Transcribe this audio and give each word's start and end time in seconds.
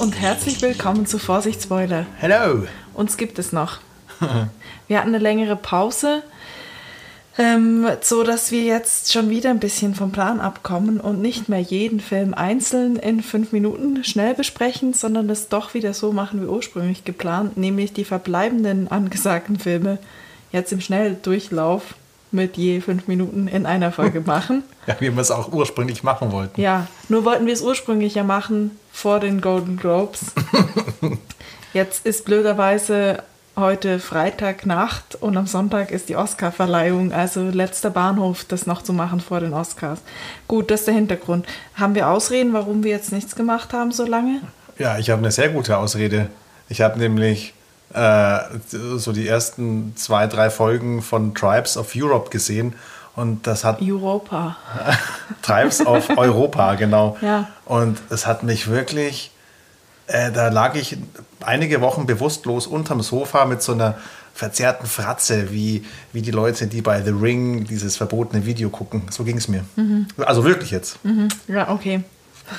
und 0.00 0.20
herzlich 0.20 0.60
willkommen 0.60 1.06
zu 1.06 1.18
Vorsicht 1.18 1.62
Spoiler. 1.62 2.06
Hello. 2.18 2.66
Uns 2.92 3.16
gibt 3.16 3.38
es 3.38 3.52
noch. 3.52 3.78
Wir 4.88 4.98
hatten 4.98 5.08
eine 5.08 5.18
längere 5.18 5.56
Pause, 5.56 6.22
ähm, 7.38 7.86
so 8.02 8.22
dass 8.22 8.50
wir 8.50 8.62
jetzt 8.62 9.12
schon 9.12 9.30
wieder 9.30 9.50
ein 9.50 9.58
bisschen 9.58 9.94
vom 9.94 10.12
Plan 10.12 10.40
abkommen 10.40 11.00
und 11.00 11.22
nicht 11.22 11.48
mehr 11.48 11.60
jeden 11.60 12.00
Film 12.00 12.34
einzeln 12.34 12.96
in 12.96 13.22
fünf 13.22 13.52
Minuten 13.52 14.04
schnell 14.04 14.34
besprechen, 14.34 14.92
sondern 14.92 15.28
das 15.28 15.48
doch 15.48 15.72
wieder 15.72 15.94
so 15.94 16.12
machen 16.12 16.42
wie 16.42 16.46
ursprünglich 16.46 17.04
geplant, 17.04 17.56
nämlich 17.56 17.92
die 17.92 18.04
verbleibenden 18.04 18.88
angesagten 18.88 19.58
Filme 19.58 19.98
jetzt 20.52 20.72
im 20.72 20.80
Schnelldurchlauf 20.80 21.94
mit 22.36 22.56
je 22.56 22.80
fünf 22.80 23.08
Minuten 23.08 23.48
in 23.48 23.66
einer 23.66 23.90
Folge 23.90 24.20
machen. 24.24 24.62
Ja, 24.86 24.96
wie 25.00 25.12
wir 25.12 25.20
es 25.20 25.32
auch 25.32 25.52
ursprünglich 25.52 26.04
machen 26.04 26.30
wollten. 26.30 26.60
Ja, 26.60 26.86
nur 27.08 27.24
wollten 27.24 27.46
wir 27.46 27.52
es 27.52 27.62
ursprünglich 27.62 28.14
ja 28.14 28.22
machen 28.22 28.78
vor 28.92 29.18
den 29.18 29.40
Golden 29.40 29.76
Globes. 29.76 30.32
Jetzt 31.72 32.06
ist 32.06 32.24
blöderweise 32.24 33.22
heute 33.56 33.98
Freitagnacht 33.98 35.16
und 35.16 35.36
am 35.36 35.46
Sonntag 35.46 35.90
ist 35.90 36.08
die 36.08 36.16
Oscarverleihung, 36.16 37.12
also 37.12 37.42
letzter 37.42 37.90
Bahnhof, 37.90 38.44
das 38.44 38.66
noch 38.66 38.82
zu 38.82 38.92
machen 38.92 39.20
vor 39.20 39.40
den 39.40 39.54
Oscars. 39.54 40.00
Gut, 40.46 40.70
das 40.70 40.80
ist 40.80 40.86
der 40.86 40.94
Hintergrund. 40.94 41.46
Haben 41.74 41.94
wir 41.94 42.08
Ausreden, 42.08 42.52
warum 42.52 42.84
wir 42.84 42.90
jetzt 42.90 43.12
nichts 43.12 43.34
gemacht 43.34 43.72
haben 43.72 43.92
so 43.92 44.04
lange? 44.04 44.40
Ja, 44.78 44.98
ich 44.98 45.10
habe 45.10 45.20
eine 45.20 45.32
sehr 45.32 45.48
gute 45.48 45.78
Ausrede. 45.78 46.28
Ich 46.68 46.82
habe 46.82 46.98
nämlich 46.98 47.54
äh, 47.96 48.40
so 48.98 49.12
die 49.12 49.26
ersten 49.26 49.96
zwei, 49.96 50.26
drei 50.26 50.50
Folgen 50.50 51.02
von 51.02 51.34
Tribes 51.34 51.76
of 51.76 51.92
Europe 51.96 52.30
gesehen 52.30 52.74
und 53.14 53.46
das 53.46 53.64
hat. 53.64 53.80
Europa. 53.80 54.56
Tribes 55.42 55.84
of 55.84 56.10
Europa, 56.16 56.74
genau. 56.74 57.16
Ja. 57.22 57.48
Und 57.64 57.98
es 58.10 58.26
hat 58.26 58.42
mich 58.42 58.68
wirklich. 58.68 59.32
Äh, 60.08 60.30
da 60.30 60.50
lag 60.50 60.76
ich 60.76 60.98
einige 61.40 61.80
Wochen 61.80 62.06
bewusstlos 62.06 62.68
unterm 62.68 63.02
Sofa 63.02 63.44
mit 63.44 63.60
so 63.60 63.72
einer 63.72 63.96
verzerrten 64.34 64.86
Fratze, 64.86 65.50
wie, 65.50 65.84
wie 66.12 66.22
die 66.22 66.30
Leute, 66.30 66.68
die 66.68 66.82
bei 66.82 67.02
The 67.02 67.10
Ring 67.10 67.64
dieses 67.64 67.96
verbotene 67.96 68.46
Video 68.46 68.68
gucken. 68.68 69.02
So 69.10 69.24
ging 69.24 69.38
es 69.38 69.48
mir. 69.48 69.64
Mhm. 69.74 70.06
Also 70.18 70.44
wirklich 70.44 70.70
jetzt. 70.70 70.98
Ja, 71.48 71.70
okay. 71.70 72.04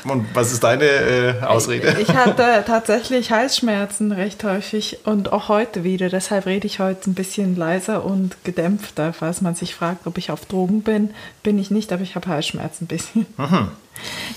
Und 0.03 0.25
was 0.33 0.51
ist 0.51 0.63
deine 0.63 0.85
äh, 0.85 1.41
Ausrede? 1.43 1.97
Ich 1.99 2.09
hatte 2.09 2.63
tatsächlich 2.65 3.31
Halsschmerzen 3.31 4.11
recht 4.11 4.43
häufig 4.43 4.99
und 5.05 5.31
auch 5.31 5.49
heute 5.49 5.83
wieder. 5.83 6.09
Deshalb 6.09 6.45
rede 6.45 6.67
ich 6.67 6.79
heute 6.79 7.09
ein 7.09 7.13
bisschen 7.13 7.55
leiser 7.55 8.03
und 8.03 8.43
gedämpfter. 8.43 9.13
Falls 9.13 9.41
man 9.41 9.55
sich 9.55 9.75
fragt, 9.75 10.07
ob 10.07 10.17
ich 10.17 10.31
auf 10.31 10.45
Drogen 10.45 10.81
bin, 10.81 11.11
bin 11.43 11.57
ich 11.57 11.71
nicht, 11.71 11.91
aber 11.93 12.03
ich 12.03 12.15
habe 12.15 12.27
Halsschmerzen 12.27 12.85
ein 12.85 12.87
bisschen. 12.87 13.25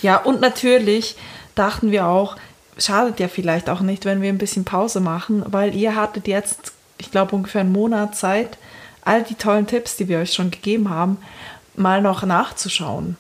Ja, 0.03 0.17
und 0.17 0.41
natürlich 0.41 1.17
dachten 1.55 1.91
wir 1.91 2.07
auch, 2.07 2.37
schadet 2.79 3.21
ja 3.21 3.29
vielleicht 3.29 3.69
auch 3.69 3.81
nicht, 3.81 4.05
wenn 4.05 4.23
wir 4.23 4.31
ein 4.31 4.39
bisschen 4.39 4.65
Pause 4.65 5.01
machen, 5.01 5.45
weil 5.47 5.75
ihr 5.75 5.97
hattet 5.97 6.27
jetzt, 6.29 6.73
ich 6.99 7.11
glaube, 7.11 7.37
ungefähr 7.37 7.61
einen 7.61 7.73
Monat 7.73 8.17
Zeit, 8.17 8.57
all 9.05 9.23
die 9.23 9.35
tollen 9.35 9.67
Tipps, 9.67 9.97
die 9.97 10.09
wir 10.09 10.19
euch 10.19 10.33
schon 10.33 10.51
gegeben 10.51 10.89
haben, 10.89 11.19
mal 11.77 12.01
noch 12.03 12.23
nachzuschauen. 12.23 13.17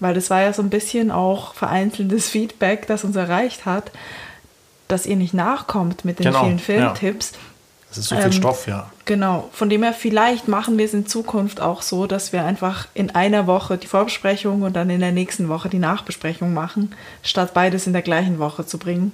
Weil 0.00 0.14
das 0.14 0.30
war 0.30 0.40
ja 0.42 0.52
so 0.52 0.62
ein 0.62 0.70
bisschen 0.70 1.10
auch 1.10 1.54
vereinzeltes 1.54 2.28
Feedback, 2.28 2.86
das 2.86 3.04
uns 3.04 3.16
erreicht 3.16 3.66
hat, 3.66 3.90
dass 4.86 5.06
ihr 5.06 5.16
nicht 5.16 5.34
nachkommt 5.34 6.04
mit 6.04 6.18
den 6.18 6.26
Genau, 6.26 6.44
vielen 6.44 6.58
ja. 6.58 6.62
Filmtipps. 6.94 7.32
Das 7.88 7.98
ist 7.98 8.08
so 8.08 8.16
viel 8.16 8.26
Ähm, 8.26 8.32
Stoff, 8.32 8.66
ja. 8.66 8.90
Genau, 9.06 9.48
von 9.52 9.70
dem 9.70 9.82
her 9.82 9.94
vielleicht 9.94 10.46
machen 10.46 10.76
wir 10.76 10.84
es 10.84 10.92
in 10.94 11.06
Zukunft 11.06 11.60
auch 11.60 11.80
so, 11.82 12.06
dass 12.06 12.32
wir 12.34 12.44
einfach 12.44 12.86
in 12.94 13.10
einer 13.14 13.46
Woche 13.46 13.78
die 13.78 13.86
Vorbesprechung 13.86 14.60
und 14.62 14.76
dann 14.76 14.90
in 14.90 15.00
der 15.00 15.12
nächsten 15.12 15.48
Woche 15.48 15.68
die 15.70 15.78
Nachbesprechung 15.78 16.52
machen, 16.52 16.94
statt 17.22 17.54
beides 17.54 17.86
in 17.86 17.94
der 17.94 18.02
gleichen 18.02 18.38
Woche 18.38 18.66
zu 18.66 18.78
bringen. 18.78 19.12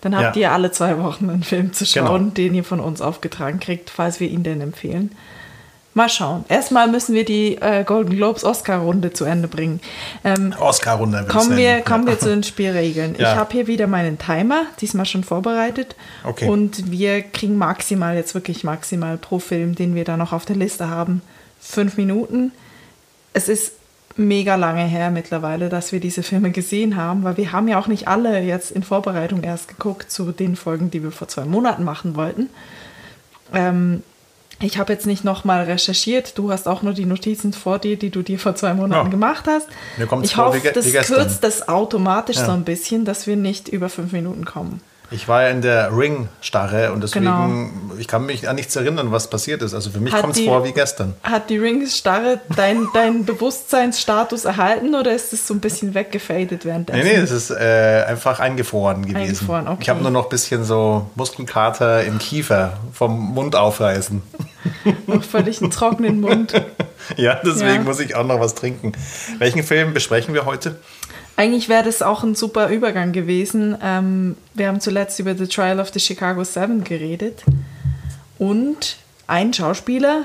Dann 0.00 0.16
habt 0.16 0.36
Ja. 0.36 0.40
ihr 0.42 0.52
alle 0.52 0.72
zwei 0.72 0.98
Wochen 1.02 1.28
einen 1.28 1.42
Film 1.42 1.72
zu 1.74 1.84
Genau. 1.84 2.06
schauen, 2.08 2.32
den 2.34 2.54
ihr 2.54 2.64
von 2.64 2.80
uns 2.80 3.00
aufgetragen 3.02 3.60
kriegt, 3.60 3.90
falls 3.90 4.18
wir 4.18 4.28
ihn 4.30 4.42
denn 4.42 4.60
empfehlen. 4.62 5.12
Mal 5.96 6.10
schauen. 6.10 6.44
Erstmal 6.50 6.88
müssen 6.88 7.14
wir 7.14 7.24
die 7.24 7.56
äh, 7.56 7.82
Golden 7.82 8.14
Globes 8.16 8.44
Oscar-Runde 8.44 9.14
zu 9.14 9.24
Ende 9.24 9.48
bringen. 9.48 9.80
Ähm, 10.24 10.54
Oscar-Runde. 10.60 11.24
Kommen 11.26 11.56
wir, 11.56 11.80
kommen 11.80 12.04
ja. 12.04 12.12
wir 12.12 12.18
zu 12.18 12.28
den 12.28 12.42
Spielregeln. 12.42 13.16
Ja. 13.18 13.32
Ich 13.32 13.38
habe 13.38 13.50
hier 13.50 13.66
wieder 13.66 13.86
meinen 13.86 14.18
Timer, 14.18 14.66
diesmal 14.78 15.06
schon 15.06 15.24
vorbereitet. 15.24 15.96
Okay. 16.22 16.50
Und 16.50 16.90
wir 16.90 17.22
kriegen 17.22 17.56
maximal, 17.56 18.14
jetzt 18.14 18.34
wirklich 18.34 18.62
maximal 18.62 19.16
pro 19.16 19.38
Film, 19.38 19.74
den 19.74 19.94
wir 19.94 20.04
da 20.04 20.18
noch 20.18 20.34
auf 20.34 20.44
der 20.44 20.56
Liste 20.56 20.90
haben, 20.90 21.22
fünf 21.62 21.96
Minuten. 21.96 22.52
Es 23.32 23.48
ist 23.48 23.72
mega 24.16 24.56
lange 24.56 24.84
her 24.84 25.10
mittlerweile, 25.10 25.70
dass 25.70 25.92
wir 25.92 26.00
diese 26.00 26.22
Filme 26.22 26.50
gesehen 26.50 26.96
haben, 26.96 27.24
weil 27.24 27.38
wir 27.38 27.52
haben 27.52 27.68
ja 27.68 27.78
auch 27.78 27.86
nicht 27.86 28.06
alle 28.06 28.42
jetzt 28.42 28.70
in 28.70 28.82
Vorbereitung 28.82 29.42
erst 29.42 29.68
geguckt 29.68 30.10
zu 30.10 30.30
den 30.32 30.56
Folgen, 30.56 30.90
die 30.90 31.02
wir 31.02 31.10
vor 31.10 31.28
zwei 31.28 31.46
Monaten 31.46 31.84
machen 31.84 32.16
wollten. 32.16 32.50
Ähm, 33.54 34.02
ich 34.60 34.78
habe 34.78 34.92
jetzt 34.92 35.06
nicht 35.06 35.22
nochmal 35.24 35.64
recherchiert. 35.64 36.38
Du 36.38 36.50
hast 36.50 36.66
auch 36.66 36.82
nur 36.82 36.94
die 36.94 37.04
Notizen 37.04 37.52
vor 37.52 37.78
dir, 37.78 37.96
die 37.98 38.10
du 38.10 38.22
dir 38.22 38.38
vor 38.38 38.54
zwei 38.54 38.72
Monaten 38.74 39.06
Ja. 39.06 39.10
gemacht 39.10 39.44
hast. 39.46 39.68
Ich 40.22 40.36
hoffe, 40.36 40.60
das 40.72 40.90
kürzt 41.06 41.44
das 41.44 41.68
automatisch 41.68 42.36
Ja. 42.36 42.46
so 42.46 42.52
ein 42.52 42.64
bisschen, 42.64 43.04
dass 43.04 43.26
wir 43.26 43.36
nicht 43.36 43.68
über 43.68 43.88
fünf 43.88 44.12
Minuten 44.12 44.44
kommen. 44.44 44.80
Ich 45.10 45.28
war 45.28 45.42
ja 45.42 45.50
in 45.50 45.62
der 45.62 45.96
Ring-Starre 45.96 46.92
und 46.92 47.00
deswegen, 47.02 47.24
Genau. 47.26 47.96
ich 47.98 48.08
kann 48.08 48.26
mich 48.26 48.48
an 48.48 48.56
nichts 48.56 48.74
erinnern, 48.74 49.12
was 49.12 49.30
passiert 49.30 49.62
ist. 49.62 49.72
Also 49.72 49.90
für 49.90 50.00
mich 50.00 50.12
kommt 50.12 50.36
es 50.36 50.44
vor 50.44 50.64
wie 50.64 50.72
gestern. 50.72 51.14
Hat 51.22 51.48
die 51.48 51.58
Ring-Starre 51.58 52.40
dein, 52.56 52.88
dein 52.92 53.24
Bewusstseinsstatus 53.24 54.44
erhalten 54.44 54.94
oder 54.94 55.14
ist 55.14 55.32
es 55.32 55.46
so 55.46 55.54
ein 55.54 55.60
bisschen 55.60 55.94
weggefadet 55.94 56.64
währenddessen? 56.64 57.02
Nee, 57.04 57.16
nee, 57.16 57.22
es 57.22 57.30
ist 57.30 57.50
äh, 57.50 58.04
einfach 58.08 58.40
eingefroren 58.40 59.02
gewesen. 59.02 59.16
Eingefroren, 59.16 59.68
okay. 59.68 59.78
Ich 59.82 59.88
habe 59.88 60.02
nur 60.02 60.10
noch 60.10 60.24
ein 60.24 60.28
bisschen 60.30 60.64
so 60.64 61.06
Muskelkater 61.14 62.02
im 62.04 62.18
Kiefer 62.18 62.72
vom 62.92 63.16
Mund 63.32 63.54
aufreißen. 63.56 64.22
Noch 65.06 65.22
völlig 65.22 65.60
einen 65.62 65.70
trockenen 65.70 66.20
Mund. 66.20 66.52
ja, 67.16 67.40
deswegen 67.44 67.68
Ja. 67.74 67.80
muss 67.82 68.00
ich 68.00 68.16
auch 68.16 68.26
noch 68.26 68.40
was 68.40 68.54
trinken. 68.56 68.92
Welchen 69.38 69.62
Film 69.62 69.94
besprechen 69.94 70.34
wir 70.34 70.44
heute? 70.44 70.76
Eigentlich 71.36 71.68
wäre 71.68 71.84
das 71.84 72.00
auch 72.02 72.22
ein 72.22 72.34
super 72.34 72.68
Übergang 72.68 73.12
gewesen. 73.12 73.76
Ähm, 73.82 74.36
wir 74.54 74.68
haben 74.68 74.80
zuletzt 74.80 75.18
über 75.18 75.34
The 75.34 75.46
Trial 75.46 75.80
of 75.80 75.90
the 75.92 76.00
Chicago 76.00 76.44
Seven 76.44 76.82
geredet. 76.84 77.44
Und 78.38 78.96
ein 79.26 79.52
Schauspieler, 79.52 80.22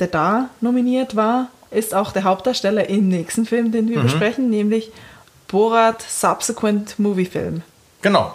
der 0.00 0.06
da 0.08 0.48
nominiert 0.60 1.16
war, 1.16 1.48
ist 1.70 1.94
auch 1.94 2.12
der 2.12 2.24
Hauptdarsteller 2.24 2.88
im 2.88 3.08
nächsten 3.08 3.46
Film, 3.46 3.72
den 3.72 3.86
Mhm. 3.86 3.90
wir 3.90 4.00
besprechen, 4.02 4.48
nämlich 4.48 4.90
Borat 5.48 6.02
Subsequent 6.02 6.98
Movie 6.98 7.26
Film. 7.26 7.62
Genau. 8.02 8.34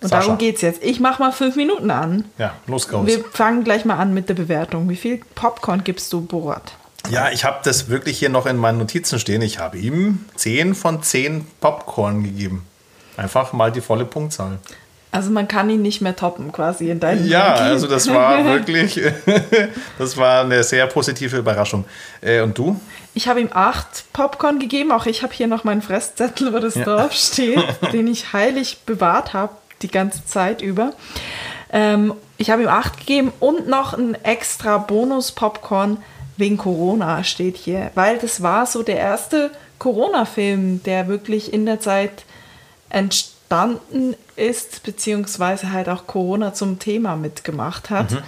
Und 0.00 0.08
Sascha. 0.08 0.22
darum 0.22 0.38
geht's 0.38 0.60
jetzt. 0.62 0.82
Ich 0.82 1.00
mache 1.00 1.20
mal 1.22 1.32
fünf 1.32 1.56
Minuten 1.56 1.90
an. 1.90 2.24
Ja, 2.38 2.54
los 2.66 2.88
geht's. 2.88 3.06
Wir 3.06 3.24
fangen 3.32 3.64
gleich 3.64 3.84
mal 3.84 3.96
an 3.96 4.14
mit 4.14 4.28
der 4.28 4.34
Bewertung. 4.34 4.88
Wie 4.88 4.96
viel 4.96 5.20
Popcorn 5.34 5.82
gibst 5.84 6.12
du 6.12 6.20
Borat? 6.20 6.72
Ja, 7.10 7.30
ich 7.30 7.44
habe 7.44 7.58
das 7.64 7.88
wirklich 7.88 8.18
hier 8.18 8.28
noch 8.28 8.46
in 8.46 8.56
meinen 8.56 8.78
Notizen 8.78 9.18
stehen. 9.18 9.40
Ich 9.42 9.58
habe 9.58 9.78
ihm 9.78 10.24
10 10.36 10.74
von 10.74 11.02
10 11.02 11.46
Popcorn 11.60 12.22
gegeben. 12.22 12.66
Einfach 13.16 13.52
mal 13.52 13.72
die 13.72 13.80
volle 13.80 14.04
Punktzahl. 14.04 14.58
Also 15.10 15.30
man 15.30 15.48
kann 15.48 15.70
ihn 15.70 15.80
nicht 15.80 16.02
mehr 16.02 16.14
toppen 16.14 16.52
quasi 16.52 16.90
in 16.90 17.00
deinem 17.00 17.26
Ja, 17.26 17.46
Ranking. 17.54 17.66
also 17.66 17.86
das 17.86 18.08
war 18.12 18.44
wirklich, 18.44 19.00
das 19.98 20.16
war 20.18 20.42
eine 20.42 20.62
sehr 20.62 20.86
positive 20.86 21.38
Überraschung. 21.38 21.86
Äh, 22.20 22.42
und 22.42 22.58
du? 22.58 22.78
Ich 23.14 23.26
habe 23.26 23.40
ihm 23.40 23.48
acht 23.52 24.04
Popcorn 24.12 24.58
gegeben. 24.58 24.92
Auch 24.92 25.06
ich 25.06 25.22
habe 25.22 25.32
hier 25.32 25.46
noch 25.46 25.64
meinen 25.64 25.80
Fresszettel, 25.80 26.52
wo 26.52 26.58
das 26.58 26.74
drauf 26.74 27.12
steht, 27.14 27.64
den 27.92 28.06
ich 28.06 28.34
heilig 28.34 28.80
bewahrt 28.84 29.32
habe 29.32 29.52
die 29.80 29.90
ganze 29.90 30.26
Zeit 30.26 30.60
über. 30.60 30.92
Ähm, 31.72 32.12
ich 32.36 32.50
habe 32.50 32.62
ihm 32.62 32.68
acht 32.68 32.98
gegeben 32.98 33.32
und 33.40 33.66
noch 33.68 33.94
ein 33.94 34.14
extra 34.24 34.76
Bonus-Popcorn 34.78 35.98
wegen 36.38 36.56
Corona 36.56 37.22
steht 37.24 37.56
hier, 37.56 37.90
weil 37.94 38.18
das 38.18 38.42
war 38.42 38.64
so 38.64 38.82
der 38.82 38.96
erste 38.96 39.50
Corona-Film, 39.78 40.82
der 40.84 41.08
wirklich 41.08 41.52
in 41.52 41.66
der 41.66 41.80
Zeit 41.80 42.24
entstanden 42.88 44.14
ist, 44.36 44.82
beziehungsweise 44.84 45.72
halt 45.72 45.88
auch 45.88 46.06
Corona 46.06 46.54
zum 46.54 46.78
Thema 46.78 47.16
mitgemacht 47.16 47.90
hat. 47.90 48.22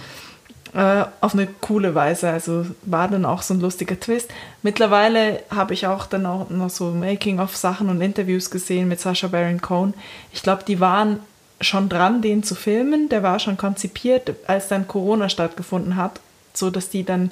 Äh, 0.73 1.03
auf 1.19 1.33
eine 1.33 1.47
coole 1.47 1.95
Weise. 1.95 2.29
Also 2.29 2.65
war 2.83 3.09
dann 3.09 3.25
auch 3.25 3.41
so 3.41 3.53
ein 3.53 3.59
lustiger 3.59 3.99
Twist. 3.99 4.29
Mittlerweile 4.61 5.43
habe 5.49 5.73
ich 5.73 5.85
auch 5.87 6.05
dann 6.05 6.25
auch 6.25 6.49
noch 6.49 6.69
so 6.69 6.91
Making-of-Sachen 6.91 7.89
und 7.89 7.99
Interviews 7.99 8.49
gesehen 8.49 8.87
mit 8.87 9.01
Sacha 9.01 9.27
Baron 9.27 9.61
Cohen. 9.61 9.93
Ich 10.31 10.43
glaube, 10.43 10.63
die 10.65 10.79
waren 10.79 11.19
schon 11.59 11.89
dran, 11.89 12.21
den 12.21 12.43
zu 12.43 12.55
filmen. 12.55 13.09
Der 13.09 13.21
war 13.21 13.39
schon 13.39 13.57
konzipiert, 13.57 14.33
als 14.47 14.69
dann 14.69 14.87
Corona 14.87 15.27
stattgefunden 15.27 15.97
hat, 15.97 16.21
so 16.53 16.69
dass 16.69 16.89
die 16.89 17.03
dann 17.03 17.31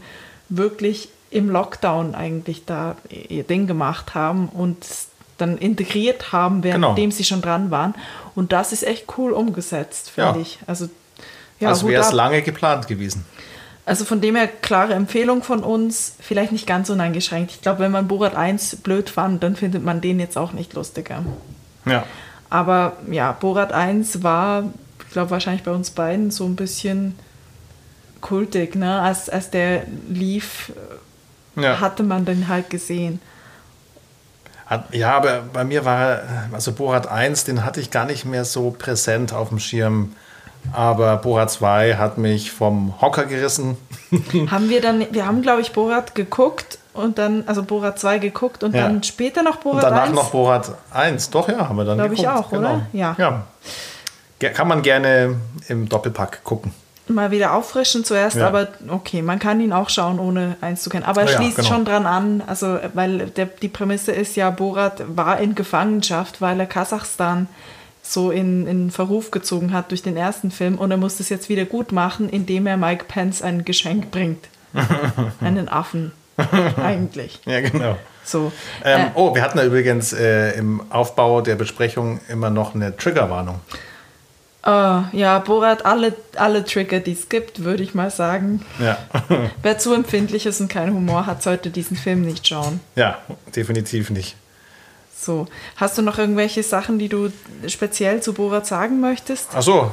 wirklich 0.50 1.10
im 1.32 1.50
Lockdown 1.50 2.16
eigentlich 2.16 2.66
da 2.66 2.96
ihr 3.10 3.44
Ding 3.44 3.68
gemacht 3.68 4.16
haben 4.16 4.50
und 4.50 4.78
dann 5.38 5.58
integriert 5.58 6.32
haben, 6.32 6.64
währenddem 6.64 6.96
Genau. 6.96 7.16
sie 7.16 7.24
schon 7.24 7.42
dran 7.42 7.72
waren. 7.72 7.94
Und 8.36 8.52
das 8.52 8.74
ist 8.74 8.84
echt 8.84 9.06
cool 9.18 9.32
umgesetzt, 9.32 10.10
finde 10.10 10.32
Ja. 10.36 10.42
ich. 10.42 10.60
Also 10.68 10.90
ja, 11.60 11.70
also 11.70 11.88
wäre 11.88 12.02
es 12.04 12.12
lange 12.12 12.42
geplant 12.42 12.88
gewesen. 12.88 13.26
Also 13.86 14.06
von 14.06 14.22
dem 14.22 14.36
her 14.36 14.48
klare 14.48 14.94
Empfehlung 14.94 15.42
von 15.44 15.64
uns, 15.64 16.14
vielleicht 16.20 16.52
nicht 16.52 16.68
ganz 16.68 16.90
uneingeschränkt. 16.90 17.52
Ich 17.52 17.62
glaube, 17.62 17.80
wenn 17.80 17.92
man 17.92 18.08
Borat 18.08 18.36
1 18.36 18.78
blöd 18.78 19.10
fand, 19.10 19.42
dann 19.42 19.56
findet 19.56 19.84
man 19.84 20.00
den 20.02 20.20
jetzt 20.20 20.38
auch 20.38 20.52
nicht 20.54 20.74
lustiger. 20.74 21.24
Ja. 21.86 22.04
Aber 22.50 22.98
ja, 23.10 23.32
Borat 23.32 23.72
1 23.74 24.22
war, 24.24 24.66
ich 25.06 25.12
glaube, 25.14 25.32
wahrscheinlich 25.32 25.64
bei 25.64 25.72
uns 25.72 25.90
beiden 25.92 26.32
so 26.32 26.46
ein 26.46 26.56
bisschen 26.56 27.18
kultig, 28.22 28.76
ne? 28.76 29.02
Als, 29.02 29.30
als 29.30 29.50
der 29.50 29.84
lief, 30.10 30.72
Ja. 31.56 31.80
hatte 31.82 32.04
man 32.04 32.26
den 32.26 32.48
halt 32.48 32.70
gesehen. 32.70 33.20
Hat, 34.66 34.94
ja, 34.94 35.16
aber 35.18 35.42
bei 35.52 35.64
mir 35.64 35.84
war, 35.84 36.20
also 36.52 36.72
Borat 36.74 37.08
1, 37.08 37.44
den 37.46 37.66
hatte 37.66 37.80
ich 37.82 37.90
gar 37.90 38.06
nicht 38.06 38.26
mehr 38.26 38.46
so 38.46 38.72
präsent 38.72 39.34
auf 39.34 39.50
dem 39.50 39.60
Schirm. 39.60 40.14
Aber 40.74 41.18
Borat 41.18 41.50
2 41.50 41.96
hat 41.96 42.18
mich 42.18 42.52
vom 42.52 42.94
Hocker 43.02 43.26
gerissen. 43.26 43.78
haben 44.52 44.70
wir 44.70 44.82
dann, 44.82 45.06
wir 45.12 45.26
haben, 45.26 45.42
glaube 45.42 45.62
ich, 45.62 45.72
Borat 45.72 46.14
geguckt 46.16 46.78
und 46.94 47.18
dann, 47.18 47.44
also 47.48 47.64
Borat 47.64 47.98
2 47.98 48.20
geguckt 48.20 48.64
und 48.64 48.76
Ja. 48.76 48.84
dann 48.84 49.02
später 49.04 49.42
noch 49.42 49.56
Und 49.58 49.64
Borat 49.64 49.84
danach 49.86 50.04
1. 50.08 50.14
noch 50.16 50.32
Borat 50.32 50.72
1. 50.92 51.30
Doch, 51.32 51.48
ja, 51.50 51.68
haben 51.70 51.78
wir 51.78 51.86
dann 51.86 51.98
Glaub 51.98 52.12
ich 52.12 52.28
auch, 52.28 52.52
oder? 52.52 52.86
Ja. 52.94 53.16
ja. 53.18 53.44
Kann 54.52 54.68
man 54.68 54.82
gerne 54.82 55.36
im 55.68 55.90
Doppelpack 55.90 56.44
gucken. 56.44 56.74
Mal 57.10 57.32
wieder 57.32 57.54
auffrischen 57.54 58.04
zuerst, 58.06 58.38
Ja. 58.38 58.48
aber 58.48 58.68
okay, 58.88 59.22
man 59.22 59.40
kann 59.40 59.60
ihn 59.62 59.74
auch 59.74 59.90
schauen, 59.90 60.20
ohne 60.20 60.56
eins 60.62 60.82
zu 60.84 60.90
kennen. 60.90 61.06
Aber 61.06 61.22
er 61.22 61.32
Ja, 61.32 61.38
schließt 61.38 61.58
genau. 61.58 61.68
schon 61.68 61.86
dran 61.86 62.06
an, 62.06 62.44
also 62.46 62.80
weil 62.94 63.28
der, 63.30 63.46
die 63.48 63.68
Prämisse 63.68 64.12
ist 64.12 64.36
ja, 64.36 64.50
Borat 64.50 65.04
war 65.16 65.40
in 65.40 65.56
Gefangenschaft, 65.56 66.42
weil 66.42 66.60
er 66.60 66.66
Kasachstan 66.66 67.48
so 68.02 68.32
in, 68.32 68.66
in 68.66 68.92
Verruf 68.92 69.30
gezogen 69.32 69.72
hat 69.74 69.92
durch 69.92 70.02
den 70.02 70.18
ersten 70.18 70.52
Film 70.52 70.78
und 70.78 70.90
er 70.92 70.98
muss 70.98 71.18
das 71.18 71.30
jetzt 71.30 71.50
wieder 71.50 71.66
gut 71.66 71.92
machen, 71.92 72.30
indem 72.30 72.66
er 72.66 72.78
Mike 72.78 73.06
Pence 73.08 73.42
ein 73.42 73.66
Geschenk 73.66 74.10
bringt. 74.12 74.48
Einen 75.42 75.68
Affen, 75.70 76.12
eigentlich. 76.84 77.40
Ja, 77.46 77.62
genau. 77.62 77.98
So. 78.24 78.52
Ähm, 78.86 79.02
äh, 79.02 79.06
oh, 79.16 79.34
wir 79.34 79.42
hatten 79.42 79.58
ja 79.58 79.64
übrigens 79.66 80.14
äh, 80.14 80.52
im 80.52 80.82
Aufbau 80.92 81.42
der 81.42 81.56
Besprechung 81.56 82.20
immer 82.30 82.50
noch 82.52 82.76
eine 82.76 82.96
Triggerwarnung. 82.96 83.60
Äh, 84.66 84.70
ja, 85.18 85.40
Borat, 85.40 85.86
alle, 85.86 86.14
alle 86.36 86.64
Trigger, 86.66 87.00
die 87.00 87.14
es 87.14 87.30
gibt, 87.30 87.64
würde 87.64 87.84
ich 87.84 87.94
mal 87.94 88.12
sagen. 88.12 88.66
Ja. 88.80 88.98
Wer 89.64 89.78
zu 89.78 89.94
empfindlich 89.94 90.46
ist 90.46 90.60
und 90.62 90.68
keinen 90.70 90.94
Humor 90.94 91.26
hat, 91.26 91.42
sollte 91.44 91.70
diesen 91.70 91.96
Film 91.98 92.22
nicht 92.22 92.48
schauen. 92.48 92.80
ja, 92.96 93.18
definitiv 93.56 94.10
nicht. 94.10 94.36
So, 95.22 95.48
hast 95.76 95.98
du 95.98 96.02
noch 96.02 96.18
irgendwelche 96.18 96.64
Sachen, 96.64 96.98
die 96.98 97.10
du 97.10 97.30
speziell 97.68 98.22
zu 98.22 98.34
Borat 98.34 98.66
sagen 98.66 99.02
möchtest? 99.02 99.50
Ach 99.54 99.62
so, 99.62 99.92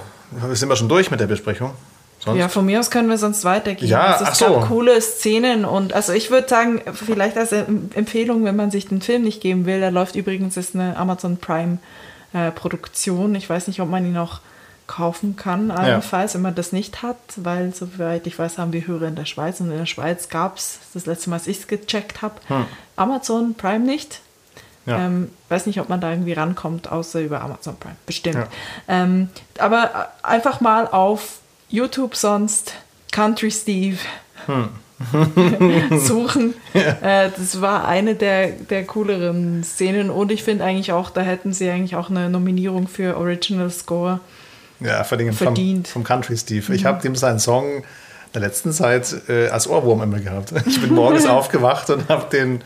sind 0.52 0.68
wir 0.68 0.76
schon 0.76 0.88
durch 0.88 1.10
mit 1.10 1.18
der 1.18 1.26
Besprechung? 1.26 1.72
Sonst? 2.20 2.38
Ja, 2.38 2.48
von 2.48 2.64
mir 2.64 2.78
aus 2.80 2.90
können 2.90 3.08
wir 3.08 3.18
sonst 3.18 3.44
weitergehen. 3.44 3.90
Ja, 3.90 4.02
also 4.14 4.24
es 4.24 4.30
ach 4.30 4.34
so. 4.36 4.46
gab 4.60 4.68
coole 4.68 5.00
Szenen 5.00 5.64
und 5.64 5.92
also 5.92 6.12
ich 6.12 6.30
würde 6.30 6.48
sagen, 6.48 6.80
vielleicht 6.92 7.36
als 7.36 7.52
Em- 7.52 7.90
Empfehlung, 7.94 8.44
wenn 8.44 8.56
man 8.56 8.70
sich 8.70 8.86
den 8.88 9.02
Film 9.02 9.22
nicht 9.22 9.40
geben 9.40 9.66
will, 9.66 9.80
da 9.80 9.88
läuft 9.90 10.14
übrigens 10.16 10.56
ist 10.56 10.74
eine 10.74 10.96
Amazon 10.96 11.36
Prime 11.38 11.78
äh, 12.32 12.50
Produktion. 12.52 13.34
Ich 13.34 13.50
weiß 13.50 13.66
nicht, 13.66 13.80
ob 13.80 13.90
man 13.90 14.04
ihn 14.06 14.12
noch 14.12 14.40
kaufen 14.86 15.36
kann, 15.36 15.70
allenfalls, 15.70 16.34
wenn 16.34 16.42
man 16.42 16.54
das 16.54 16.72
nicht 16.72 17.02
hat, 17.02 17.16
weil 17.36 17.74
soweit 17.74 18.26
ich 18.26 18.38
weiß, 18.38 18.58
haben 18.58 18.72
wir 18.72 18.86
Hörer 18.86 19.08
in 19.08 19.16
der 19.16 19.24
Schweiz 19.24 19.60
und 19.60 19.70
in 19.70 19.78
der 19.78 19.86
Schweiz 19.86 20.28
gab 20.28 20.58
es 20.58 20.78
das 20.94 21.06
letzte 21.06 21.30
Mal, 21.30 21.36
als 21.36 21.46
ich 21.46 21.58
es 21.58 21.66
gecheckt 21.66 22.22
habe, 22.22 22.36
Amazon 22.94 23.54
Prime 23.54 23.84
nicht. 23.84 24.20
Hm. 24.84 24.92
Ja. 24.92 25.06
Ähm, 25.06 25.30
weiß 25.48 25.66
nicht, 25.66 25.80
ob 25.80 25.88
man 25.88 26.00
da 26.00 26.10
irgendwie 26.10 26.32
rankommt, 26.32 26.90
außer 26.90 27.20
über 27.20 27.40
Amazon 27.40 27.76
Prime. 27.76 27.96
Bestimmt. 28.06 28.36
Ja. 28.36 28.46
Ähm, 28.88 29.28
aber 29.58 30.10
äh, 30.22 30.26
einfach 30.26 30.60
mal 30.60 30.86
auf 30.86 31.40
YouTube 31.68 32.14
sonst 32.14 32.74
Country 33.10 33.50
Steve 33.50 33.98
Hm. 34.46 34.68
suchen. 35.98 36.54
Äh, 36.72 37.30
das 37.36 37.60
war 37.60 37.86
eine 37.86 38.14
der, 38.14 38.48
der 38.48 38.84
cooleren 38.84 39.62
Szenen 39.64 40.10
und 40.10 40.32
ich 40.32 40.42
finde 40.42 40.64
eigentlich 40.64 40.92
auch, 40.92 41.10
da 41.10 41.20
hätten 41.20 41.52
sie 41.52 41.68
eigentlich 41.68 41.96
auch 41.96 42.08
eine 42.08 42.30
Nominierung 42.30 42.88
für 42.88 43.16
Original 43.16 43.70
Score. 43.70 44.20
Ja, 44.80 45.04
vor 45.04 45.18
allem 45.18 45.28
vom, 45.28 45.48
Verdient. 45.48 45.88
vom 45.88 46.04
Country 46.04 46.36
Steve. 46.36 46.74
Ich 46.74 46.84
habe 46.84 47.00
dem 47.02 47.16
seinen 47.16 47.38
Song 47.38 47.84
der 48.34 48.42
letzten 48.42 48.72
Zeit 48.72 49.14
äh, 49.28 49.48
als 49.48 49.68
Ohrwurm 49.68 50.02
immer 50.02 50.18
gehabt. 50.18 50.52
Ich 50.66 50.80
bin 50.80 50.94
morgens 50.94 51.26
aufgewacht 51.26 51.90
und 51.90 52.08
habe 52.08 52.26
den 52.30 52.62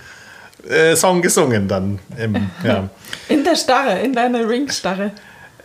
äh, 0.68 0.96
Song 0.96 1.22
gesungen 1.22 1.68
dann. 1.68 1.98
Im, 2.18 2.50
ja. 2.64 2.88
In 3.28 3.44
der 3.44 3.56
Starre, 3.56 4.00
in 4.00 4.12
deiner 4.12 4.48
Ring-Starre. 4.48 5.12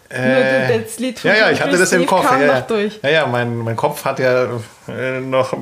Äh, 0.10 0.82
das 0.84 1.00
Lied 1.00 1.20
von 1.20 1.32
ja, 1.32 1.38
ja, 1.38 1.52
ich 1.52 1.62
hatte 1.62 1.78
das 1.78 1.92
im 1.92 2.06
Kopf. 2.06 2.24
Ja, 2.32 2.40
ja. 2.40 2.62
durch. 2.62 3.00
ja, 3.02 3.10
ja 3.10 3.26
mein, 3.26 3.58
mein 3.58 3.76
Kopf 3.76 4.06
hat 4.06 4.20
ja 4.20 4.48
äh, 4.88 5.20
noch, 5.20 5.58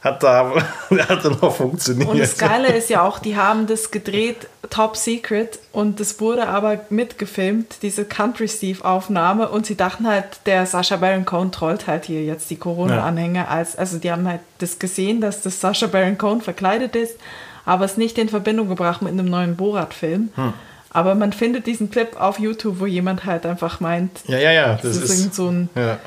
hat 0.00 0.22
da, 0.22 0.52
hat 0.90 1.24
da 1.24 1.30
noch 1.30 1.54
funktioniert. 1.54 2.08
Und 2.08 2.18
das 2.18 2.38
Geile 2.38 2.68
ist 2.68 2.90
ja 2.90 3.02
auch, 3.02 3.18
die 3.18 3.36
haben 3.36 3.66
das 3.66 3.90
gedreht, 3.90 4.48
Top 4.70 4.96
Secret, 4.96 5.58
und 5.72 6.00
das 6.00 6.20
wurde 6.20 6.48
aber 6.48 6.80
mitgefilmt, 6.90 7.76
diese 7.82 8.04
Country 8.04 8.48
Steve-Aufnahme. 8.48 9.48
Und 9.48 9.66
sie 9.66 9.76
dachten 9.76 10.06
halt, 10.06 10.24
der 10.46 10.66
Sascha 10.66 10.96
Baron 10.96 11.24
Cohen 11.24 11.52
trollt 11.52 11.86
halt 11.86 12.04
hier 12.04 12.22
jetzt 12.22 12.50
die 12.50 12.56
Corona-Anhänger. 12.56 13.48
Als, 13.48 13.76
also 13.76 13.98
die 13.98 14.10
haben 14.10 14.28
halt 14.28 14.40
das 14.58 14.78
gesehen, 14.78 15.20
dass 15.20 15.42
das 15.42 15.60
Sascha 15.60 15.86
Baron 15.86 16.18
Cohen 16.18 16.40
verkleidet 16.40 16.94
ist, 16.94 17.18
aber 17.64 17.84
es 17.84 17.96
nicht 17.96 18.18
in 18.18 18.28
Verbindung 18.28 18.68
gebracht 18.68 19.02
mit 19.02 19.12
einem 19.12 19.26
neuen 19.26 19.56
Borat-Film. 19.56 20.30
Hm. 20.34 20.54
Aber 20.90 21.14
man 21.14 21.32
findet 21.32 21.66
diesen 21.66 21.90
Clip 21.90 22.18
auf 22.18 22.38
YouTube, 22.38 22.80
wo 22.80 22.86
jemand 22.86 23.24
halt 23.24 23.44
einfach 23.44 23.80
meint, 23.80 24.20
Ja, 24.26 24.38
ja, 24.38 24.52
ja. 24.52 24.72
das, 24.74 24.82
Das, 24.82 24.96
ist, 24.96 25.26
ist, 25.26 25.34
so 25.34 25.48
ein 25.48 25.68
ja, 25.74 25.98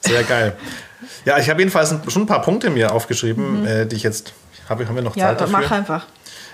sehr 0.00 0.22
geil. 0.24 0.56
Ja, 1.24 1.38
ich 1.38 1.48
habe 1.50 1.60
jedenfalls 1.60 1.94
schon 2.08 2.22
ein 2.22 2.26
paar 2.26 2.42
Punkte 2.42 2.70
mir 2.70 2.92
aufgeschrieben, 2.92 3.66
äh, 3.66 3.86
die 3.86 3.96
ich 3.96 4.02
jetzt, 4.02 4.32
habe 4.68 4.86
haben 4.86 4.94
wir 4.94 5.02
noch 5.02 5.14
Mhm. 5.14 5.20
Ja, 5.20 5.28
Zeit 5.28 5.40
dafür? 5.42 5.58
mach 5.60 5.70
einfach. 5.70 6.06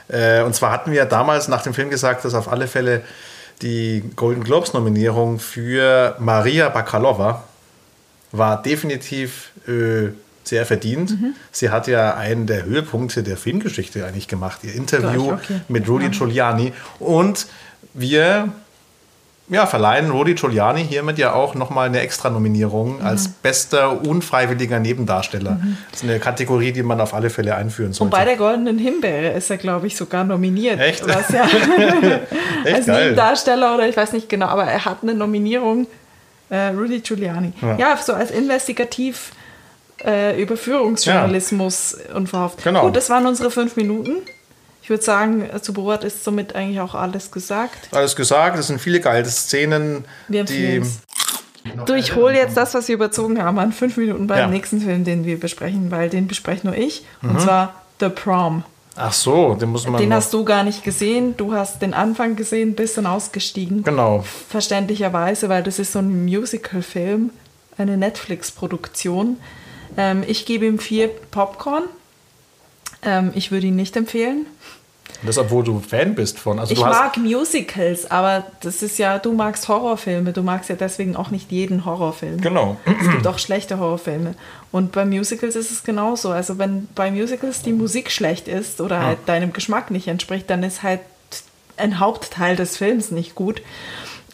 Äh, 0.09 0.43
und 0.43 0.55
zwar 0.55 0.73
hatten 0.73 0.93
wir 0.93 1.05
damals 1.05 1.49
nach 1.49 1.62
dem 1.62 1.75
Film 1.75 1.91
gesagt, 1.91 2.25
dass 2.25 2.35
auf 2.35 2.50
alle 2.50 2.67
Fälle 2.67 3.03
die 3.62 4.05
Golden 4.17 4.45
Globes 4.45 4.73
Nominierung 4.73 5.39
für 5.39 6.17
Maria 6.19 6.69
Bakalova 6.69 7.45
war 8.33 8.62
definitiv 8.62 9.50
äh, 9.67 10.11
sehr 10.45 10.65
verdient. 10.65 11.11
Mhm. 11.11 11.35
Sie 11.50 11.71
hat 11.71 11.87
ja 11.89 12.15
einen 12.15 12.47
der 12.47 12.65
Höhepunkte 12.65 13.23
der 13.23 13.37
Filmgeschichte 13.37 14.05
eigentlich 14.06 14.29
gemacht, 14.29 14.61
ihr 14.62 14.75
Interview 14.75 15.29
Gleich, 15.29 15.41
okay. 15.45 15.61
mit 15.69 15.89
Rudy 15.89 16.09
Giuliani. 16.09 16.73
Und 16.99 17.47
wir 17.95 18.53
ja, 19.50 19.67
verleihen 19.67 20.11
Rudy 20.11 20.35
Giuliani 20.35 20.85
hiermit 20.87 21.19
ja 21.19 21.33
auch 21.33 21.55
nochmal 21.55 21.87
eine 21.89 22.00
Extra-Nominierung 22.00 22.99
Mhm. 23.00 23.06
als 23.06 23.29
bester 23.29 24.05
unfreiwilliger 24.06 24.79
Nebendarsteller. 24.79 25.59
Das 25.90 26.02
ist 26.02 26.09
eine 26.09 26.19
Kategorie, 26.19 26.73
die 26.73 26.83
man 26.83 27.00
auf 27.00 27.14
alle 27.14 27.31
Fälle 27.31 27.55
einführen 27.57 27.93
sollte. 27.93 28.05
Und 28.14 28.19
bei 28.19 28.25
der 28.25 28.37
Goldenen 28.37 28.78
Himbeere 28.78 29.33
ist 29.37 29.50
er, 29.50 29.57
glaube 29.57 29.87
ich, 29.87 29.97
sogar 29.97 30.25
nominiert. 30.25 30.78
Echt? 30.81 31.07
Was 31.09 31.28
ja 31.31 31.45
Echt 32.64 32.75
als 32.76 32.87
geil. 32.87 33.02
Nebendarsteller 33.05 33.75
oder 33.75 33.88
ich 33.88 33.97
weiß 33.97 34.12
nicht 34.12 34.28
genau, 34.28 34.47
aber 34.47 34.64
er 34.64 34.85
hat 34.85 34.99
eine 35.02 35.14
Nominierung. 35.14 35.87
Äh, 36.50 36.69
Rudy 36.69 37.00
Giuliani. 37.00 37.52
Ja. 37.61 37.76
Ja, 37.76 37.97
so 37.99 38.14
als 38.14 38.31
investigativ 38.31 39.33
äh, 40.05 40.40
Überführungsjournalismus 40.40 41.97
unverhofft. 42.14 42.62
Genau. 42.64 42.83
Gut, 42.87 42.97
das 42.97 43.11
waren 43.11 43.26
unsere 43.26 43.50
fünf 43.50 43.76
Minuten. 43.76 44.17
Ich 44.88 44.90
würde 44.90 45.04
sagen, 45.04 45.47
zu 45.61 45.75
Borat 45.75 46.02
ist 46.02 46.25
somit 46.25 46.54
eigentlich 46.54 46.80
auch 46.80 46.95
alles 46.95 47.30
gesagt. 47.30 47.95
Alles 47.95 48.16
gesagt, 48.16 48.59
es 48.59 48.68
sind 48.68 48.80
viele 48.80 49.00
geile 49.00 49.26
Szenen, 49.26 50.07
Wir 50.28 50.45
die. 50.45 50.80
Du, 51.85 51.92
ich 51.92 52.14
hole 52.14 52.35
jetzt 52.35 52.57
das, 52.57 52.73
was 52.73 52.88
wir 52.88 52.95
überzogen 52.95 53.42
haben, 53.42 53.59
an 53.59 53.73
fünf 53.73 53.99
Minuten 53.99 54.26
beim 54.26 54.38
Ja. 54.38 54.47
nächsten 54.47 54.80
Film, 54.80 55.04
den 55.04 55.26
wir 55.26 55.38
besprechen, 55.38 55.90
weil 55.90 56.09
den 56.09 56.26
bespreche 56.26 56.66
nur 56.66 56.75
ich. 56.75 57.04
Mhm. 57.21 57.33
Und 57.33 57.40
zwar 57.42 57.83
The 58.00 58.09
Prom. 58.09 58.64
Ach 58.97 59.12
so, 59.12 59.52
den 59.57 59.68
muss 59.68 59.87
man. 59.87 60.00
Den 60.00 60.14
hast 60.14 60.33
du 60.33 60.42
gar 60.42 60.62
nicht 60.64 60.83
gesehen. 60.85 61.37
Du 61.37 61.52
hast 61.52 61.83
den 61.83 61.92
Anfang 61.92 62.35
gesehen, 62.37 62.75
bist 62.75 62.97
dann 62.97 63.04
ausgestiegen. 63.04 63.83
Genau. 63.83 64.25
Verständlicherweise, 64.49 65.50
weil 65.50 65.62
das 65.62 65.78
ist 65.78 65.92
so 65.92 65.99
ein 65.99 66.25
Musical-Film, 66.25 67.28
eine 67.76 67.99
Netflix-Produktion. 67.99 69.37
Ähm, 69.99 70.25
ich 70.26 70.47
gebe 70.47 70.64
ihm 70.64 70.78
vier 70.78 71.09
Popcorn. 71.30 71.83
Ähm, 73.02 73.33
ich 73.35 73.50
würde 73.52 73.66
ihn 73.66 73.76
nicht 73.76 73.95
empfehlen. 73.97 74.47
Das, 75.25 75.37
obwohl 75.37 75.65
du 75.65 75.81
Fan 75.81 76.15
bist 76.15 76.38
von. 76.38 76.59
Also 76.61 76.73
Ich 76.75 76.81
mag 76.81 77.17
Musicals, 77.17 78.09
aber 78.11 78.45
das 78.61 78.83
ist 78.83 78.99
ja, 78.99 79.19
du 79.19 79.33
magst 79.33 79.67
Horrorfilme, 79.69 80.33
du 80.33 80.43
magst 80.43 80.71
ja 80.71 80.77
deswegen 80.77 81.17
auch 81.17 81.31
nicht 81.31 81.50
jeden 81.50 81.85
Horrorfilm. 81.85 82.41
Genau. 82.41 82.77
Es 82.85 83.11
gibt 83.11 83.27
auch 83.27 83.38
schlechte 83.38 83.79
Horrorfilme. 83.81 84.35
Und 84.71 84.93
bei 84.93 85.05
Musicals 85.05 85.57
ist 85.57 85.73
es 85.73 85.83
genauso. 85.83 86.31
Also 86.31 86.59
wenn 86.59 86.87
bei 86.95 87.11
Musicals 87.11 87.62
die 87.62 87.73
Musik 87.73 88.12
schlecht 88.12 88.47
ist 88.47 88.81
oder 88.81 89.03
halt 89.05 89.19
deinem 89.27 89.53
Geschmack 89.53 89.91
nicht 89.91 90.07
entspricht, 90.07 90.49
dann 90.50 90.62
ist 90.62 90.83
halt 90.85 91.00
ein 91.77 91.99
Hauptteil 91.99 92.55
des 92.55 92.77
Films 92.77 93.11
nicht 93.11 93.35
gut. 93.35 93.61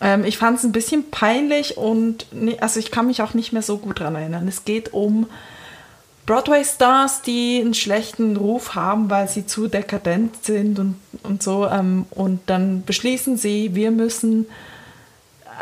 Ähm, 0.00 0.24
ich 0.24 0.36
fand 0.38 0.58
es 0.58 0.64
ein 0.64 0.72
bisschen 0.72 1.10
peinlich 1.10 1.76
und 1.78 2.26
ne- 2.32 2.58
also 2.60 2.78
ich 2.80 2.90
kann 2.90 3.06
mich 3.06 3.22
auch 3.22 3.32
nicht 3.32 3.52
mehr 3.52 3.62
so 3.62 3.78
gut 3.78 4.00
dran 4.00 4.14
erinnern. 4.16 4.46
Es 4.48 4.64
geht 4.64 4.92
um 4.92 5.28
Broadway-Stars, 6.26 7.22
die 7.22 7.60
einen 7.60 7.74
schlechten 7.74 8.36
Ruf 8.36 8.74
haben, 8.74 9.10
weil 9.10 9.28
sie 9.28 9.46
zu 9.46 9.68
dekadent 9.68 10.44
sind 10.44 10.78
und, 10.78 10.96
und 11.22 11.42
so. 11.42 11.66
Ähm, 11.66 12.06
und 12.10 12.40
dann 12.46 12.84
beschließen 12.84 13.36
sie, 13.36 13.74
wir 13.74 13.90
müssen 13.90 14.46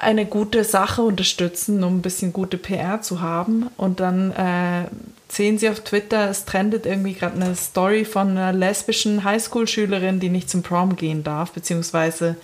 eine 0.00 0.24
gute 0.24 0.64
Sache 0.64 1.02
unterstützen, 1.02 1.82
um 1.84 1.98
ein 1.98 2.02
bisschen 2.02 2.32
gute 2.32 2.58
PR 2.58 3.02
zu 3.02 3.20
haben. 3.20 3.68
Und 3.76 4.00
dann 4.00 4.30
äh, 4.32 4.84
sehen 5.28 5.58
sie 5.58 5.68
auf 5.68 5.80
Twitter, 5.80 6.30
es 6.30 6.44
trendet 6.44 6.86
irgendwie 6.86 7.14
gerade 7.14 7.36
eine 7.36 7.54
Story 7.56 8.04
von 8.04 8.30
einer 8.30 8.52
lesbischen 8.52 9.24
Highschool-Schülerin, 9.24 10.20
die 10.20 10.28
nicht 10.28 10.48
zum 10.48 10.62
Prom 10.62 10.96
gehen 10.96 11.24
darf, 11.24 11.52
beziehungsweise 11.52 12.36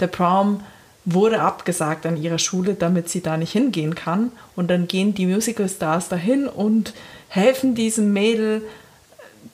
der 0.00 0.08
Prom 0.08 0.60
wurde 1.04 1.40
abgesagt 1.40 2.06
an 2.06 2.16
ihrer 2.16 2.38
Schule, 2.38 2.74
damit 2.74 3.08
sie 3.08 3.22
da 3.22 3.36
nicht 3.36 3.52
hingehen 3.52 3.94
kann. 3.94 4.30
Und 4.54 4.70
dann 4.70 4.86
gehen 4.86 5.14
die 5.14 5.26
Musical-Stars 5.26 6.08
dahin 6.08 6.46
und 6.46 6.94
helfen 7.32 7.74
diesem 7.74 8.12
Mädel 8.12 8.62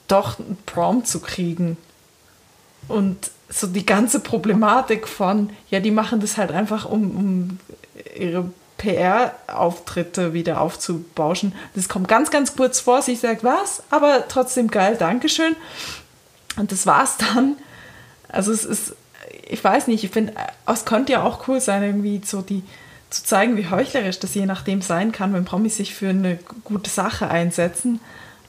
doch 0.09 0.37
einen 0.37 0.57
Prom 0.65 1.05
zu 1.05 1.21
kriegen. 1.21 1.77
Und 2.89 3.31
so 3.47 3.67
die 3.67 3.85
ganze 3.85 4.19
Problematik 4.19 5.07
von, 5.07 5.49
ja, 5.69 5.79
die 5.79 5.91
machen 5.91 6.19
das 6.19 6.37
halt 6.37 6.51
einfach, 6.51 6.83
um, 6.83 7.15
um 7.15 7.59
ihre 8.17 8.51
PR-Auftritte 8.77 10.33
wieder 10.33 10.59
aufzubauschen. 10.59 11.55
Das 11.73 11.87
kommt 11.87 12.09
ganz, 12.09 12.31
ganz 12.31 12.55
kurz 12.55 12.81
vor. 12.81 13.01
Sie 13.01 13.15
sagt, 13.15 13.45
was? 13.45 13.81
Aber 13.89 14.27
trotzdem 14.27 14.69
geil, 14.69 14.97
Dankeschön. 14.97 15.55
Und 16.57 16.73
das 16.73 16.85
war's 16.85 17.15
dann. 17.17 17.55
Also 18.27 18.51
es 18.51 18.65
ist, 18.65 18.93
ich 19.47 19.63
weiß 19.63 19.87
nicht, 19.87 20.03
ich 20.03 20.11
finde, 20.11 20.33
es 20.65 20.83
könnte 20.83 21.13
ja 21.13 21.23
auch 21.23 21.47
cool 21.47 21.61
sein, 21.61 21.83
irgendwie 21.83 22.21
so 22.25 22.41
die, 22.41 22.61
zu 23.09 23.23
zeigen, 23.23 23.57
wie 23.57 23.69
heuchlerisch 23.69 24.19
das 24.19 24.35
je 24.35 24.45
nachdem 24.45 24.81
sein 24.81 25.11
kann, 25.11 25.33
wenn 25.33 25.45
Promis 25.45 25.77
sich 25.77 25.95
für 25.95 26.09
eine 26.09 26.37
gute 26.63 26.89
Sache 26.89 27.29
einsetzen, 27.29 27.99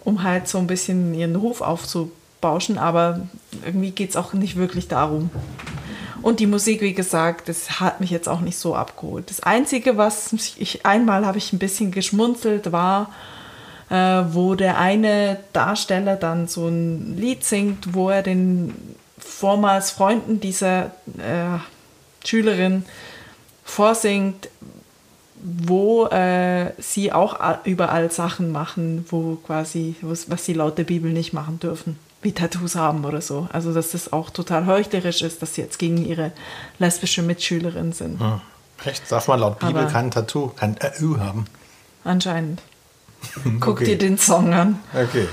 um 0.05 0.23
halt 0.23 0.49
so 0.49 0.59
ein 0.59 0.67
bisschen 0.67 1.15
ihren 1.15 1.37
Ruf 1.37 1.61
aufzubauschen. 1.61 2.79
Aber 2.79 3.21
irgendwie 3.65 3.91
geht 3.91 4.11
es 4.11 4.17
auch 4.17 4.33
nicht 4.33 4.57
wirklich 4.57 4.89
darum. 4.89 5.31
Und 6.23 6.41
die 6.41 6.47
Musik, 6.47 6.83
wie 6.83 6.93
gesagt, 6.93 7.49
das 7.49 7.81
hat 7.81 8.01
mich 8.01 8.11
jetzt 8.11 8.29
auch 8.29 8.41
nicht 8.41 8.59
so 8.59 8.75
abgeholt. 8.75 9.31
Das 9.31 9.43
Einzige, 9.43 9.97
was 9.97 10.33
ich 10.59 10.85
einmal 10.85 11.27
habe 11.27 11.39
ich 11.39 11.53
ein 11.53 11.59
bisschen 11.59 11.93
geschmunzelt, 11.93 12.73
war, 12.73 13.11
äh, 13.89 13.95
wo 14.31 14.55
der 14.55 14.79
eine 14.79 15.39
Darsteller 15.55 16.17
dann 16.17 16.47
so 16.47 16.69
ein 16.69 17.17
Lied 17.17 17.45
singt, 17.45 17.95
wo 17.95 18.11
er 18.11 18.23
den 18.23 18.75
vormals 19.19 19.91
Freunden 19.91 20.41
dieser 20.41 20.87
äh, 21.19 21.59
Schülerin 22.25 22.85
vorsingt, 23.71 24.49
wo 25.43 26.07
äh, 26.07 26.73
sie 26.79 27.13
auch 27.13 27.39
überall 27.65 28.11
Sachen 28.11 28.53
machen, 28.53 29.07
wo 29.09 29.37
quasi, 29.37 29.97
was 30.03 30.45
sie 30.45 30.53
laut 30.53 30.77
der 30.77 30.85
Bibel 30.85 31.13
nicht 31.13 31.33
machen 31.33 31.59
dürfen 31.59 31.99
wie 32.23 32.33
Tattoos 32.33 32.75
haben 32.75 33.05
oder 33.05 33.21
so. 33.21 33.49
Also 33.53 33.73
dass 33.73 33.93
das 33.93 34.13
auch 34.13 34.31
total 34.31 34.67
heuchlerisch 34.67 35.23
ist, 35.23 35.41
dass 35.43 35.55
sie 35.55 35.63
jetzt 35.63 35.79
gegen 35.79 36.05
ihre 36.05 36.33
lesbische 36.79 37.23
Mitschülerin 37.23 37.93
sind. 37.93 38.21
Hm. 38.21 38.41
Echt? 38.85 39.11
Darf 39.11 39.29
man 39.29 39.41
laut 39.41 39.59
Bibel 39.59 39.77
Aber 39.77 39.91
kein 39.91 40.11
Tattoo, 40.11 40.49
kein 40.49 40.77
Ä 40.77 40.91
haben? 41.19 41.47
Anscheinend. 42.05 42.63
Guck 43.61 43.81
okay. 43.81 43.85
dir 43.85 43.99
den 43.99 44.19
Song 44.19 44.53
an. 44.53 44.79
Okay. 44.95 45.27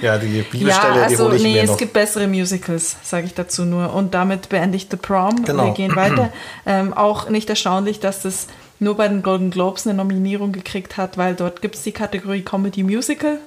Ja, 0.00 0.18
die 0.18 0.42
Bibelstelle, 0.42 0.96
ja, 0.96 1.02
also, 1.02 1.16
die 1.16 1.22
hole 1.22 1.36
ich 1.36 1.42
nee, 1.42 1.52
mir 1.54 1.62
es 1.64 1.70
noch. 1.70 1.78
gibt 1.78 1.92
bessere 1.92 2.26
Musicals, 2.26 2.96
sage 3.02 3.26
ich 3.26 3.34
dazu 3.34 3.64
nur. 3.64 3.92
Und 3.92 4.14
damit 4.14 4.48
beende 4.48 4.76
ich 4.76 4.88
The 4.90 4.96
Prom. 4.96 5.44
Genau. 5.44 5.66
Wir 5.66 5.72
gehen 5.72 5.96
weiter. 5.96 6.32
Ähm, 6.66 6.94
auch 6.94 7.28
nicht 7.28 7.50
erstaunlich, 7.50 8.00
dass 8.00 8.22
das 8.22 8.46
nur 8.78 8.96
bei 8.96 9.06
den 9.06 9.22
Golden 9.22 9.50
Globes 9.50 9.86
eine 9.86 9.94
Nominierung 9.96 10.52
gekriegt 10.52 10.96
hat, 10.96 11.18
weil 11.18 11.34
dort 11.34 11.60
gibt 11.60 11.74
es 11.74 11.82
die 11.82 11.92
Kategorie 11.92 12.40
Comedy 12.40 12.82
Musical. 12.82 13.38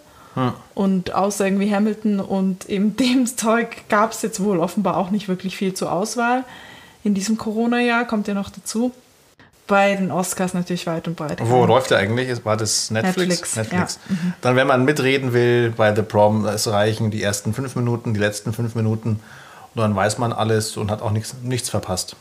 Und 0.76 1.16
außer 1.16 1.46
irgendwie 1.46 1.74
Hamilton 1.74 2.20
und 2.20 2.70
eben 2.70 2.96
dem 2.98 3.26
Zeug 3.26 3.90
gab 3.90 4.12
es 4.12 4.22
jetzt 4.22 4.44
wohl 4.44 4.60
offenbar 4.60 4.98
auch 4.98 5.10
nicht 5.10 5.28
wirklich 5.28 5.58
viel 5.58 5.74
zur 5.74 5.92
Auswahl. 5.92 6.44
In 7.04 7.14
diesem 7.14 7.38
Corona-Jahr 7.38 8.06
kommt 8.06 8.28
ja 8.28 8.34
noch 8.34 8.50
dazu. 8.50 8.92
Bei 9.68 9.96
den 9.96 10.12
Oscars 10.12 10.54
natürlich 10.54 10.88
weit 10.88 11.08
und 11.08 11.16
breit. 11.16 11.40
Wo 11.42 11.66
läuft 11.66 11.92
der 11.92 11.98
eigentlich? 11.98 12.46
War 12.46 12.56
das 12.56 12.90
Netflix? 12.90 13.18
Netflix. 13.18 13.56
Netflix. 13.56 14.00
Ja. 14.08 14.16
Mhm. 14.16 14.34
Dann, 14.42 14.56
wenn 14.56 14.68
man 14.68 14.86
mitreden 14.86 15.34
will 15.34 15.74
bei 15.76 15.94
The 15.94 16.04
Prom, 16.04 16.46
es 16.46 16.68
reichen 16.68 17.12
die 17.12 17.22
ersten 17.22 17.54
fünf 17.54 17.76
Minuten, 17.76 18.14
die 18.14 18.20
letzten 18.20 18.54
fünf 18.54 18.76
Minuten. 18.76 19.20
Und 19.76 19.82
dann 19.82 19.96
weiß 19.96 20.18
man 20.18 20.32
alles 20.32 20.78
und 20.78 20.90
hat 20.90 21.02
auch 21.02 21.12
nichts, 21.12 21.36
nichts 21.44 21.70
verpasst 21.70 22.16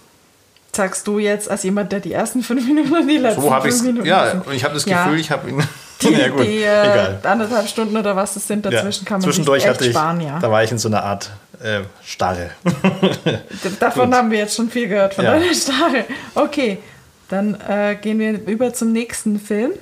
sagst 0.77 1.07
du 1.07 1.19
jetzt 1.19 1.51
als 1.51 1.65
jemand, 1.65 1.91
der 1.91 2.01
die 2.01 2.13
ersten 2.13 2.43
fünf 2.43 2.65
Minuten 2.67 2.95
und 2.95 3.09
die 3.09 3.17
letzten 3.17 3.43
so 3.43 3.51
fünf 3.51 3.83
Minuten. 3.83 4.07
Ja, 4.07 4.31
und 4.33 4.53
ich 4.53 4.63
habe 4.63 4.75
das 4.75 4.85
Gefühl, 4.85 5.15
ja. 5.15 5.19
ich 5.19 5.31
habe 5.31 5.49
ihn. 5.49 5.63
Die, 6.03 6.13
ja, 6.13 6.29
gut, 6.29 6.45
die 6.45 6.63
äh, 6.63 7.15
anderthalb 7.23 7.67
Stunden 7.67 7.97
oder 7.97 8.15
was 8.15 8.37
es 8.37 8.47
sind 8.47 8.67
dazwischen 8.67 9.05
ja. 9.05 9.09
kann 9.09 9.15
man 9.19 9.23
Zwischendurch 9.23 9.63
sich 9.63 9.71
echt 9.71 9.79
hatte 9.79 9.87
ich, 9.87 9.93
sparen, 9.93 10.21
ja. 10.21 10.39
Da 10.41 10.51
war 10.51 10.63
ich 10.63 10.71
in 10.71 10.77
so 10.77 10.89
einer 10.89 11.03
Art 11.03 11.31
äh, 11.59 11.85
Starre. 12.05 12.51
Davon 13.81 14.15
haben 14.15 14.31
wir 14.31 14.41
jetzt 14.41 14.57
schon 14.57 14.69
viel 14.69 14.89
gehört, 14.89 15.15
von 15.15 15.25
ja. 15.25 15.33
deiner 15.33 15.55
Starre. 15.55 16.05
Okay, 16.35 16.81
dann 17.29 17.55
äh, 17.55 17.97
gehen 18.01 18.19
wir 18.19 18.47
über 18.47 18.73
zum 18.73 18.93
nächsten 18.93 19.41
Film. 19.41 19.73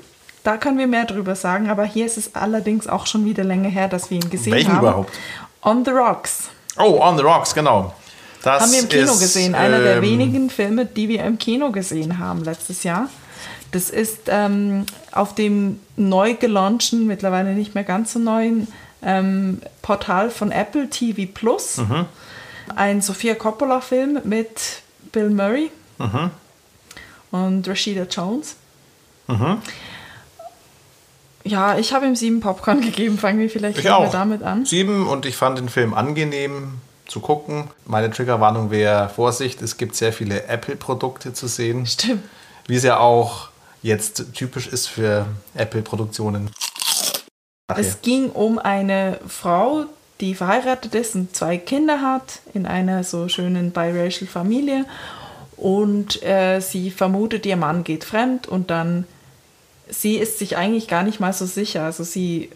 Da 0.43 0.57
können 0.57 0.79
wir 0.79 0.87
mehr 0.87 1.05
drüber 1.05 1.37
sagen, 1.37 1.71
aber 1.71 1.85
hier 1.85 2.05
ist 2.05 2.19
es 2.19 2.35
allerdings 2.35 2.87
auch 2.87 3.07
schon 3.07 3.25
wieder 3.25 3.45
länger 3.45 3.71
her, 3.71 3.89
dass 3.89 4.11
wir 4.11 4.19
ihn 4.19 4.31
gesehen 4.31 4.53
Welchen 4.53 4.73
haben. 4.73 4.81
überhaupt? 4.81 5.13
On 5.63 5.85
the 5.85 5.91
Rocks. 5.91 6.51
Oh, 6.79 7.01
On 7.01 7.17
the 7.17 7.23
Rocks, 7.23 7.55
genau. 7.55 7.95
Das 8.43 8.63
haben 8.63 8.73
wir 8.73 8.81
im 8.81 8.89
Kino 8.89 9.13
ist, 9.13 9.21
gesehen. 9.21 9.55
Einer 9.55 9.79
ähm, 9.79 9.85
der 9.85 10.03
wenigen 10.03 10.51
Filme, 10.51 10.85
die 10.85 11.09
wir 11.09 11.25
im 11.25 11.39
Kino 11.39 11.71
gesehen 11.71 12.19
haben 12.19 12.45
letztes 12.45 12.83
Jahr. 12.83 13.09
Das 13.73 13.91
ist 13.91 14.29
ähm, 14.29 14.85
auf 15.13 15.35
dem 15.35 15.81
neu 15.97 16.35
gelaunchten, 16.35 17.07
mittlerweile 17.07 17.55
nicht 17.55 17.75
mehr 17.75 17.85
ganz 17.85 18.13
so 18.13 18.19
neuen 18.19 18.69
ähm, 19.03 19.61
Portal 19.83 20.31
von 20.31 20.53
Apple 20.53 20.91
TV 20.91 21.23
Plus. 21.33 21.79
Mhm. 21.79 22.05
Ein 22.77 23.01
Sofia 23.03 23.35
Coppola-Film 23.35 24.21
mit 24.25 24.83
Bill 25.11 25.31
Murray 25.31 25.71
mhm. 25.99 26.31
Und 27.35 27.67
Rashida 27.67 28.05
Jones. 28.05 28.55
Mhm. 29.27 29.59
Ja, 31.43 31.77
ich 31.77 31.93
habe 31.93 32.07
ihm 32.07 32.15
sieben 32.15 32.41
Popcorn 32.41 32.81
gegeben. 32.81 33.19
Fangen 33.19 33.41
wir 33.41 33.51
vielleicht 33.51 33.79
ich 33.79 33.91
auch. 33.91 34.11
damit 34.13 34.45
an. 34.45 34.65
Sieben 34.65 35.09
und 35.09 35.27
ich 35.27 35.37
fand 35.37 35.59
den 35.59 35.69
Film 35.69 35.95
angenehm 35.95 36.75
zu 37.07 37.19
gucken. 37.19 37.69
Meine 37.87 38.11
Triggerwarnung 38.11 38.71
wäre 38.71 39.09
Vorsicht, 39.09 39.61
es 39.63 39.77
gibt 39.77 39.97
sehr 39.97 40.13
viele 40.13 40.45
Apple-Produkte 40.45 41.33
zu 41.33 41.49
sehen. 41.49 41.87
Stimmt. 41.87 42.23
Wie 42.67 42.77
es 42.77 42.85
ja 42.85 42.99
auch 42.99 43.49
jetzt 43.83 44.33
typisch 44.33 44.69
ist 44.69 44.87
für 44.87 45.27
Apple-Produktionen. 45.55 46.51
Es 47.77 48.01
ging 48.01 48.31
um 48.31 48.59
eine 48.59 49.19
Frau, 49.27 49.87
die 50.21 50.35
verheiratet 50.35 50.95
ist 50.95 51.17
und 51.17 51.35
zwei 51.35 51.59
Kinder 51.59 52.01
hat 52.01 52.41
in 52.55 52.65
einer 52.65 53.03
so 53.03 53.29
schönen 53.29 53.73
biracial 53.73 54.29
Familie 54.29 54.87
und 55.65 56.23
äh, 56.23 56.61
sie 56.61 56.91
vermutet, 56.91 57.47
ihr 57.47 57.57
Mann 57.57 57.85
geht 57.85 58.05
fremd 58.05 58.47
und 58.47 58.69
dann 58.69 59.07
sie 59.89 60.17
ist 60.17 60.39
sich 60.39 60.59
eigentlich 60.59 60.89
gar 60.89 61.03
nicht 61.03 61.21
mal 61.21 61.33
so 61.33 61.47
sicher. 61.47 61.85
Also 61.85 62.05
sie 62.05 62.51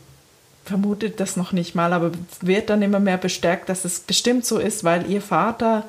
vermutet 0.66 1.18
das 1.18 1.34
noch 1.34 1.52
nicht 1.52 1.74
mal, 1.74 1.94
aber 1.94 2.12
wird 2.42 2.68
dann 2.68 2.82
immer 2.82 3.00
mehr 3.00 3.16
bestärkt, 3.16 3.70
dass 3.70 3.86
es 3.86 4.00
bestimmt 4.00 4.44
so 4.44 4.58
ist, 4.58 4.84
weil 4.84 5.10
ihr 5.10 5.22
Vater 5.22 5.84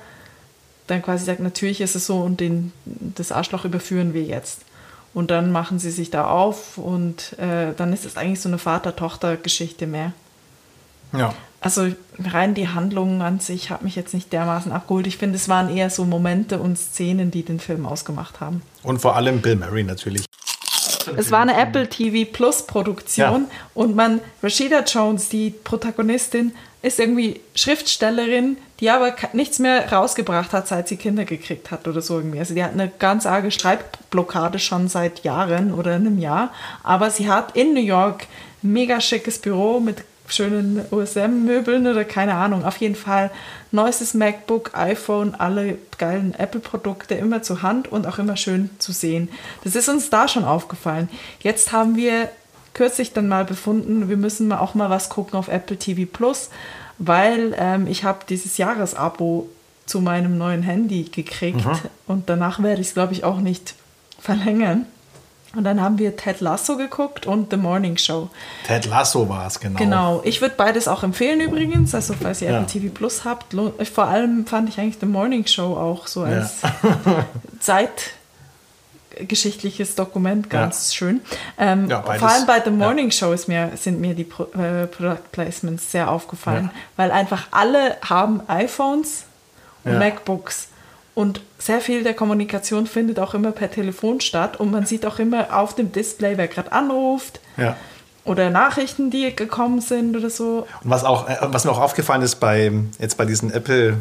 dann 0.88 1.02
quasi 1.02 1.26
sagt, 1.26 1.42
natürlich 1.42 1.82
ist 1.82 1.98
es 1.98 2.06
so 2.06 2.22
und 2.22 2.40
den, 2.40 2.72
das 2.86 3.34
Arschloch 3.34 3.66
überführen 3.66 4.14
wir 4.14 4.24
jetzt. 4.24 4.62
Und 5.14 5.30
dann 5.30 5.52
machen 5.52 5.78
sie 5.78 5.92
sich 5.92 6.10
da 6.10 6.26
auf 6.26 6.78
und 6.78 7.38
äh, 7.38 7.74
dann 7.76 7.92
ist 7.92 8.06
es 8.06 8.16
eigentlich 8.16 8.40
so 8.40 8.48
eine 8.48 8.60
Vater-Tochter-Geschichte 8.60 9.88
mehr. 9.88 10.14
Ja. 11.14 11.34
Also 11.62 11.92
rein 12.18 12.54
die 12.54 12.70
Handlungen 12.70 13.22
an 13.22 13.40
sich 13.40 13.70
hat 13.70 13.82
mich 13.82 13.96
jetzt 13.96 14.14
nicht 14.14 14.32
dermaßen 14.32 14.72
abgeholt. 14.72 15.08
Ich 15.08 15.18
finde, 15.18 15.36
es 15.36 15.50
waren 15.50 15.76
eher 15.76 15.90
so 15.90 16.06
Momente 16.06 16.60
und 16.60 16.78
Szenen, 16.78 17.32
die 17.32 17.44
den 17.44 17.60
Film 17.60 17.86
ausgemacht 17.86 18.40
haben. 18.40 18.62
Und 18.84 19.02
vor 19.02 19.16
allem 19.16 19.42
Bill 19.42 19.58
Murray 19.58 19.84
natürlich. 19.84 20.24
Es 21.18 21.32
war 21.32 21.42
eine 21.42 21.58
Apple 21.58 21.90
TV 21.90 22.30
Plus 22.32 22.66
Produktion 22.66 23.48
ja. 23.50 23.58
und 23.74 23.96
man, 23.96 24.22
Rashida 24.44 24.84
Jones, 24.84 25.30
die 25.30 25.50
Protagonistin, 25.50 26.54
ist 26.82 27.00
irgendwie 27.00 27.42
Schriftstellerin, 27.56 28.58
die 28.80 28.90
aber 28.90 29.14
nichts 29.34 29.60
mehr 29.60 29.92
rausgebracht 29.92 30.54
hat, 30.54 30.68
seit 30.68 30.88
sie 30.88 30.96
Kinder 30.96 31.26
gekriegt 31.26 31.72
hat 31.72 31.88
oder 31.88 32.02
so 32.02 32.18
irgendwie. 32.18 32.40
Also 32.40 32.54
die 32.54 32.64
hat 32.64 32.72
eine 32.72 32.90
ganz 33.00 33.26
arge 33.26 33.52
Schreibblockade 33.52 34.60
schon 34.60 34.88
seit 34.88 35.24
Jahren 35.24 35.74
oder 35.74 35.96
einem 35.96 36.20
Jahr, 36.20 36.54
aber 36.84 37.12
sie 37.12 37.30
hat 37.30 37.56
in 37.56 37.74
New 37.74 37.82
York 37.82 38.28
ein 38.64 38.72
mega 38.72 39.02
schickes 39.02 39.40
Büro 39.40 39.80
mit 39.80 40.04
schönen 40.30 40.82
USM-Möbeln 40.92 41.88
oder 41.88 42.06
keine 42.06 42.36
Ahnung. 42.36 42.64
Auf 42.66 42.78
jeden 42.78 42.96
Fall 42.96 43.32
neuestes 43.72 44.14
MacBook, 44.14 44.72
iPhone, 44.74 45.36
alle 45.36 45.78
geilen 45.98 46.34
Apple-Produkte 46.38 47.16
immer 47.16 47.42
zur 47.42 47.62
Hand 47.62 47.92
und 47.92 48.08
auch 48.08 48.18
immer 48.20 48.38
schön 48.38 48.70
zu 48.80 48.92
sehen. 48.92 49.30
Das 49.64 49.76
ist 49.76 49.90
uns 49.90 50.10
da 50.10 50.28
schon 50.28 50.46
aufgefallen. 50.46 51.10
Jetzt 51.42 51.72
haben 51.72 51.96
wir 51.96 52.30
kürzlich 52.74 53.14
dann 53.14 53.28
mal 53.28 53.46
befunden, 53.46 54.10
wir 54.10 54.18
müssen 54.18 54.52
auch 54.54 54.76
mal 54.76 54.90
was 54.90 55.10
gucken 55.10 55.38
auf 55.38 55.48
Apple 55.48 55.78
TV 55.78 56.10
Plus, 56.12 56.50
weil 56.98 57.56
ähm, 57.58 57.88
ich 57.88 58.04
habe 58.04 58.20
dieses 58.30 58.58
Jahresabo 58.58 59.50
zu 59.86 60.02
meinem 60.02 60.38
neuen 60.38 60.62
Handy 60.64 61.04
gekriegt 61.04 61.66
Mhm. 61.66 61.80
und 62.08 62.30
danach 62.30 62.62
werde 62.62 62.82
ich 62.82 62.90
es, 62.90 62.94
glaube 62.94 63.14
ich, 63.14 63.24
auch 63.24 63.40
nicht 63.40 63.74
verlängern. 64.20 64.86
Und 65.56 65.64
dann 65.64 65.82
haben 65.82 65.98
wir 65.98 66.16
Ted 66.16 66.42
Lasso 66.42 66.78
geguckt 66.78 67.26
und 67.26 67.50
The 67.50 67.58
Morning 67.58 67.98
Show. 67.98 68.30
Ted 68.68 68.86
Lasso 68.86 69.28
war 69.30 69.48
es, 69.48 69.60
genau. 69.60 69.80
Genau. 69.80 70.22
Ich 70.24 70.42
würde 70.42 70.54
beides 70.56 70.88
auch 70.88 71.02
empfehlen 71.02 71.40
übrigens. 71.42 71.96
Also 71.96 72.14
falls 72.22 72.42
ihr 72.44 72.52
Ja. 72.52 72.58
Apple 72.62 72.68
TV 72.82 72.94
Plus 72.94 73.26
habt. 73.26 73.56
Vor 73.92 74.06
allem 74.06 74.46
fand 74.46 74.70
ich 74.70 74.80
eigentlich 74.80 74.98
The 75.00 75.08
Morning 75.08 75.48
Show 75.48 75.76
auch 75.76 76.06
so 76.06 76.22
als 76.22 76.58
zeitgeschichtliches 79.12 79.96
Dokument 79.96 80.50
ganz 80.50 80.94
schön. 80.94 81.22
Ähm, 81.58 81.90
Ja, 81.90 82.02
vor 82.04 82.30
allem 82.30 82.46
bei 82.46 82.62
The 82.64 82.70
Morning 82.72 83.12
Show 83.12 83.36
mir, 83.48 83.72
sind 83.76 84.00
mir 84.00 84.14
die 84.14 84.24
Pro, 84.26 84.44
äh, 84.58 84.88
Product 84.88 85.32
Placements 85.32 85.92
sehr 85.92 86.12
aufgefallen, 86.12 86.66
Ja. 86.74 86.80
weil 86.96 87.12
einfach 87.12 87.48
alle 87.52 87.98
haben 88.08 88.42
iPhones 88.48 89.24
und 89.84 89.94
Ja. 89.94 90.00
MacBooks. 90.00 90.68
Und 91.20 91.42
sehr 91.58 91.82
viel 91.82 92.04
der 92.04 92.14
Kommunikation 92.14 92.88
findet 92.88 93.20
auch 93.20 93.34
immer 93.34 93.52
per 93.52 93.70
Telefon 93.70 94.22
statt 94.22 94.58
und 94.58 94.72
man 94.72 94.86
sieht 94.86 95.06
auch 95.06 95.20
immer 95.20 95.54
auf 95.54 95.76
dem 95.76 95.92
Display, 95.92 96.38
wer 96.38 96.48
gerade 96.48 96.72
anruft. 96.72 97.42
Ja. 97.58 97.76
Oder 98.24 98.50
Nachrichten, 98.50 99.12
die 99.12 99.36
gekommen 99.36 99.82
sind 99.82 100.16
oder 100.16 100.30
so. 100.30 100.66
Und 100.82 100.90
was, 100.90 101.04
auch, 101.04 101.28
äh, 101.28 101.36
was 101.42 101.66
mir 101.66 101.72
auch 101.72 101.82
aufgefallen 101.82 102.22
ist 102.22 102.36
bei, 102.36 102.72
jetzt 103.00 103.18
bei 103.18 103.26
diesen 103.26 103.52
Apple 103.52 103.98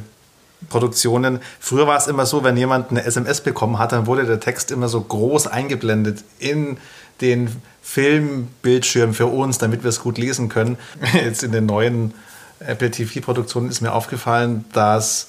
Produktionen. 0.68 1.40
Früher 1.58 1.88
war 1.88 1.96
es 1.96 2.06
immer 2.06 2.24
so, 2.24 2.44
wenn 2.44 2.56
jemand 2.56 2.92
eine 2.92 3.02
SMS 3.02 3.40
bekommen 3.40 3.80
hat, 3.80 3.90
dann 3.90 4.06
wurde 4.06 4.24
der 4.24 4.38
Text 4.38 4.70
immer 4.70 4.86
so 4.86 5.00
groß 5.00 5.48
eingeblendet 5.48 6.22
in 6.38 6.76
den 7.20 7.50
Filmbildschirm 7.82 9.12
für 9.12 9.26
uns, 9.26 9.58
damit 9.58 9.82
wir 9.82 9.88
es 9.88 9.98
gut 9.98 10.18
lesen 10.18 10.48
können. 10.48 10.78
Jetzt 11.14 11.42
in 11.42 11.50
den 11.50 11.66
neuen 11.66 12.14
Apple 12.60 12.92
TV-Produktionen 12.92 13.70
ist 13.70 13.80
mir 13.80 13.92
aufgefallen, 13.92 14.66
dass 14.72 15.26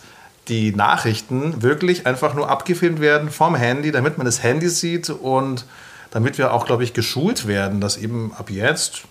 die 0.50 0.72
Nachrichten 0.72 1.62
wirklich 1.62 2.06
einfach 2.06 2.34
nur 2.34 2.50
abgefilmt 2.50 3.00
werden 3.00 3.30
vom 3.30 3.56
Handy, 3.56 3.92
damit 3.92 4.18
man 4.18 4.26
das 4.26 4.44
Handy 4.44 4.70
sieht 4.70 5.10
und 5.10 5.66
damit 6.12 6.38
wir 6.38 6.54
auch, 6.54 6.66
glaube 6.66 6.84
ich, 6.84 6.94
geschult 6.94 7.48
werden, 7.48 7.80
dass 7.80 7.98
eben 7.98 8.34
ab 8.38 8.50
jetzt 8.50 9.04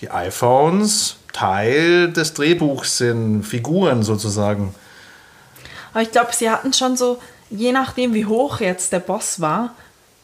die 0.00 0.10
iPhones 0.10 1.16
Teil 1.32 2.12
des 2.12 2.34
Drehbuchs 2.34 2.98
sind, 2.98 3.42
Figuren 3.42 4.02
sozusagen. 4.02 4.74
Aber 5.92 6.02
ich 6.02 6.10
glaube, 6.10 6.30
sie 6.32 6.50
hatten 6.50 6.72
schon 6.72 6.96
so, 6.96 7.18
je 7.50 7.72
nachdem, 7.72 8.12
wie 8.14 8.26
hoch 8.26 8.60
jetzt 8.60 8.92
der 8.92 9.00
Boss 9.00 9.40
war, 9.40 9.74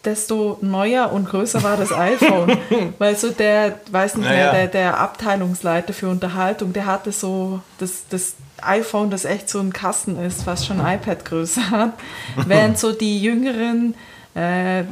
desto 0.08 0.58
neuer 0.62 1.12
und 1.12 1.28
größer 1.28 1.62
war 1.62 1.76
das 1.76 1.92
iPhone. 1.92 2.56
Weil 2.98 3.14
so 3.16 3.30
der, 3.30 3.78
weiß 3.90 4.16
nicht 4.16 4.28
mehr, 4.28 4.52
der, 4.52 4.66
der 4.66 4.98
Abteilungsleiter 4.98 5.92
für 5.92 6.08
Unterhaltung, 6.08 6.72
der 6.72 6.86
hatte 6.86 7.12
so 7.12 7.60
das, 7.78 8.04
das 8.08 8.34
iPhone, 8.62 9.10
das 9.10 9.24
echt 9.24 9.50
so 9.50 9.60
ein 9.60 9.72
Kasten 9.72 10.18
ist, 10.18 10.44
fast 10.44 10.66
schon 10.66 10.80
iPad-Größe 10.80 11.70
hat. 11.70 11.92
Während 12.46 12.78
so 12.78 12.92
die 12.92 13.20
jüngeren 13.20 13.94
äh, 14.34 14.84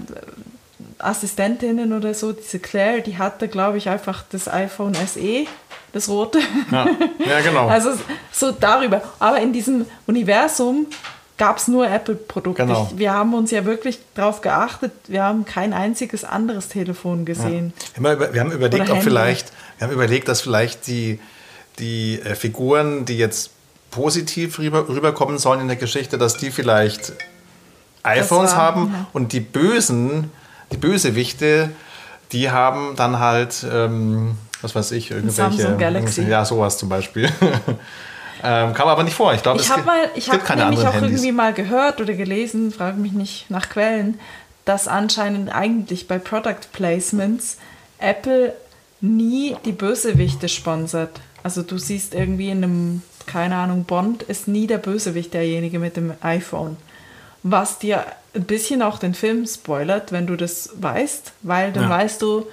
Assistentinnen 0.99 1.93
oder 1.95 2.13
so, 2.13 2.33
diese 2.33 2.59
Claire, 2.59 3.01
die 3.01 3.17
hatte, 3.17 3.49
glaube 3.49 3.79
ich, 3.79 3.89
einfach 3.89 4.23
das 4.31 4.49
iPhone 4.49 4.95
SE, 4.95 5.47
das 5.93 6.09
rote. 6.11 6.41
Ja, 6.71 6.87
ja 7.27 7.41
genau. 7.41 7.69
Also 7.69 7.91
so 8.31 8.53
darüber. 8.53 9.03
Aber 9.19 9.41
in 9.41 9.53
diesem 9.53 9.87
Universum 10.07 10.87
gab 11.39 11.59
es 11.59 11.69
nur 11.69 11.89
Apple-Produkte. 11.89 12.65
Genau. 12.65 12.91
Wir 12.95 13.13
haben 13.13 13.35
uns 13.35 13.51
ja 13.51 13.65
wirklich 13.65 13.99
darauf 14.15 14.41
geachtet, 14.41 14.93
wir 15.09 15.23
haben 15.23 15.45
kein 15.45 15.73
einziges 15.73 16.25
anderes 16.25 16.69
Telefon 16.69 17.25
gesehen. 17.25 17.73
Wir 17.95 18.11
haben, 18.11 18.17
über, 18.17 18.35
wir 18.35 18.41
haben 18.41 18.53
überlegt, 18.53 18.75
Oder 18.85 18.93
ob 18.93 18.97
Handy. 18.99 19.03
vielleicht, 19.11 19.53
wir 19.79 19.87
haben 19.87 19.95
überlegt, 19.95 20.29
dass 20.29 20.41
vielleicht 20.41 20.87
die, 20.87 21.21
die 21.79 22.21
äh, 22.21 22.35
Figuren, 22.35 23.05
die 23.05 23.19
jetzt 23.19 23.51
positiv 23.91 24.59
rüber, 24.59 24.89
rüberkommen 24.89 25.39
sollen 25.39 25.61
in 25.61 25.69
der 25.69 25.77
Geschichte, 25.77 26.17
dass 26.19 26.37
die 26.37 26.51
vielleicht 26.51 27.13
iPhones 28.03 28.53
war- 28.53 28.59
haben 28.59 28.91
ja. 28.93 29.07
und 29.13 29.33
die 29.33 29.41
Bösen, 29.41 30.31
die 30.73 30.77
Bösewichte, 30.77 31.71
die 32.33 32.51
haben 32.51 32.97
dann 32.97 33.19
halt, 33.19 33.65
ähm, 33.71 34.37
was 34.63 34.75
weiß 34.75 34.93
ich, 34.93 35.11
irgendwelche. 35.11 35.37
Samsung 35.37 35.79
Galaxy. 35.79 36.23
Ja, 36.23 36.45
sowas 36.45 36.79
zum 36.79 36.89
Beispiel. 36.89 37.31
ähm, 38.43 38.75
kam 38.75 38.89
aber 38.89 39.03
nicht 39.03 39.15
vor. 39.17 39.33
Ich 39.35 39.43
glaube, 39.43 39.61
Ich 39.61 39.69
es 39.69 39.75
gibt- 39.75 39.87
mal, 39.87 39.99
ich 40.15 40.27
es 40.27 40.31
gibt 40.33 40.37
habe 40.37 40.45
keine 40.45 40.65
nämlich 40.71 40.87
auch 40.87 40.93
Handys. 40.95 41.11
irgendwie 41.11 41.33
mal 41.33 41.53
gehört 41.53 42.01
oder 42.01 42.15
gelesen, 42.15 42.73
frage 42.73 42.99
mich 42.99 43.13
nicht 43.13 43.51
nach 43.51 43.69
Quellen, 43.69 44.19
dass 44.65 44.89
anscheinend 44.89 45.55
eigentlich 45.55 46.09
bei 46.09 46.19
Product 46.19 46.73
Placements 46.73 47.57
Apple 47.99 48.53
nie 49.01 49.57
die 49.65 49.73
Bösewichte 49.73 50.49
sponsert. 50.49 51.21
Also 51.43 51.63
du 51.63 51.79
siehst 51.79 52.15
irgendwie 52.15 52.51
in 52.51 52.65
einem, 52.65 53.03
keine 53.27 53.57
Ahnung, 53.57 53.85
Bond 53.85 54.23
ist 54.25 54.49
nie 54.49 54.67
der 54.67 54.79
Bösewicht 54.79 55.33
derjenige 55.35 55.79
mit 55.79 55.97
dem 55.97 56.13
iPhone. 56.23 56.77
Was 57.43 57.79
dir 57.79 58.05
ein 58.35 58.45
bisschen 58.45 58.83
auch 58.83 58.99
den 58.99 59.15
Film 59.15 59.47
spoilert, 59.47 60.11
wenn 60.13 60.27
du 60.27 60.37
das 60.37 60.71
weißt, 60.81 61.33
weil 61.43 61.73
dann 61.73 61.85
Ja. 61.85 61.91
weißt 61.91 62.21
du, 62.21 62.47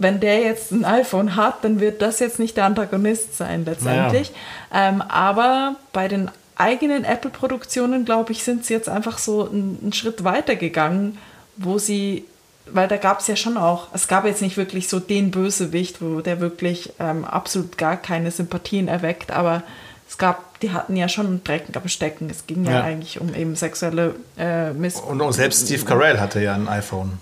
wenn 0.00 0.18
der 0.18 0.40
jetzt 0.40 0.72
ein 0.72 0.84
iPhone 0.86 1.36
hat, 1.36 1.62
dann 1.62 1.78
wird 1.78 2.00
das 2.00 2.20
jetzt 2.20 2.38
nicht 2.38 2.56
der 2.56 2.64
Antagonist 2.64 3.36
sein 3.36 3.66
letztendlich. 3.66 4.32
Ähm, 4.72 5.02
aber 5.02 5.76
bei 5.92 6.08
den 6.08 6.30
eigenen 6.56 7.04
Apple-Produktionen, 7.04 8.06
glaube 8.06 8.32
ich, 8.32 8.42
sind 8.42 8.64
sie 8.64 8.72
jetzt 8.72 8.88
einfach 8.88 9.18
so 9.18 9.48
einen, 9.50 9.92
Schritt 9.92 10.24
weiter 10.24 10.56
gegangen, 10.56 11.18
wo 11.56 11.78
sie, 11.78 12.24
weil 12.64 12.88
da 12.88 12.96
gab 12.96 13.20
es 13.20 13.26
ja 13.26 13.36
schon 13.36 13.58
auch, 13.58 13.88
es 13.92 14.08
gab 14.08 14.24
jetzt 14.24 14.40
nicht 14.40 14.56
wirklich 14.56 14.88
so 14.88 15.00
den 15.00 15.30
Bösewicht, 15.30 16.00
wo 16.00 16.22
der 16.22 16.40
wirklich 16.40 16.94
ähm, 16.98 17.26
absolut 17.26 17.76
gar 17.76 17.98
keine 17.98 18.30
Sympathien 18.30 18.88
erweckt, 18.88 19.30
aber 19.30 19.62
es 20.08 20.16
gab, 20.16 20.58
die 20.60 20.72
hatten 20.72 20.96
ja 20.96 21.10
schon 21.10 21.26
einen 21.26 21.44
Dreck 21.44 21.64
am 21.74 21.88
Stecken. 21.88 22.30
Es 22.30 22.46
ging 22.46 22.64
ja, 22.64 22.72
Ja. 22.72 22.82
eigentlich 22.84 23.20
um 23.20 23.34
eben 23.34 23.54
sexuelle 23.54 24.14
äh, 24.38 24.72
Miss 24.72 24.96
Und, 24.96 25.20
und 25.20 25.32
selbst 25.34 25.66
Steve 25.66 25.84
Carell 25.84 26.18
hatte 26.18 26.40
ja 26.40 26.54
ein 26.54 26.68
iPhone. 26.68 27.18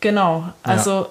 Genau, 0.00 0.52
also 0.64 1.02
äh, 1.02 1.06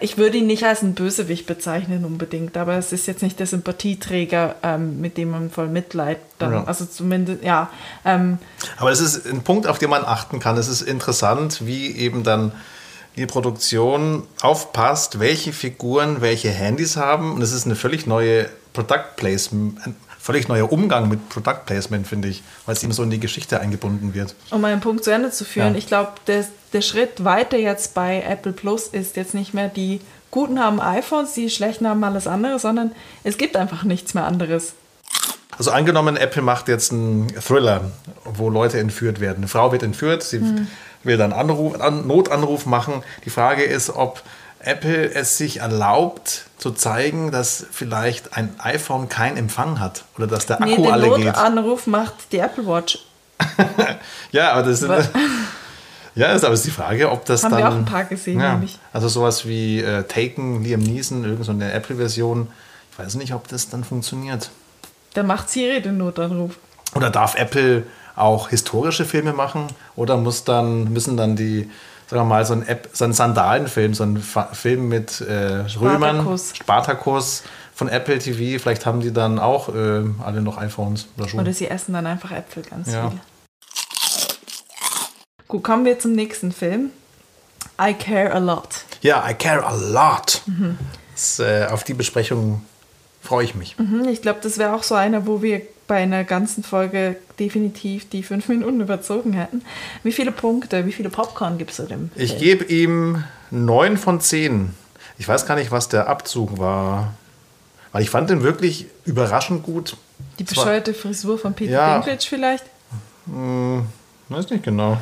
ich 0.00 0.18
würde 0.18 0.38
ihn 0.38 0.46
nicht 0.46 0.64
als 0.64 0.82
einen 0.82 0.94
Bösewicht 0.94 1.46
bezeichnen 1.46 2.04
unbedingt, 2.04 2.56
aber 2.56 2.74
es 2.76 2.92
ist 2.92 3.06
jetzt 3.06 3.22
nicht 3.22 3.38
der 3.38 3.46
Sympathieträger, 3.46 4.56
ähm, 4.62 5.00
mit 5.00 5.16
dem 5.16 5.30
man 5.30 5.50
voll 5.50 5.68
Mitleid 5.68 6.18
dann, 6.38 6.52
Ja. 6.52 6.64
also 6.64 6.84
zumindest, 6.84 7.42
ja, 7.42 7.70
ähm, 8.04 8.38
Aber 8.78 8.90
es 8.90 9.00
ist 9.00 9.26
ein 9.26 9.42
Punkt, 9.42 9.66
auf 9.66 9.78
den 9.78 9.90
man 9.90 10.04
achten 10.04 10.40
kann. 10.40 10.56
Es 10.56 10.68
ist 10.68 10.82
interessant, 10.82 11.66
wie 11.66 11.92
eben 11.96 12.22
dann 12.22 12.52
die 13.16 13.26
Produktion 13.26 14.22
aufpasst, 14.40 15.18
welche 15.20 15.52
Figuren 15.52 16.20
welche 16.20 16.50
Handys 16.50 16.96
haben. 16.96 17.32
Und 17.34 17.42
es 17.42 17.52
ist 17.52 17.66
eine 17.66 17.74
völlig 17.76 18.06
neue 18.06 18.48
Product 18.72 19.16
Placement, 19.16 19.78
völlig 20.20 20.48
neuer 20.48 20.70
Umgang 20.70 21.08
mit 21.08 21.28
Product 21.30 21.64
Placement, 21.66 22.06
finde 22.06 22.28
ich, 22.28 22.42
weil 22.66 22.74
es 22.74 22.82
eben 22.84 22.92
so 22.92 23.02
in 23.02 23.10
die 23.10 23.20
Geschichte 23.20 23.60
eingebunden 23.60 24.14
wird. 24.14 24.34
um 24.50 24.60
meinen 24.60 24.80
Punkt 24.80 25.02
zu 25.04 25.10
Ende 25.10 25.30
zu 25.30 25.44
führen, 25.44 25.72
Ja. 25.72 25.78
ich 25.78 25.86
glaube, 25.86 26.12
der, 26.26 26.44
der 26.72 26.82
Schritt 26.82 27.24
weiter 27.24 27.56
jetzt 27.56 27.94
bei 27.94 28.22
Apple 28.28 28.52
Plus 28.52 28.86
ist 28.88 29.16
jetzt 29.16 29.34
nicht 29.34 29.54
mehr 29.54 29.68
die 29.68 30.00
Guten 30.30 30.60
haben 30.60 30.80
iPhones, 30.80 31.32
die 31.34 31.50
Schlechten 31.50 31.88
haben 31.88 32.04
alles 32.04 32.28
andere, 32.28 32.60
sondern 32.60 32.92
es 33.24 33.36
gibt 33.36 33.56
einfach 33.56 33.82
nichts 33.82 34.14
mehr 34.14 34.24
anderes. 34.26 34.74
Also 35.58 35.72
angenommen, 35.72 36.16
Apple 36.16 36.42
macht 36.42 36.68
jetzt 36.68 36.92
einen 36.92 37.26
Thriller, 37.40 37.90
wo 38.24 38.48
Leute 38.48 38.78
entführt 38.78 39.18
werden. 39.20 39.38
Eine 39.38 39.48
Frau 39.48 39.72
wird 39.72 39.82
entführt, 39.82 40.22
sie 40.22 40.40
will 41.02 41.16
dann 41.16 41.32
Anruf, 41.32 41.80
an, 41.80 42.06
Notanruf 42.06 42.64
machen. 42.64 43.02
Die 43.24 43.30
Frage 43.30 43.64
ist, 43.64 43.90
ob 43.90 44.22
Apple 44.62 45.12
es 45.14 45.38
sich 45.38 45.58
erlaubt 45.60 46.44
zu 46.58 46.70
zeigen, 46.72 47.30
dass 47.30 47.66
vielleicht 47.70 48.36
ein 48.36 48.54
iPhone 48.58 49.08
keinen 49.08 49.36
Empfang 49.36 49.80
hat 49.80 50.04
oder 50.16 50.26
dass 50.26 50.46
der 50.46 50.60
Nee, 50.60 50.72
Akku 50.72 50.82
den 50.82 50.92
alle 50.92 51.16
geht. 51.16 51.26
Notanruf 51.26 51.86
macht 51.86 52.14
die 52.32 52.38
Apple 52.38 52.66
Watch. 52.66 52.98
Ja, 54.32 54.52
aber 54.52 54.68
das 54.68 54.82
ist, 54.82 55.10
ja, 56.14 56.32
ist 56.32 56.44
aber 56.44 56.54
ist 56.54 56.64
die 56.66 56.70
Frage, 56.70 57.10
ob 57.10 57.24
das 57.24 57.42
Haben 57.42 57.52
dann 57.52 57.60
wir 57.60 57.68
auch 57.68 57.74
ein 57.74 57.84
paar 57.84 58.04
gesehen, 58.04 58.38
ja, 58.40 58.52
nämlich. 58.52 58.78
also 58.92 59.08
sowas 59.08 59.46
wie 59.46 59.80
äh, 59.80 60.04
Taken, 60.04 60.62
Liam 60.62 60.80
Neeson, 60.80 61.24
irgendeine 61.24 61.44
so 61.44 61.52
eine 61.52 61.72
Apple-Version. 61.72 62.48
Ich 62.92 62.98
weiß 62.98 63.14
nicht, 63.16 63.32
ob 63.34 63.48
das 63.48 63.70
dann 63.70 63.82
funktioniert. 63.82 64.50
Da 65.14 65.22
macht 65.22 65.50
Siri 65.50 65.80
den 65.80 65.98
Notanruf. 65.98 66.56
Oder 66.94 67.10
darf 67.10 67.34
Apple 67.34 67.84
auch 68.14 68.50
historische 68.50 69.04
Filme 69.04 69.32
machen? 69.32 69.66
Oder 69.96 70.16
muss 70.16 70.44
dann, 70.44 70.92
müssen 70.92 71.16
dann 71.16 71.34
die, 71.36 71.70
sagen 72.10 72.22
wir 72.22 72.24
mal, 72.24 72.44
so 72.44 72.54
ein, 72.54 72.66
App, 72.66 72.88
so 72.92 73.04
ein 73.04 73.12
Sandalenfilm, 73.12 73.94
so 73.94 74.02
ein 74.04 74.16
Fa 74.18 74.46
Film 74.52 74.88
mit 74.88 75.20
äh, 75.20 75.64
Römern. 75.80 76.38
Spartacus 76.38 77.44
von 77.74 77.88
Apple 77.88 78.18
TV, 78.18 78.60
vielleicht 78.60 78.84
haben 78.84 79.00
die 79.00 79.12
dann 79.12 79.38
auch 79.38 79.68
äh, 79.74 80.02
alle 80.24 80.42
noch 80.42 80.58
iPhones 80.58 81.06
oder 81.16 81.28
schon. 81.28 81.40
Oder 81.40 81.52
sie 81.52 81.68
essen 81.68 81.92
dann 81.94 82.06
einfach 82.06 82.32
Äpfel 82.32 82.62
ganz 82.64 82.92
Ja. 82.92 83.10
viel. 83.10 83.20
Gut, 85.48 85.64
kommen 85.64 85.84
wir 85.84 85.98
zum 85.98 86.12
nächsten 86.12 86.52
Film. 86.52 86.90
I 87.80 87.94
Care 87.94 88.32
a 88.32 88.38
Lot. 88.38 88.84
Ja, 89.00 89.24
I 89.28 89.34
care 89.34 89.64
a 89.64 89.74
lot. 89.74 90.42
Mhm. 90.46 90.78
Das, 91.14 91.38
äh, 91.38 91.66
auf 91.70 91.84
die 91.84 91.94
Besprechung 91.94 92.62
freue 93.22 93.44
ich 93.44 93.54
mich. 93.54 93.76
Hm, 93.78 94.04
Ich 94.08 94.20
glaube, 94.22 94.40
das 94.42 94.58
wäre 94.58 94.74
auch 94.74 94.82
so 94.82 94.94
einer, 94.94 95.26
wo 95.26 95.42
wir 95.42 95.62
bei 95.90 95.96
einer 95.96 96.22
ganzen 96.22 96.62
Folge 96.62 97.16
definitiv 97.40 98.08
die 98.08 98.22
fünf 98.22 98.46
Minuten 98.48 98.80
überzogen 98.80 99.32
hätten. 99.32 99.62
Wie 100.04 100.12
viele 100.12 100.30
Punkte, 100.30 100.86
wie 100.86 100.92
viele 100.92 101.10
Popcorn 101.10 101.58
gibst 101.58 101.80
du 101.80 101.82
dem? 101.82 102.12
Ich 102.14 102.38
gebe 102.38 102.64
ihm 102.64 103.24
9 103.50 103.96
von 103.96 104.20
10. 104.20 104.72
Ich 105.18 105.26
weiß 105.26 105.46
gar 105.46 105.56
nicht, 105.56 105.72
was 105.72 105.88
der 105.88 106.06
Abzug 106.08 106.58
war. 106.58 107.14
Weil 107.90 108.02
ich 108.02 108.10
fand 108.10 108.30
den 108.30 108.44
wirklich 108.44 108.86
überraschend 109.04 109.64
gut. 109.64 109.96
Die 110.38 110.44
bescheuerte 110.44 110.94
Frisur 110.94 111.38
von 111.38 111.54
Peter 111.54 111.72
Ja. 111.72 111.94
Dinklage 111.96 112.20
vielleicht? 112.24 112.64
Weiß 114.28 114.48
nicht 114.50 114.62
genau. 114.62 114.96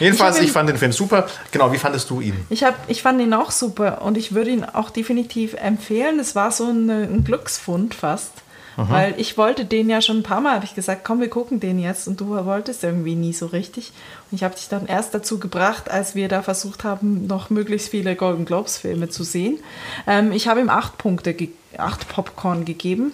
Jedenfalls, 0.00 0.38
ihn- 0.38 0.44
ich 0.44 0.52
fand 0.52 0.68
den 0.68 0.76
Film 0.76 0.92
super. 0.92 1.26
Genau, 1.52 1.72
wie 1.72 1.78
fandest 1.78 2.08
du 2.10 2.20
ihn? 2.20 2.36
Ich, 2.50 2.64
hab, 2.64 2.74
ich 2.90 3.00
fand 3.02 3.18
ihn 3.20 3.32
auch 3.32 3.50
super 3.50 4.02
und 4.02 4.18
ich 4.18 4.34
würde 4.34 4.50
ihn 4.50 4.64
auch 4.64 4.90
definitiv 4.90 5.54
empfehlen. 5.54 6.18
Es 6.20 6.34
war 6.34 6.50
so 6.50 6.64
ein, 6.68 6.90
ein 6.90 7.24
Glücksfund 7.24 7.94
fast. 7.94 8.30
Weil 8.76 9.14
ich 9.18 9.36
wollte 9.38 9.64
den 9.64 9.88
ja 9.88 10.00
schon 10.00 10.18
ein 10.18 10.22
paar 10.22 10.40
Mal, 10.40 10.54
habe 10.54 10.64
ich 10.64 10.74
gesagt, 10.74 11.04
komm, 11.04 11.20
wir 11.20 11.30
gucken 11.30 11.60
den 11.60 11.78
jetzt. 11.78 12.08
Und 12.08 12.20
du 12.20 12.28
wolltest 12.44 12.82
irgendwie 12.82 13.14
nie 13.14 13.32
so 13.32 13.46
richtig. 13.46 13.92
Und 14.30 14.36
ich 14.36 14.44
habe 14.44 14.54
dich 14.54 14.68
dann 14.68 14.86
erst 14.86 15.14
dazu 15.14 15.38
gebracht, 15.38 15.90
als 15.90 16.14
wir 16.14 16.28
da 16.28 16.42
versucht 16.42 16.84
haben, 16.84 17.26
noch 17.26 17.50
möglichst 17.50 17.88
viele 17.88 18.16
Golden 18.16 18.44
Globes 18.44 18.78
Filme 18.78 19.08
zu 19.08 19.22
sehen. 19.24 19.58
Ähm, 20.06 20.32
ich 20.32 20.48
habe 20.48 20.60
ihm 20.60 20.70
acht 20.70 20.98
Punkte, 20.98 21.34
acht 21.76 22.08
Popcorn 22.08 22.64
gegeben. 22.64 23.12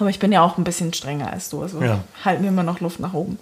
Aber 0.00 0.10
ich 0.10 0.18
bin 0.18 0.32
ja 0.32 0.42
auch 0.42 0.58
ein 0.58 0.64
bisschen 0.64 0.92
strenger 0.92 1.32
als 1.32 1.50
du. 1.50 1.62
Also 1.62 1.80
Ja. 1.82 2.02
halten 2.24 2.42
wir 2.42 2.50
immer 2.50 2.64
noch 2.64 2.80
Luft 2.80 2.98
nach 3.00 3.12
oben. 3.14 3.38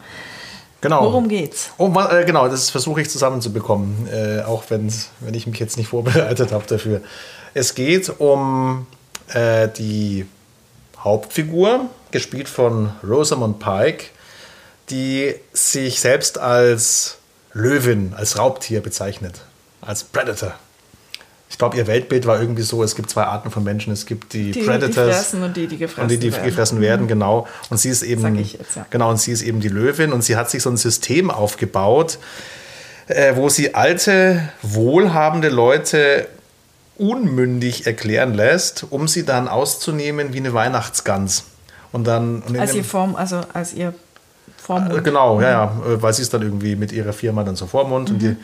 Genau. 0.82 1.04
Worum 1.04 1.28
geht's? 1.28 1.70
Oh, 1.78 1.90
äh, 2.10 2.24
genau, 2.24 2.48
das 2.48 2.68
versuche 2.68 3.00
ich 3.00 3.08
zusammenzubekommen, 3.08 4.08
äh, 4.12 4.42
auch 4.42 4.64
wenn 4.68 4.92
ich 5.32 5.46
mich 5.46 5.60
jetzt 5.60 5.76
nicht 5.76 5.88
vorbereitet 5.90 6.52
habe 6.52 6.64
dafür. 6.66 7.00
Es 7.54 7.74
geht 7.74 8.12
um 8.20 8.86
äh, 9.28 9.68
die 9.68 10.26
Hauptfigur, 11.04 11.86
gespielt 12.10 12.48
von 12.48 12.92
Rosamund 13.02 13.58
Pike, 13.58 14.06
die 14.90 15.34
sich 15.52 16.00
selbst 16.00 16.38
als 16.38 17.18
Löwin, 17.52 18.14
als 18.16 18.38
Raubtier 18.38 18.80
bezeichnet, 18.80 19.40
als 19.80 20.04
Predator. 20.04 20.54
Ich 21.52 21.58
glaube, 21.58 21.76
ihr 21.76 21.86
Weltbild 21.86 22.26
war 22.26 22.40
irgendwie 22.40 22.62
so, 22.62 22.82
es 22.82 22.94
gibt 22.96 23.10
zwei 23.10 23.24
Arten 23.24 23.50
von 23.50 23.62
Menschen. 23.62 23.92
Es 23.92 24.06
gibt 24.06 24.32
die, 24.32 24.52
die 24.52 24.62
Predators 24.62 24.94
die 24.94 25.12
fressen 25.12 25.42
und 25.42 25.54
die, 25.54 25.66
die 25.66 25.76
gefressen 25.76 26.02
und 26.04 26.10
die, 26.10 26.18
die 26.18 26.32
werden. 26.32 26.44
gefressen 26.46 26.80
werden, 26.80 27.08
genau. 27.08 27.46
Und 27.68 27.76
sie 27.76 27.90
ist 27.90 28.02
eben, 28.02 28.36
jetzt, 28.36 28.74
ja. 28.74 28.86
genau, 28.88 29.10
und 29.10 29.20
sie 29.20 29.32
ist 29.32 29.42
eben 29.42 29.60
die 29.60 29.68
Löwin 29.68 30.12
und 30.12 30.22
sie 30.22 30.36
hat 30.36 30.48
sich 30.48 30.62
so 30.62 30.70
ein 30.70 30.78
System 30.78 31.30
aufgebaut, 31.30 32.18
äh, 33.06 33.36
wo 33.36 33.50
sie 33.50 33.74
alte, 33.74 34.48
wohlhabende 34.62 35.50
Leute 35.50 36.26
unmündig 37.02 37.86
erklären 37.86 38.32
lässt, 38.32 38.86
um 38.88 39.08
sie 39.08 39.24
dann 39.24 39.48
auszunehmen 39.48 40.32
wie 40.32 40.38
eine 40.38 40.54
Weihnachtsgans. 40.54 41.44
Und 41.90 42.06
dann 42.06 42.42
und 42.42 42.56
als 42.58 42.74
ihr 42.74 42.84
Form, 42.84 43.16
also 43.16 43.40
als 43.52 43.74
ihr 43.74 43.92
Vormund. 44.56 45.02
Genau, 45.02 45.40
ja, 45.40 45.50
ja, 45.50 45.72
weil 46.00 46.12
sie 46.12 46.22
ist 46.22 46.32
dann 46.32 46.42
irgendwie 46.42 46.76
mit 46.76 46.92
ihrer 46.92 47.12
Firma 47.12 47.42
dann 47.42 47.56
so 47.56 47.66
Vormund 47.66 48.08
mhm. 48.08 48.14
und 48.14 48.22
die 48.22 48.36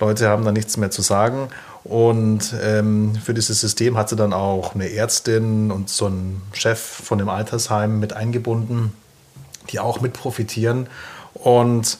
Leute 0.00 0.28
haben 0.28 0.44
dann 0.44 0.54
nichts 0.54 0.78
mehr 0.78 0.90
zu 0.90 1.02
sagen. 1.02 1.48
Und 1.84 2.54
ähm, 2.62 3.14
für 3.22 3.34
dieses 3.34 3.60
System 3.60 3.98
hat 3.98 4.08
sie 4.08 4.16
dann 4.16 4.32
auch 4.32 4.74
eine 4.74 4.90
Ärztin 4.90 5.70
und 5.70 5.90
so 5.90 6.06
einen 6.06 6.42
Chef 6.52 6.80
von 6.80 7.18
dem 7.18 7.28
Altersheim 7.28 8.00
mit 8.00 8.14
eingebunden, 8.14 8.94
die 9.70 9.78
auch 9.78 10.00
mit 10.00 10.14
profitieren. 10.14 10.88
Und 11.34 11.98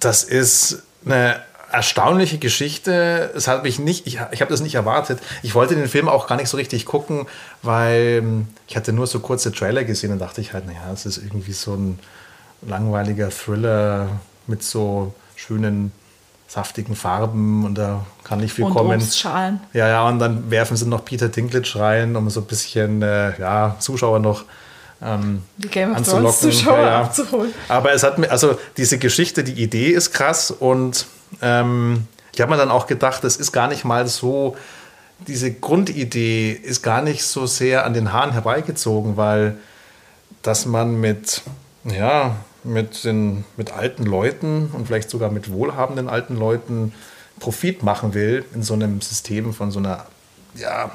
das 0.00 0.24
ist 0.24 0.82
eine 1.04 1.36
erstaunliche 1.72 2.38
Geschichte. 2.38 3.30
Es 3.34 3.48
hat 3.48 3.62
mich 3.62 3.78
nicht, 3.78 4.06
ich, 4.06 4.18
ich 4.30 4.40
habe 4.40 4.50
das 4.50 4.60
nicht 4.60 4.74
erwartet. 4.74 5.20
Ich 5.42 5.54
wollte 5.54 5.74
den 5.74 5.88
Film 5.88 6.08
auch 6.08 6.26
gar 6.26 6.36
nicht 6.36 6.48
so 6.48 6.56
richtig 6.56 6.84
gucken, 6.84 7.26
weil 7.62 8.20
ähm, 8.22 8.48
ich 8.68 8.76
hatte 8.76 8.92
nur 8.92 9.06
so 9.06 9.20
kurze 9.20 9.52
Trailer 9.52 9.84
gesehen 9.84 10.12
und 10.12 10.18
dachte 10.18 10.40
ich 10.40 10.52
halt, 10.52 10.66
naja, 10.66 10.90
es 10.92 11.06
ist 11.06 11.18
irgendwie 11.18 11.52
so 11.52 11.74
ein 11.74 11.98
langweiliger 12.62 13.30
Thriller 13.30 14.08
mit 14.46 14.62
so 14.62 15.14
schönen 15.36 15.92
saftigen 16.46 16.94
Farben 16.94 17.64
und 17.64 17.76
da 17.76 18.04
kann 18.24 18.40
nicht 18.40 18.52
viel 18.52 18.66
und 18.66 18.74
kommen. 18.74 19.00
Obstschalen. 19.00 19.60
Ja, 19.72 19.88
ja, 19.88 20.06
und 20.06 20.18
dann 20.18 20.50
werfen 20.50 20.76
sie 20.76 20.86
noch 20.86 21.04
Peter 21.04 21.28
Dinklage 21.28 21.72
rein, 21.76 22.14
um 22.14 22.28
so 22.28 22.40
ein 22.40 22.46
bisschen 22.46 23.00
äh, 23.00 23.40
ja, 23.40 23.76
Zuschauer 23.78 24.18
noch 24.18 24.44
ähm, 25.00 25.42
die 25.56 25.68
Game 25.68 25.96
of. 25.96 26.06
Thrones 26.06 26.40
Zuschauer 26.40 26.76
ja, 26.78 26.84
ja. 26.84 27.00
abzuholen. 27.02 27.54
Aber 27.68 27.92
es 27.92 28.02
hat 28.02 28.18
mir, 28.18 28.30
also 28.30 28.58
diese 28.76 28.98
Geschichte, 28.98 29.42
die 29.42 29.62
Idee 29.62 29.88
ist 29.88 30.12
krass 30.12 30.50
und 30.50 31.06
ähm, 31.40 32.06
ich 32.34 32.40
habe 32.40 32.50
mir 32.50 32.56
dann 32.56 32.70
auch 32.70 32.86
gedacht, 32.86 33.24
das 33.24 33.36
ist 33.36 33.52
gar 33.52 33.68
nicht 33.68 33.84
mal 33.84 34.06
so, 34.06 34.56
diese 35.26 35.52
Grundidee 35.52 36.52
ist 36.52 36.82
gar 36.82 37.02
nicht 37.02 37.24
so 37.24 37.46
sehr 37.46 37.84
an 37.84 37.94
den 37.94 38.12
Haaren 38.12 38.32
herbeigezogen, 38.32 39.16
weil 39.16 39.56
dass 40.42 40.66
man 40.66 41.00
mit, 41.00 41.42
ja, 41.84 42.36
mit, 42.64 43.04
den, 43.04 43.44
mit 43.56 43.72
alten 43.72 44.04
Leuten 44.04 44.70
und 44.72 44.86
vielleicht 44.86 45.10
sogar 45.10 45.30
mit 45.30 45.52
wohlhabenden 45.52 46.08
alten 46.08 46.36
Leuten 46.36 46.92
Profit 47.38 47.82
machen 47.82 48.14
will 48.14 48.44
in 48.54 48.62
so 48.62 48.74
einem 48.74 49.00
System 49.00 49.52
von 49.52 49.70
so 49.70 49.78
einer 49.78 50.06
ja, 50.54 50.90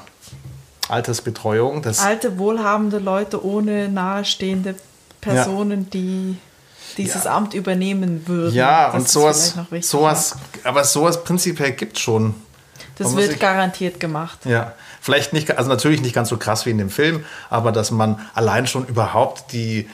Altersbetreuung. 0.88 1.82
Das 1.82 2.00
Alte, 2.00 2.38
wohlhabende 2.38 2.98
Leute 2.98 3.44
ohne 3.44 3.88
nahestehende 3.88 4.74
Personen, 5.20 5.82
ja. 5.82 5.86
die 5.92 6.36
dieses 6.98 7.24
ja. 7.24 7.36
Amt 7.36 7.54
übernehmen 7.54 8.26
würden. 8.26 8.54
Ja, 8.54 8.86
das 8.86 8.94
und 8.94 9.08
sowas, 9.08 9.54
sowas 9.80 10.36
aber 10.64 10.84
sowas 10.84 11.24
prinzipiell 11.24 11.72
gibt 11.72 11.96
es 11.96 12.02
schon. 12.02 12.34
Das 12.98 13.14
wird 13.16 13.30
sich, 13.30 13.38
garantiert 13.38 14.00
gemacht. 14.00 14.44
Ja, 14.44 14.74
vielleicht 15.00 15.32
nicht, 15.32 15.56
also 15.56 15.70
natürlich 15.70 16.02
nicht 16.02 16.14
ganz 16.14 16.28
so 16.28 16.36
krass 16.36 16.66
wie 16.66 16.70
in 16.70 16.78
dem 16.78 16.90
Film, 16.90 17.24
aber 17.48 17.72
dass 17.72 17.90
man 17.90 18.20
allein 18.34 18.66
schon 18.66 18.86
überhaupt 18.86 19.52
die, 19.52 19.88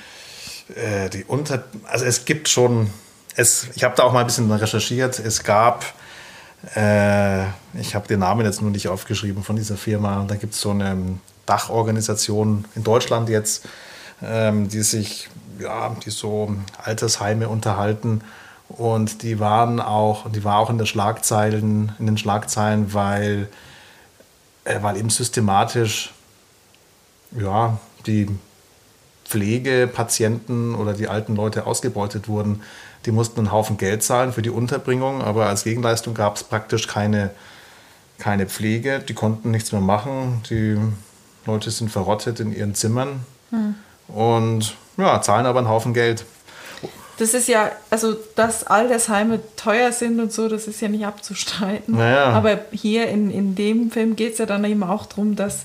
äh, 0.75 1.11
die 1.11 1.25
Unter... 1.25 1.65
Also 1.85 2.05
es 2.07 2.25
gibt 2.25 2.49
schon... 2.49 2.91
Es, 3.37 3.69
ich 3.75 3.85
habe 3.85 3.95
da 3.97 4.05
auch 4.05 4.13
mal 4.13 4.21
ein 4.21 4.27
bisschen 4.27 4.51
recherchiert. 4.51 5.19
Es 5.19 5.43
gab... 5.45 5.85
Äh, 6.75 7.45
ich 7.79 7.95
habe 7.95 8.09
den 8.09 8.21
Namen 8.21 8.47
jetzt 8.47 8.63
nur 8.63 8.71
nicht 8.71 8.89
aufgeschrieben 8.89 9.43
von 9.43 9.57
dieser 9.57 9.77
Firma. 9.77 10.25
Da 10.27 10.37
gibt 10.37 10.55
es 10.55 10.61
so 10.63 10.71
eine 10.71 10.97
Dachorganisation 11.45 12.65
in 12.75 12.85
Deutschland 12.85 13.29
jetzt, 13.29 13.67
ähm, 14.23 14.69
die 14.69 14.83
sich, 14.83 15.29
ja, 15.59 15.95
die 16.05 16.11
so 16.11 16.55
Altersheime 16.83 17.49
unterhalten. 17.49 18.23
Und 18.69 19.23
die 19.23 19.41
waren 19.41 19.81
auch, 19.81 20.31
die 20.31 20.45
war 20.45 20.59
auch 20.59 20.71
in, 20.71 20.79
der 20.79 20.87
Schlagzeilen, 20.87 21.93
in 21.99 22.07
den 22.07 22.19
Schlagzeilen, 22.19 22.95
weil, 22.95 23.49
äh, 24.65 24.83
weil 24.83 24.97
eben 24.97 25.11
systematisch 25.11 26.15
ja, 27.39 27.79
die 28.07 28.29
Pflegepatienten 29.25 30.75
oder 30.75 30.95
die 30.95 31.09
alten 31.09 31.37
Leute 31.37 31.67
ausgebeutet 31.67 32.29
wurden. 32.29 32.63
Die 33.07 33.11
mussten 33.11 33.41
einen 33.41 33.53
Haufen 33.53 33.77
Geld 33.77 34.03
zahlen 34.03 34.33
für 34.33 34.43
die 34.43 34.51
Unterbringung, 34.51 35.23
aber 35.23 35.47
als 35.47 35.65
Gegenleistung 35.65 36.15
gab 36.15 36.37
es 36.37 36.45
praktisch 36.45 36.87
keine, 36.87 37.31
keine 38.19 38.47
Pflege. 38.47 39.01
Die 39.01 39.15
konnten 39.15 39.51
nichts 39.51 39.73
mehr 39.73 39.81
machen. 39.81 40.43
Die 40.49 40.79
Leute 41.47 41.71
sind 41.71 41.91
verrottet 41.91 42.41
in 42.41 42.55
ihren 42.55 42.75
Zimmern 42.75 43.27
hm. 43.51 43.75
Und 44.09 44.77
ja, 44.97 45.21
zahlen 45.23 45.47
aber 45.47 45.59
einen 45.59 45.69
Haufen 45.69 45.95
Geld. 45.95 46.25
Das 47.19 47.33
ist 47.33 47.47
ja, 47.47 47.71
also 47.91 48.17
dass 48.35 48.67
Altersheime 48.67 49.41
teuer 49.57 49.93
sind 49.93 50.19
und 50.19 50.33
so, 50.33 50.49
das 50.49 50.67
ist 50.67 50.81
ja 50.81 50.89
nicht 50.89 51.07
abzustreiten. 51.07 51.97
Naja. 51.97 52.31
Aber 52.31 52.59
hier 52.73 53.09
in, 53.09 53.31
in 53.31 53.55
dem 53.55 53.91
Film 53.91 54.17
geht 54.17 54.33
es 54.33 54.39
ja 54.39 54.47
dann 54.47 54.65
eben 54.65 54.83
auch 54.83 55.07
darum, 55.07 55.37
dass 55.37 55.65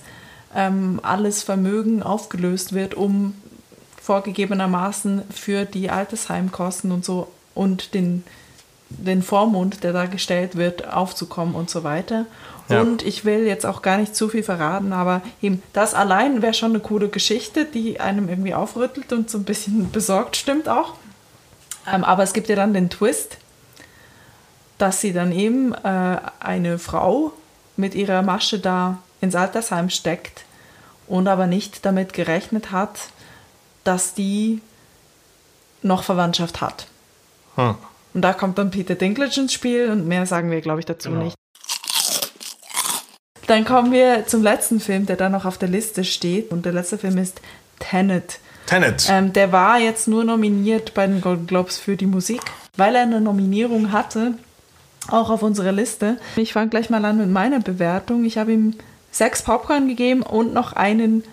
ähm, 0.55 0.99
alles 1.01 1.41
Vermögen 1.41 2.03
aufgelöst 2.03 2.73
wird, 2.73 2.93
um 2.93 3.33
vorgegebenermaßen 4.01 5.23
für 5.31 5.65
die 5.65 5.89
Altersheimkosten 5.89 6.91
und 6.91 7.05
so 7.05 7.27
und 7.55 7.93
den, 7.93 8.23
den 8.89 9.23
Vormund, 9.23 9.83
der 9.83 9.93
da 9.93 10.05
gestellt 10.05 10.55
wird, 10.55 10.91
aufzukommen 10.91 11.55
und 11.55 11.69
so 11.69 11.83
weiter. 11.83 12.25
Ja. 12.69 12.81
Und 12.81 13.01
ich 13.01 13.25
will 13.25 13.45
jetzt 13.45 13.65
auch 13.65 13.81
gar 13.81 13.97
nicht 13.97 14.15
zu 14.15 14.29
viel 14.29 14.43
verraten, 14.43 14.93
aber 14.93 15.21
eben 15.41 15.63
das 15.73 15.95
allein 15.95 16.41
wäre 16.41 16.53
schon 16.53 16.71
eine 16.71 16.79
coole 16.79 17.09
Geschichte, 17.09 17.65
die 17.65 17.99
einem 17.99 18.29
irgendwie 18.29 18.53
aufrüttelt 18.53 19.11
und 19.11 19.29
so 19.29 19.39
ein 19.39 19.43
bisschen 19.43 19.91
besorgt 19.91 20.37
stimmt 20.37 20.69
auch. 20.69 20.93
Ähm, 21.91 22.03
aber 22.03 22.23
es 22.23 22.33
gibt 22.33 22.47
ja 22.47 22.55
dann 22.55 22.73
den 22.73 22.89
Twist, 22.89 23.37
dass 24.77 25.01
sie 25.01 25.13
dann 25.13 25.31
eben 25.31 25.73
äh, 25.73 26.17
eine 26.39 26.77
Frau 26.77 27.33
mit 27.75 27.95
ihrer 27.95 28.21
Masche 28.21 28.59
da 28.59 28.99
ins 29.19 29.35
Altersheim 29.35 29.89
steckt 29.89 30.43
und 31.07 31.27
aber 31.27 31.47
nicht 31.47 31.85
damit 31.85 32.13
gerechnet 32.13 32.71
hat, 32.71 32.99
dass 33.83 34.13
die 34.13 34.61
noch 35.81 36.03
Verwandtschaft 36.03 36.61
hat. 36.61 36.87
Hm. 37.55 37.75
Und 38.13 38.21
da 38.21 38.33
kommt 38.33 38.57
dann 38.57 38.71
Peter 38.71 38.95
Dinklage 38.95 39.41
ins 39.41 39.53
Spiel 39.53 39.89
und 39.89 40.07
mehr 40.07 40.25
sagen 40.25 40.51
wir, 40.51 40.61
glaube 40.61 40.79
ich, 40.79 40.85
dazu 40.85 41.09
genau. 41.09 41.23
nicht. 41.23 41.35
Dann 43.49 43.65
kommen 43.65 43.91
wir 43.91 44.27
zum 44.27 44.43
letzten 44.43 44.79
Film, 44.79 45.07
der 45.07 45.15
da 45.15 45.27
noch 45.27 45.43
auf 45.45 45.57
der 45.57 45.69
Liste 45.69 46.03
steht. 46.03 46.51
Und 46.51 46.65
der 46.65 46.71
letzte 46.71 46.99
Film 46.99 47.17
ist 47.17 47.41
Tenet. 47.79 48.37
Tenet. 48.67 49.07
Ähm, 49.09 49.33
der 49.33 49.51
war 49.51 49.79
jetzt 49.79 50.07
nur 50.07 50.23
nominiert 50.23 50.93
bei 50.93 51.07
den 51.07 51.19
Golden 51.19 51.47
Globes 51.47 51.79
für 51.79 51.97
die 51.97 52.05
Musik, 52.05 52.41
weil 52.77 52.95
er 52.95 53.01
eine 53.01 53.19
Nominierung 53.19 53.91
hatte, 53.91 54.35
auch 55.07 55.31
auf 55.31 55.41
unserer 55.41 55.71
Liste. 55.71 56.17
Ich 56.35 56.53
fange 56.53 56.69
gleich 56.69 56.91
mal 56.91 57.03
an 57.03 57.17
mit 57.17 57.29
meiner 57.31 57.59
Bewertung. 57.59 58.23
Ich 58.23 58.37
habe 58.37 58.51
ihm 58.53 58.75
sechs 59.09 59.41
Popcorn 59.41 59.87
gegeben 59.87 60.21
und 60.21 60.53
noch 60.53 60.73
einen 60.73 61.23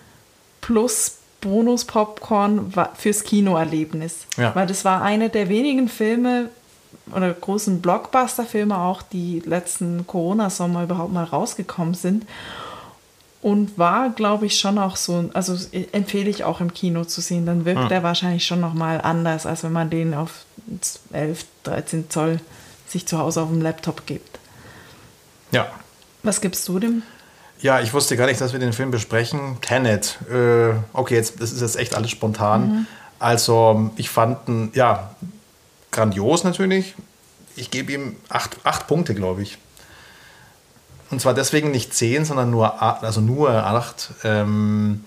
Plus 0.62 1.18
Bonus-Popcorn 1.42 2.72
fürs 2.94 3.24
Kinoerlebnis. 3.24 4.26
Ja. 4.38 4.54
Weil 4.54 4.66
das 4.66 4.86
war 4.86 5.02
einer 5.02 5.28
der 5.28 5.50
wenigen 5.50 5.90
Filme 5.90 6.48
oder 7.14 7.32
großen 7.32 7.80
Blockbuster-Filme 7.80 8.78
auch, 8.78 9.02
die 9.02 9.40
letzten 9.44 10.06
Corona-Sommer 10.06 10.84
überhaupt 10.84 11.12
mal 11.12 11.24
rausgekommen 11.24 11.94
sind. 11.94 12.26
Und 13.42 13.78
war, 13.78 14.10
glaube 14.10 14.46
ich, 14.46 14.58
schon 14.58 14.78
auch 14.78 14.96
so, 14.96 15.30
also 15.32 15.56
empfehle 15.92 16.28
ich 16.28 16.42
auch 16.42 16.60
im 16.60 16.74
Kino 16.74 17.04
zu 17.04 17.20
sehen, 17.20 17.46
dann 17.46 17.64
wirkt 17.64 17.82
hm. 17.82 17.92
er 17.92 18.02
wahrscheinlich 18.02 18.44
schon 18.44 18.60
nochmal 18.60 19.00
anders, 19.00 19.46
als 19.46 19.62
wenn 19.62 19.72
man 19.72 19.88
den 19.88 20.14
auf 20.14 20.44
11, 21.12 21.44
13 21.62 22.10
Zoll 22.10 22.40
sich 22.88 23.06
zu 23.06 23.18
Hause 23.18 23.42
auf 23.42 23.48
dem 23.48 23.62
Laptop 23.62 24.06
gibt. 24.06 24.40
Ja. 25.52 25.68
Was 26.24 26.40
gibst 26.40 26.66
du 26.66 26.80
dem 26.80 27.02
ja, 27.60 27.80
ich 27.80 27.94
wusste 27.94 28.16
gar 28.16 28.26
nicht, 28.26 28.40
dass 28.40 28.52
wir 28.52 28.60
den 28.60 28.72
Film 28.72 28.90
besprechen. 28.90 29.58
Tenet. 29.60 30.18
Äh, 30.30 30.74
okay, 30.92 31.14
jetzt, 31.14 31.40
das 31.40 31.52
ist 31.52 31.62
jetzt 31.62 31.76
echt 31.76 31.94
alles 31.94 32.10
spontan. 32.10 32.68
Mhm. 32.68 32.86
Also, 33.18 33.90
ich 33.96 34.10
fand 34.10 34.74
ja, 34.74 35.10
grandios 35.90 36.44
natürlich. 36.44 36.94
Ich 37.56 37.70
gebe 37.70 37.92
ihm 37.92 38.16
acht, 38.28 38.58
acht 38.64 38.86
Punkte, 38.86 39.14
glaube 39.14 39.42
ich. 39.42 39.58
Und 41.10 41.20
zwar 41.20 41.34
deswegen 41.34 41.70
nicht 41.70 41.94
zehn, 41.94 42.24
sondern 42.24 42.50
nur, 42.50 42.82
also 42.82 43.20
nur 43.20 43.50
acht, 43.50 44.10
ähm, 44.24 45.04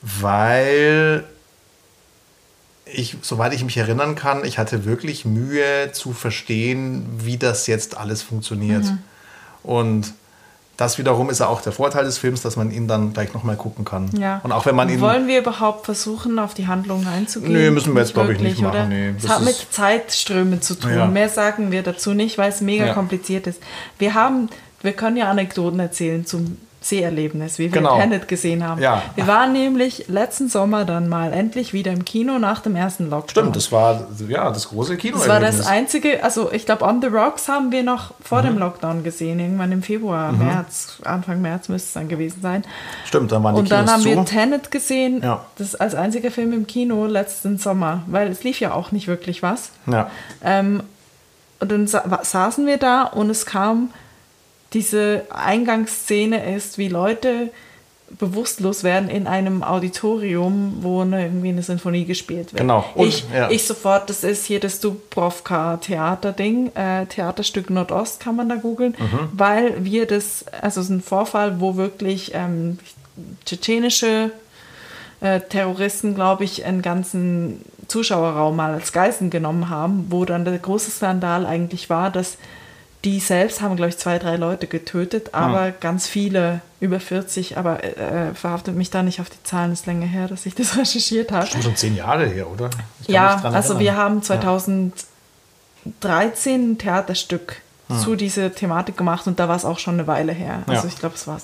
weil 0.00 1.24
ich, 2.84 3.16
soweit 3.22 3.52
ich 3.52 3.64
mich 3.64 3.76
erinnern 3.76 4.14
kann, 4.14 4.44
ich 4.44 4.58
hatte 4.58 4.84
wirklich 4.84 5.24
Mühe 5.24 5.92
zu 5.92 6.12
verstehen, 6.12 7.06
wie 7.18 7.38
das 7.38 7.66
jetzt 7.66 7.96
alles 7.96 8.22
funktioniert. 8.22 8.84
Mhm. 8.84 8.98
Und 9.62 10.14
das 10.82 10.98
wiederum 10.98 11.30
ist 11.30 11.38
ja 11.38 11.46
auch 11.46 11.60
der 11.60 11.70
Vorteil 11.70 12.04
des 12.04 12.18
Films, 12.18 12.42
dass 12.42 12.56
man 12.56 12.72
ihn 12.72 12.88
dann 12.88 13.12
gleich 13.12 13.32
nochmal 13.34 13.54
gucken 13.54 13.84
kann. 13.84 14.10
Ja. 14.18 14.40
Und 14.42 14.50
auch 14.50 14.66
wenn 14.66 14.74
man 14.74 14.88
ihn. 14.88 15.00
Wollen 15.00 15.28
wir 15.28 15.38
überhaupt 15.38 15.84
versuchen, 15.84 16.40
auf 16.40 16.54
die 16.54 16.66
Handlung 16.66 17.06
einzugehen? 17.06 17.52
Nee, 17.52 17.70
müssen 17.70 17.94
wir 17.94 18.00
jetzt, 18.00 18.14
glaube 18.14 18.32
ich, 18.32 18.40
nicht 18.40 18.60
machen. 18.60 18.88
Nee, 18.88 19.14
es 19.16 19.28
hat 19.28 19.44
mit 19.44 19.68
Zeitströmen 19.70 20.60
zu 20.60 20.74
tun. 20.74 20.92
Ja. 20.92 21.06
Mehr 21.06 21.28
sagen 21.28 21.70
wir 21.70 21.84
dazu 21.84 22.14
nicht, 22.14 22.36
weil 22.36 22.50
es 22.50 22.60
mega 22.60 22.86
ja. 22.86 22.94
kompliziert 22.94 23.46
ist. 23.46 23.62
Wir 23.98 24.14
haben, 24.14 24.48
wir 24.80 24.92
können 24.92 25.16
ja 25.16 25.30
Anekdoten 25.30 25.78
erzählen 25.78 26.26
zum 26.26 26.58
Seherlebnis, 26.82 27.58
wie 27.58 27.64
wir 27.64 27.70
genau. 27.70 27.98
Tenet 27.98 28.28
gesehen 28.28 28.66
haben. 28.66 28.80
Ja. 28.80 29.02
Wir 29.14 29.26
waren 29.26 29.52
nämlich 29.52 30.08
letzten 30.08 30.48
Sommer 30.48 30.84
dann 30.84 31.08
mal 31.08 31.32
endlich 31.32 31.72
wieder 31.72 31.92
im 31.92 32.04
Kino 32.04 32.38
nach 32.38 32.60
dem 32.60 32.76
ersten 32.76 33.10
Lockdown. 33.10 33.30
Stimmt, 33.30 33.56
das 33.56 33.72
war 33.72 34.06
ja 34.28 34.50
das 34.50 34.68
große 34.68 34.96
Kino. 34.96 35.18
Das 35.18 35.28
war 35.28 35.40
das 35.40 35.66
einzige, 35.66 36.22
also 36.22 36.52
ich 36.52 36.66
glaube, 36.66 36.84
On 36.84 37.00
the 37.00 37.08
Rocks 37.08 37.48
haben 37.48 37.72
wir 37.72 37.82
noch 37.82 38.14
vor 38.22 38.42
mhm. 38.42 38.46
dem 38.46 38.58
Lockdown 38.58 39.04
gesehen, 39.04 39.40
irgendwann 39.40 39.72
im 39.72 39.82
Februar, 39.82 40.32
mhm. 40.32 40.46
März, 40.46 40.98
Anfang 41.04 41.40
März 41.40 41.68
müsste 41.68 41.86
es 41.86 41.92
dann 41.94 42.08
gewesen 42.08 42.40
sein. 42.42 42.64
Stimmt, 43.04 43.32
dann 43.32 43.42
waren 43.44 43.54
die 43.54 43.60
Und 43.60 43.70
dann 43.70 43.86
Kinos 43.86 43.92
haben 43.92 44.02
zu. 44.02 44.08
wir 44.08 44.24
Tenet 44.24 44.70
gesehen, 44.70 45.22
Ja. 45.22 45.44
das 45.58 45.74
als 45.74 45.94
einziger 45.94 46.30
Film 46.30 46.52
im 46.52 46.66
Kino 46.66 47.06
letzten 47.06 47.58
Sommer, 47.58 48.02
weil 48.06 48.28
es 48.28 48.44
lief 48.44 48.60
ja 48.60 48.72
auch 48.72 48.92
nicht 48.92 49.08
wirklich 49.08 49.42
was. 49.42 49.70
Ja. 49.86 50.10
Ähm, 50.44 50.82
und 51.60 51.70
dann 51.70 51.86
sa 51.86 52.02
saßen 52.22 52.66
wir 52.66 52.76
da 52.76 53.04
und 53.04 53.30
es 53.30 53.46
kam 53.46 53.90
diese 54.72 55.26
Eingangsszene 55.30 56.54
ist, 56.54 56.78
wie 56.78 56.88
Leute 56.88 57.50
bewusstlos 58.18 58.84
werden 58.84 59.08
in 59.08 59.26
einem 59.26 59.62
Auditorium, 59.62 60.78
wo 60.80 61.00
eine, 61.00 61.24
irgendwie 61.24 61.48
eine 61.48 61.62
Sinfonie 61.62 62.04
gespielt 62.04 62.52
wird. 62.52 62.60
Genau. 62.60 62.84
Und, 62.94 63.08
ich, 63.08 63.24
ja. 63.34 63.50
ich 63.50 63.66
sofort, 63.66 64.10
das 64.10 64.22
ist 64.22 64.44
hier 64.44 64.60
das 64.60 64.80
Dubrovka 64.80 65.78
Theaterding, 65.78 66.72
äh, 66.74 67.06
Theaterstück 67.06 67.70
Nordost 67.70 68.20
kann 68.20 68.36
man 68.36 68.48
da 68.48 68.56
googeln, 68.56 68.94
Mhm. 68.98 69.28
weil 69.32 69.84
wir 69.84 70.06
das, 70.06 70.44
also 70.60 70.80
es 70.80 70.86
ist 70.86 70.90
ein 70.90 71.00
Vorfall, 71.02 71.60
wo 71.60 71.76
wirklich 71.76 72.32
ähm, 72.34 72.78
tschetschenische 73.46 74.30
äh, 75.20 75.40
Terroristen, 75.40 76.14
glaube 76.14 76.44
ich, 76.44 76.64
einen 76.64 76.82
ganzen 76.82 77.62
Zuschauerraum 77.88 78.56
mal 78.56 78.74
als 78.74 78.92
Geiseln 78.92 79.30
genommen 79.30 79.70
haben, 79.70 80.06
wo 80.10 80.24
dann 80.24 80.44
der 80.44 80.58
große 80.58 80.90
Skandal 80.90 81.46
eigentlich 81.46 81.88
war, 81.88 82.10
dass 82.10 82.36
die 83.04 83.18
selbst 83.20 83.60
haben, 83.60 83.76
glaube 83.76 83.90
ich, 83.90 83.98
zwei, 83.98 84.18
drei 84.18 84.36
Leute 84.36 84.66
getötet, 84.68 85.34
aber 85.34 85.70
ganz 85.72 86.06
viele, 86.06 86.60
über 86.80 87.00
40, 87.00 87.58
aber 87.58 87.82
äh, 87.84 88.34
verhaftet 88.34 88.74
mich 88.76 88.90
da 88.90 89.02
nicht 89.02 89.20
auf 89.20 89.28
die 89.30 89.42
Zahlen, 89.44 89.72
ist 89.72 89.86
länger 89.86 90.06
her, 90.06 90.28
dass 90.28 90.46
ich 90.46 90.54
das 90.54 90.76
recherchiert 90.78 91.32
habe. 91.32 91.46
Schon 91.46 91.62
schon 91.62 91.76
zehn 91.76 91.96
Jahre 91.96 92.26
her, 92.26 92.48
oder? 92.48 92.70
Ja, 93.08 93.40
also 93.44 93.78
wir 93.80 93.90
erinnern. 93.92 94.04
haben 94.04 94.22
2013 94.22 95.02
ein 96.72 96.78
Theaterstück 96.78 97.56
zu 98.02 98.16
dieser 98.16 98.54
Thematik 98.54 98.96
gemacht 98.96 99.26
und 99.26 99.38
da 99.38 99.48
war 99.48 99.56
es 99.56 99.66
auch 99.66 99.78
schon 99.78 99.94
eine 99.94 100.06
Weile 100.06 100.32
her. 100.32 100.62
Also 100.66 100.84
Ja. 100.86 100.88
ich 100.88 100.98
glaube, 100.98 101.14
es 101.16 101.26
war 101.26 101.38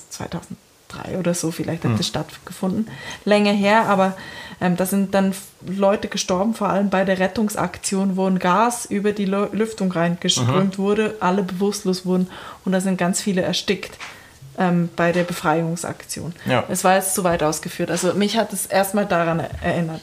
2003 0.88 1.18
oder 1.18 1.34
so, 1.34 1.50
vielleicht 1.50 1.84
hat 1.84 1.98
das 1.98 2.06
stattgefunden. 2.06 2.88
Länger 3.24 3.52
her, 3.52 3.86
aber 3.86 4.16
ähm, 4.60 4.76
da 4.76 4.86
sind 4.86 5.14
dann 5.14 5.34
Leute 5.66 6.08
gestorben, 6.08 6.54
vor 6.54 6.68
allem 6.68 6.90
bei 6.90 7.04
der 7.04 7.18
Rettungsaktion, 7.18 8.16
wo 8.16 8.26
ein 8.26 8.38
Gas 8.38 8.86
über 8.86 9.12
die 9.12 9.26
Lü- 9.26 9.54
Lüftung 9.54 9.92
reingeströmt 9.92 10.78
wurde, 10.78 11.16
alle 11.20 11.42
bewusstlos 11.42 12.04
wurden 12.06 12.28
und 12.64 12.72
da 12.72 12.80
sind 12.80 12.96
ganz 12.98 13.20
viele 13.20 13.42
erstickt. 13.42 13.96
Ähm, 14.60 14.88
bei 14.96 15.12
der 15.12 15.22
Befreiungsaktion. 15.22 16.34
Ja. 16.44 16.64
Es 16.68 16.82
war 16.82 16.96
jetzt 16.96 17.14
zu 17.14 17.22
weit 17.22 17.44
ausgeführt. 17.44 17.92
Also 17.92 18.14
mich 18.14 18.36
hat 18.36 18.52
es 18.52 18.66
erstmal 18.66 19.06
daran 19.06 19.38
erinnert. 19.62 20.00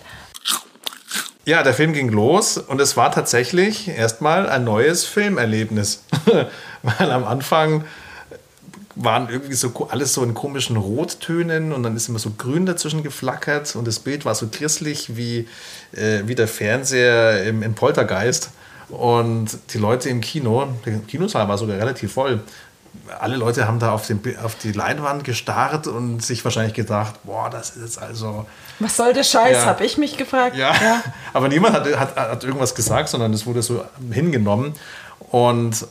Ja, 1.44 1.62
der 1.62 1.74
Film 1.74 1.92
ging 1.92 2.08
los 2.08 2.58
und 2.58 2.80
es 2.80 2.96
war 2.96 3.12
tatsächlich 3.12 3.90
erstmal 3.90 4.48
ein 4.50 4.64
neues 4.64 5.04
Filmerlebnis. 5.04 6.06
Weil 6.84 7.12
am 7.12 7.26
Anfang 7.26 7.84
waren 8.96 9.30
irgendwie 9.30 9.56
so 9.56 9.88
alles 9.90 10.14
so 10.14 10.24
in 10.24 10.34
komischen 10.34 10.78
Rottönen 10.78 11.74
und 11.74 11.84
dann 11.84 11.96
ist 11.96 12.08
immer 12.08 12.20
so 12.20 12.32
grün 12.38 12.66
dazwischen 12.66 13.04
geflackert 13.04 13.76
und 13.76 13.86
das 13.88 14.00
Bild 14.00 14.24
war 14.26 14.36
so 14.36 14.48
christlich 14.52 15.18
wie, 15.18 15.48
äh, 15.92 16.22
wie 16.26 16.36
der 16.36 16.48
Fernseher 16.48 17.44
im, 17.46 17.62
in 17.64 17.76
Poltergeist. 17.76 18.52
Und 18.90 19.48
die 19.74 19.80
Leute 19.80 20.10
im 20.10 20.22
Kino, 20.22 20.68
der 20.86 21.00
Kinosaal 21.00 21.48
war 21.48 21.58
sogar 21.58 21.78
relativ 21.78 22.14
voll. 22.14 22.42
Alle 23.20 23.36
Leute 23.36 23.68
haben 23.68 23.80
da 23.80 23.92
auf, 23.92 24.08
den, 24.08 24.22
auf 24.42 24.56
die 24.56 24.72
Leinwand 24.72 25.24
gestarrt 25.24 25.88
und 25.88 26.24
sich 26.24 26.46
wahrscheinlich 26.46 26.76
gedacht, 26.76 27.16
boah, 27.24 27.50
das 27.50 27.72
ist 27.72 27.82
jetzt 27.82 28.02
also 28.02 28.46
Was 28.80 28.96
soll 28.96 29.12
der 29.14 29.24
Scheiß, 29.24 29.58
Ja. 29.58 29.66
habe 29.66 29.84
ich 29.86 29.98
mich 29.98 30.16
gefragt. 30.18 30.56
ja, 30.56 30.74
aber 31.34 31.50
niemand 31.50 31.76
hat, 31.76 32.00
hat, 32.00 32.16
hat 32.16 32.44
irgendwas 32.44 32.74
gesagt, 32.76 33.10
sondern 33.10 33.34
es 33.34 33.46
wurde 33.46 33.62
so 33.62 33.84
hingenommen. 34.12 34.74
Und 35.32 35.86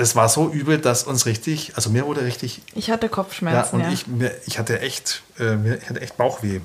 das 0.00 0.16
war 0.16 0.28
so 0.28 0.48
übel, 0.50 0.78
dass 0.78 1.04
uns 1.04 1.26
richtig, 1.26 1.72
also 1.76 1.90
mir 1.90 2.06
wurde 2.06 2.22
richtig, 2.24 2.62
Ich 2.74 2.90
hatte 2.90 3.06
ja, 3.06 3.12
Kopfschmerzen, 3.12 3.76
und 3.76 3.82
ja. 3.82 3.90
Ich, 3.92 4.06
mir, 4.06 4.32
ich 4.46 4.58
hatte 4.58 4.80
echt, 4.80 5.22
äh, 5.38 5.56
mir, 5.56 5.78
ich 5.80 5.88
hatte 5.88 6.00
echt 6.00 6.16
Bauchweh. 6.16 6.60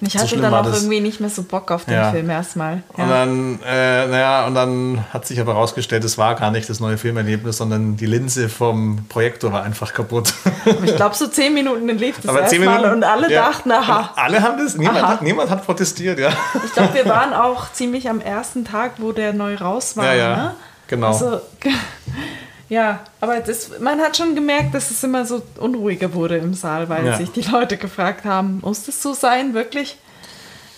Und 0.00 0.06
ich 0.06 0.14
so 0.14 0.20
hatte 0.20 0.28
schlimm 0.30 0.42
dann 0.42 0.54
auch 0.54 0.66
irgendwie 0.72 1.00
nicht 1.00 1.20
mehr 1.20 1.28
so 1.28 1.42
Bock 1.42 1.70
auf 1.70 1.84
den 1.84 1.94
Ja. 1.94 2.10
Film 2.10 2.30
erstmal. 2.30 2.82
Und 2.94 2.98
Ja. 3.04 3.08
dann, 3.08 3.60
äh, 3.62 4.06
naja, 4.08 4.46
und 4.46 4.54
dann 4.54 5.04
hat 5.12 5.26
sich 5.26 5.38
aber 5.38 5.52
herausgestellt, 5.52 6.02
es 6.04 6.16
war 6.16 6.34
gar 6.34 6.50
nicht 6.50 6.68
das 6.70 6.80
neue 6.80 6.96
Filmerlebnis, 6.96 7.58
sondern 7.58 7.96
die 7.96 8.06
Linse 8.06 8.48
vom 8.48 9.04
Projektor 9.08 9.52
war 9.52 9.62
einfach 9.64 9.92
kaputt. 9.92 10.32
Aber 10.64 10.82
ich 10.82 10.96
glaube, 10.96 11.14
so 11.14 11.26
zehn 11.26 11.52
Minuten 11.52 11.88
lief 11.90 12.16
das 12.22 12.34
erstmal 12.34 12.90
und 12.92 13.04
alle 13.04 13.30
ja. 13.30 13.48
dachten, 13.48 13.70
aha. 13.70 13.98
Und 14.14 14.18
alle 14.18 14.42
haben 14.42 14.58
das, 14.58 14.76
niemand 14.76 14.98
Aha. 14.98 15.08
hat, 15.08 15.22
niemand 15.22 15.50
hat 15.50 15.64
protestiert, 15.64 16.18
ja. 16.18 16.30
Ich 16.64 16.72
glaube, 16.72 16.94
wir 16.94 17.04
waren 17.06 17.34
auch 17.34 17.70
ziemlich 17.72 18.08
am 18.08 18.20
ersten 18.20 18.64
Tag, 18.64 18.92
wo 18.98 19.12
der 19.12 19.34
neu 19.34 19.56
raus 19.56 19.96
war. 19.96 20.06
Ja, 20.06 20.14
ja, 20.14 20.36
Ne? 20.36 20.54
genau. 20.88 21.08
Also, 21.08 21.40
ja, 22.68 23.00
aber 23.20 23.40
das, 23.40 23.78
man 23.80 24.00
hat 24.00 24.16
schon 24.16 24.34
gemerkt, 24.34 24.74
dass 24.74 24.90
es 24.90 25.02
immer 25.04 25.24
so 25.24 25.42
unruhiger 25.60 26.12
wurde 26.14 26.36
im 26.38 26.54
Saal, 26.54 26.88
weil 26.88 27.06
Ja. 27.06 27.16
sich 27.16 27.30
die 27.32 27.42
Leute 27.42 27.76
gefragt 27.76 28.24
haben, 28.24 28.60
muss 28.62 28.84
das 28.84 29.00
so 29.02 29.14
sein, 29.14 29.54
wirklich? 29.54 29.96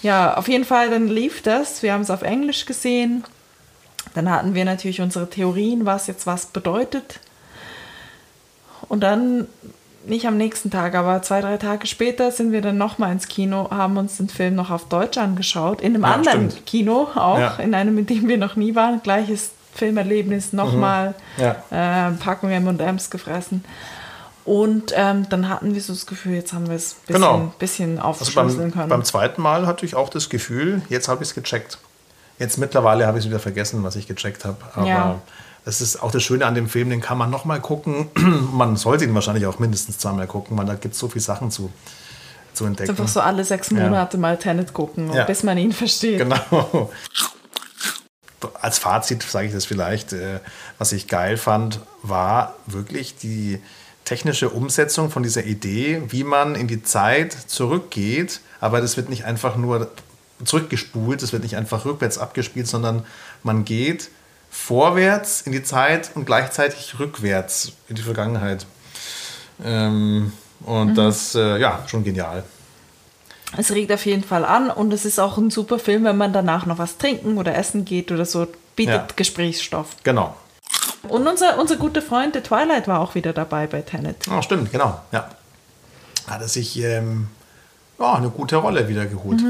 Ja, 0.03 0.37
auf 0.37 0.48
jeden 0.48 0.64
Fall, 0.64 0.90
dann 0.90 1.09
lief 1.09 1.42
das. 1.42 1.83
Wir 1.83 1.92
haben 1.92 2.03
es 2.03 2.11
auf 2.11 2.22
Englisch 2.22 2.66
gesehen. 2.66 3.24
Dann 4.14 4.31
hatten 4.31 4.55
wir 4.55 4.64
natürlich 4.64 5.01
unsere 5.01 5.29
Theorien, 5.29 5.87
was 5.87 6.07
jetzt 6.07 6.27
was 6.27 6.46
bedeutet. 6.46 7.18
Und 8.88 9.01
dann, 9.01 9.48
nicht 10.07 10.27
am 10.27 10.37
nächsten 10.37 10.70
Tag, 10.70 10.94
aber 10.94 11.20
zwei, 11.22 11.40
drei 11.40 11.57
Tage 11.57 11.87
später 11.87 12.31
sind 12.31 12.53
wir 12.53 12.62
dann 12.62 12.79
nochmal 12.79 13.12
ins 13.12 13.29
Kino, 13.29 13.68
haben 13.70 13.96
uns 13.96 14.16
den 14.16 14.29
Film 14.29 14.55
noch 14.55 14.70
auf 14.70 14.88
Deutsch 14.88 15.18
angeschaut. 15.18 15.81
In 15.81 15.94
einem 15.94 16.05
Ja, 16.05 16.12
anderen 16.12 16.51
stimmt. 16.51 16.66
Kino 16.66 17.09
auch, 17.14 17.38
Ja. 17.38 17.57
in 17.57 17.74
einem, 17.74 17.98
in 17.98 18.07
dem 18.07 18.29
wir 18.29 18.38
noch 18.38 18.57
nie 18.57 18.74
waren. 18.74 19.03
Gleiches 19.03 19.51
Filmerlebnis, 19.74 20.52
nochmal 20.52 21.14
Mhm. 21.37 21.42
Ja. 21.70 22.09
äh, 22.09 22.12
Packung 22.12 22.50
M&M's 22.50 23.11
gefressen. 23.11 23.64
Und 24.44 24.92
ähm, 24.96 25.28
dann 25.28 25.48
hatten 25.50 25.74
wir 25.74 25.81
so 25.83 25.92
das 25.92 26.07
Gefühl, 26.07 26.35
jetzt 26.35 26.52
haben 26.54 26.68
wir 26.68 26.74
es 26.76 26.92
ein 26.92 26.96
bisschen, 27.07 27.20
Genau. 27.22 27.52
bisschen 27.59 27.98
Also 27.98 28.09
aufschlüsseln 28.24 28.57
beim, 28.57 28.72
können. 28.72 28.88
beim 28.88 29.04
zweiten 29.04 29.42
Mal 29.42 29.66
hatte 29.66 29.85
ich 29.85 29.94
auch 29.94 30.09
das 30.09 30.31
Gefühl, 30.31 30.81
jetzt 30.88 31.09
habe 31.09 31.22
ich 31.22 31.28
es 31.31 31.35
gecheckt. 31.35 31.78
Jetzt 32.38 32.57
mittlerweile 32.57 33.07
habe 33.07 33.18
ich 33.18 33.24
es 33.24 33.28
wieder 33.31 33.40
vergessen, 33.40 33.83
was 33.85 33.94
ich 33.96 34.07
gecheckt 34.09 34.44
habe. 34.46 34.57
Aber 34.74 34.87
Ja. 34.87 35.18
das 35.66 35.81
ist 35.83 36.02
auch 36.02 36.11
das 36.11 36.22
Schöne 36.22 36.46
an 36.46 36.54
dem 36.54 36.68
Film, 36.68 36.88
den 36.88 37.02
kann 37.02 37.18
man 37.18 37.28
nochmal 37.31 37.61
gucken. 37.61 38.09
man 38.54 38.76
sollte 38.76 39.04
ihn 39.04 39.14
wahrscheinlich 39.14 39.44
auch 39.44 39.59
mindestens 39.59 39.98
zweimal 39.98 40.26
gucken, 40.26 40.57
weil 40.57 40.64
da 40.64 40.74
gibt 40.76 40.94
es 40.94 41.00
so 41.00 41.09
viele 41.09 41.20
Sachen 41.22 41.50
zu, 41.50 41.70
zu 42.54 42.64
entdecken. 42.64 42.90
Einfach 42.90 43.09
so 43.09 43.20
alle 43.20 43.44
sechs 43.44 43.70
Monate 43.70 44.16
mal 44.16 44.38
Tenet 44.38 44.72
gucken, 44.72 45.12
Ja. 45.12 45.24
bis 45.24 45.42
man 45.42 45.59
ihn 45.59 45.72
versteht. 45.72 46.18
Genau. 46.20 46.90
Als 48.61 48.79
Fazit 48.79 49.22
sage 49.22 49.48
ich 49.48 49.53
das 49.53 49.64
vielleicht, 49.64 50.12
äh, 50.12 50.40
was 50.79 50.92
ich 50.92 51.09
geil 51.09 51.37
fand, 51.37 51.81
war 52.03 52.55
wirklich 52.66 53.16
die 53.16 53.61
technische 54.05 54.48
Umsetzung 54.48 55.11
von 55.11 55.22
dieser 55.22 55.44
Idee, 55.44 56.03
wie 56.09 56.24
man 56.24 56.55
in 56.55 56.66
die 56.66 56.83
Zeit 56.83 57.33
zurückgeht, 57.33 58.40
aber 58.61 58.81
das 58.81 58.96
wird 58.96 59.09
nicht 59.11 59.24
einfach 59.24 59.57
nur 59.57 59.90
zurückgespult, 60.44 61.22
das 61.22 61.33
wird 61.33 61.42
nicht 61.42 61.57
einfach 61.57 61.85
rückwärts 61.85 62.16
abgespielt, 62.16 62.66
sondern 62.66 63.05
man 63.42 63.64
geht 63.64 64.11
vorwärts 64.51 65.42
in 65.42 65.53
die 65.53 65.62
Zeit 65.62 66.11
und 66.14 66.24
gleichzeitig 66.24 66.98
rückwärts 66.98 67.72
in 67.88 67.96
die 67.96 68.03
Vergangenheit. 68.03 68.66
Ähm, 69.62 70.33
und 70.64 70.94
das, 70.94 71.35
äh, 71.35 71.59
ja, 71.59 71.85
schon 71.87 72.05
genial. 72.05 72.44
Es 73.57 73.71
regt 73.73 73.91
auf 73.93 74.05
jeden 74.05 74.25
Fall 74.25 74.45
an 74.45 74.71
und 74.71 74.93
es 74.93 75.05
ist 75.05 75.19
auch 75.19 75.39
ein 75.39 75.51
super 75.51 75.79
Film, 75.79 76.05
wenn 76.05 76.17
man 76.17 76.33
danach 76.33 76.67
noch 76.67 76.79
was 76.79 76.99
trinken 76.99 77.39
oder 77.39 77.55
essen 77.55 77.85
geht 77.85 78.13
oder 78.13 78.25
so. 78.25 78.47
Bietet 78.77 78.95
Ja. 78.95 79.07
Gesprächsstoff. 79.17 79.97
Genau. 80.05 80.37
Und 81.09 81.27
unser, 81.27 81.59
unser 81.59 81.77
guter 81.77 82.03
Freund, 82.03 82.35
der 82.35 82.43
Twilight, 82.43 82.87
war 82.87 83.01
auch 83.01 83.15
wieder 83.15 83.33
dabei 83.33 83.67
bei 83.67 83.81
Tenet. 83.83 84.27
Oh, 84.31 84.43
stimmt, 84.43 84.71
genau. 84.71 85.01
Ja. 85.11 85.31
Hat 86.29 86.41
er 86.43 86.49
sich 86.49 86.79
ähm, 86.83 87.29
ja, 87.99 88.15
eine 88.15 88.29
gute 88.31 88.57
Rolle 88.57 88.89
wieder 88.89 89.07
geholt. 89.07 89.41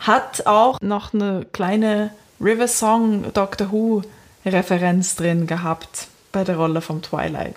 Hat 0.00 0.46
auch 0.46 0.80
noch 0.80 1.12
eine 1.12 1.44
kleine 1.52 2.10
River 2.40 2.68
Song 2.68 3.32
Doctor 3.34 3.72
Who 3.72 4.02
Referenz 4.46 5.16
drin 5.16 5.46
gehabt 5.46 6.06
bei 6.32 6.44
der 6.44 6.56
Rolle 6.56 6.80
vom 6.80 7.02
Twilight. 7.02 7.56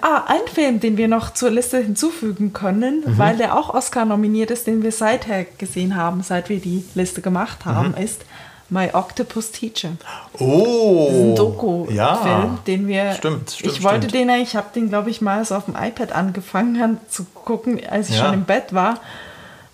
Ah, 0.00 0.24
ein 0.28 0.46
Film, 0.50 0.80
den 0.80 0.96
wir 0.96 1.08
noch 1.08 1.34
zur 1.34 1.50
Liste 1.50 1.78
hinzufügen 1.78 2.54
können, 2.54 3.02
mhm. 3.04 3.18
weil 3.18 3.36
der 3.36 3.54
auch 3.54 3.74
Oscar 3.74 4.06
nominiert 4.06 4.50
ist, 4.50 4.66
den 4.66 4.82
wir 4.82 4.92
seither 4.92 5.44
gesehen 5.44 5.94
haben, 5.94 6.22
seit 6.22 6.48
wir 6.48 6.58
die 6.58 6.84
Liste 6.94 7.20
gemacht 7.20 7.66
haben, 7.66 7.88
mhm. 7.88 8.02
ist 8.02 8.24
My 8.70 8.88
Octopus 8.94 9.50
Teacher. 9.50 9.90
Oh! 10.38 11.06
Das 11.06 11.16
ist 11.16 11.22
ein 11.22 11.36
Doku-Film, 11.36 11.96
ja, 11.96 12.58
den 12.66 12.88
wir. 12.88 13.12
Stimmt, 13.12 13.50
stimmt. 13.50 13.72
Ich 13.72 13.82
wollte 13.82 14.08
stimmt. 14.08 14.30
den, 14.30 14.40
ich 14.40 14.56
habe 14.56 14.68
den, 14.74 14.88
glaube 14.88 15.10
ich, 15.10 15.20
mal 15.20 15.44
so 15.44 15.54
auf 15.54 15.66
dem 15.66 15.76
iPad 15.76 16.12
angefangen 16.12 16.98
zu 17.10 17.24
gucken, 17.34 17.78
als 17.86 18.08
ich 18.08 18.16
ja. 18.16 18.24
schon 18.24 18.34
im 18.34 18.44
Bett 18.44 18.72
war 18.72 19.00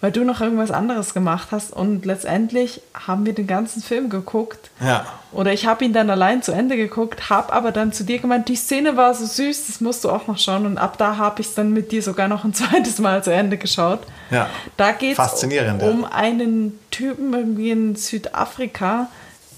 weil 0.00 0.12
du 0.12 0.24
noch 0.24 0.40
irgendwas 0.40 0.70
anderes 0.70 1.12
gemacht 1.12 1.48
hast. 1.50 1.72
Und 1.72 2.06
letztendlich 2.06 2.80
haben 2.94 3.26
wir 3.26 3.34
den 3.34 3.46
ganzen 3.46 3.82
Film 3.82 4.08
geguckt. 4.08 4.70
Ja. 4.80 5.06
Oder 5.32 5.52
ich 5.52 5.66
habe 5.66 5.84
ihn 5.84 5.92
dann 5.92 6.10
allein 6.10 6.42
zu 6.42 6.52
Ende 6.52 6.76
geguckt, 6.76 7.28
habe 7.30 7.52
aber 7.52 7.70
dann 7.70 7.92
zu 7.92 8.04
dir 8.04 8.18
gemeint, 8.18 8.48
die 8.48 8.56
Szene 8.56 8.96
war 8.96 9.14
so 9.14 9.26
süß, 9.26 9.66
das 9.66 9.80
musst 9.80 10.04
du 10.04 10.10
auch 10.10 10.26
noch 10.26 10.38
schauen. 10.38 10.66
Und 10.66 10.78
ab 10.78 10.96
da 10.98 11.16
habe 11.16 11.42
ich 11.42 11.48
es 11.48 11.54
dann 11.54 11.72
mit 11.72 11.92
dir 11.92 12.02
sogar 12.02 12.28
noch 12.28 12.44
ein 12.44 12.54
zweites 12.54 12.98
Mal 12.98 13.22
zu 13.22 13.32
Ende 13.32 13.58
geschaut. 13.58 14.00
Ja. 14.30 14.48
Da 14.76 14.92
geht 14.92 15.18
es 15.18 15.44
um 15.44 16.04
einen 16.04 16.78
Typen 16.90 17.32
irgendwie 17.32 17.70
in 17.70 17.96
Südafrika, 17.96 19.08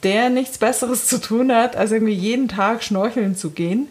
der 0.02 0.30
nichts 0.30 0.58
Besseres 0.58 1.06
zu 1.06 1.20
tun 1.20 1.54
hat, 1.54 1.76
als 1.76 1.92
irgendwie 1.92 2.14
jeden 2.14 2.48
Tag 2.48 2.82
schnorcheln 2.82 3.36
zu 3.36 3.50
gehen 3.50 3.88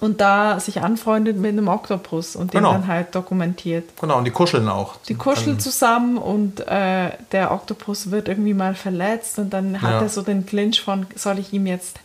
und 0.00 0.20
da 0.20 0.60
sich 0.60 0.82
anfreundet 0.82 1.38
mit 1.38 1.52
einem 1.52 1.68
Oktopus 1.68 2.36
und 2.36 2.52
den 2.52 2.58
genau. 2.58 2.72
dann 2.72 2.86
halt 2.86 3.14
dokumentiert. 3.14 3.84
Genau, 4.00 4.18
und 4.18 4.24
die 4.24 4.30
kuscheln 4.30 4.68
auch. 4.68 4.96
Die 5.08 5.14
kuscheln 5.14 5.58
zusammen 5.58 6.18
und 6.18 6.60
äh, 6.68 7.12
der 7.32 7.52
Oktopus 7.52 8.10
wird 8.10 8.28
irgendwie 8.28 8.54
mal 8.54 8.74
verletzt 8.74 9.38
und 9.38 9.50
dann 9.50 9.80
hat 9.80 9.90
ja. 9.92 10.00
er 10.02 10.08
so 10.08 10.22
den 10.22 10.44
Clinch 10.44 10.82
von, 10.82 11.06
soll 11.14 11.38
ich 11.38 11.52
ihm 11.52 11.66
jetzt 11.66 11.98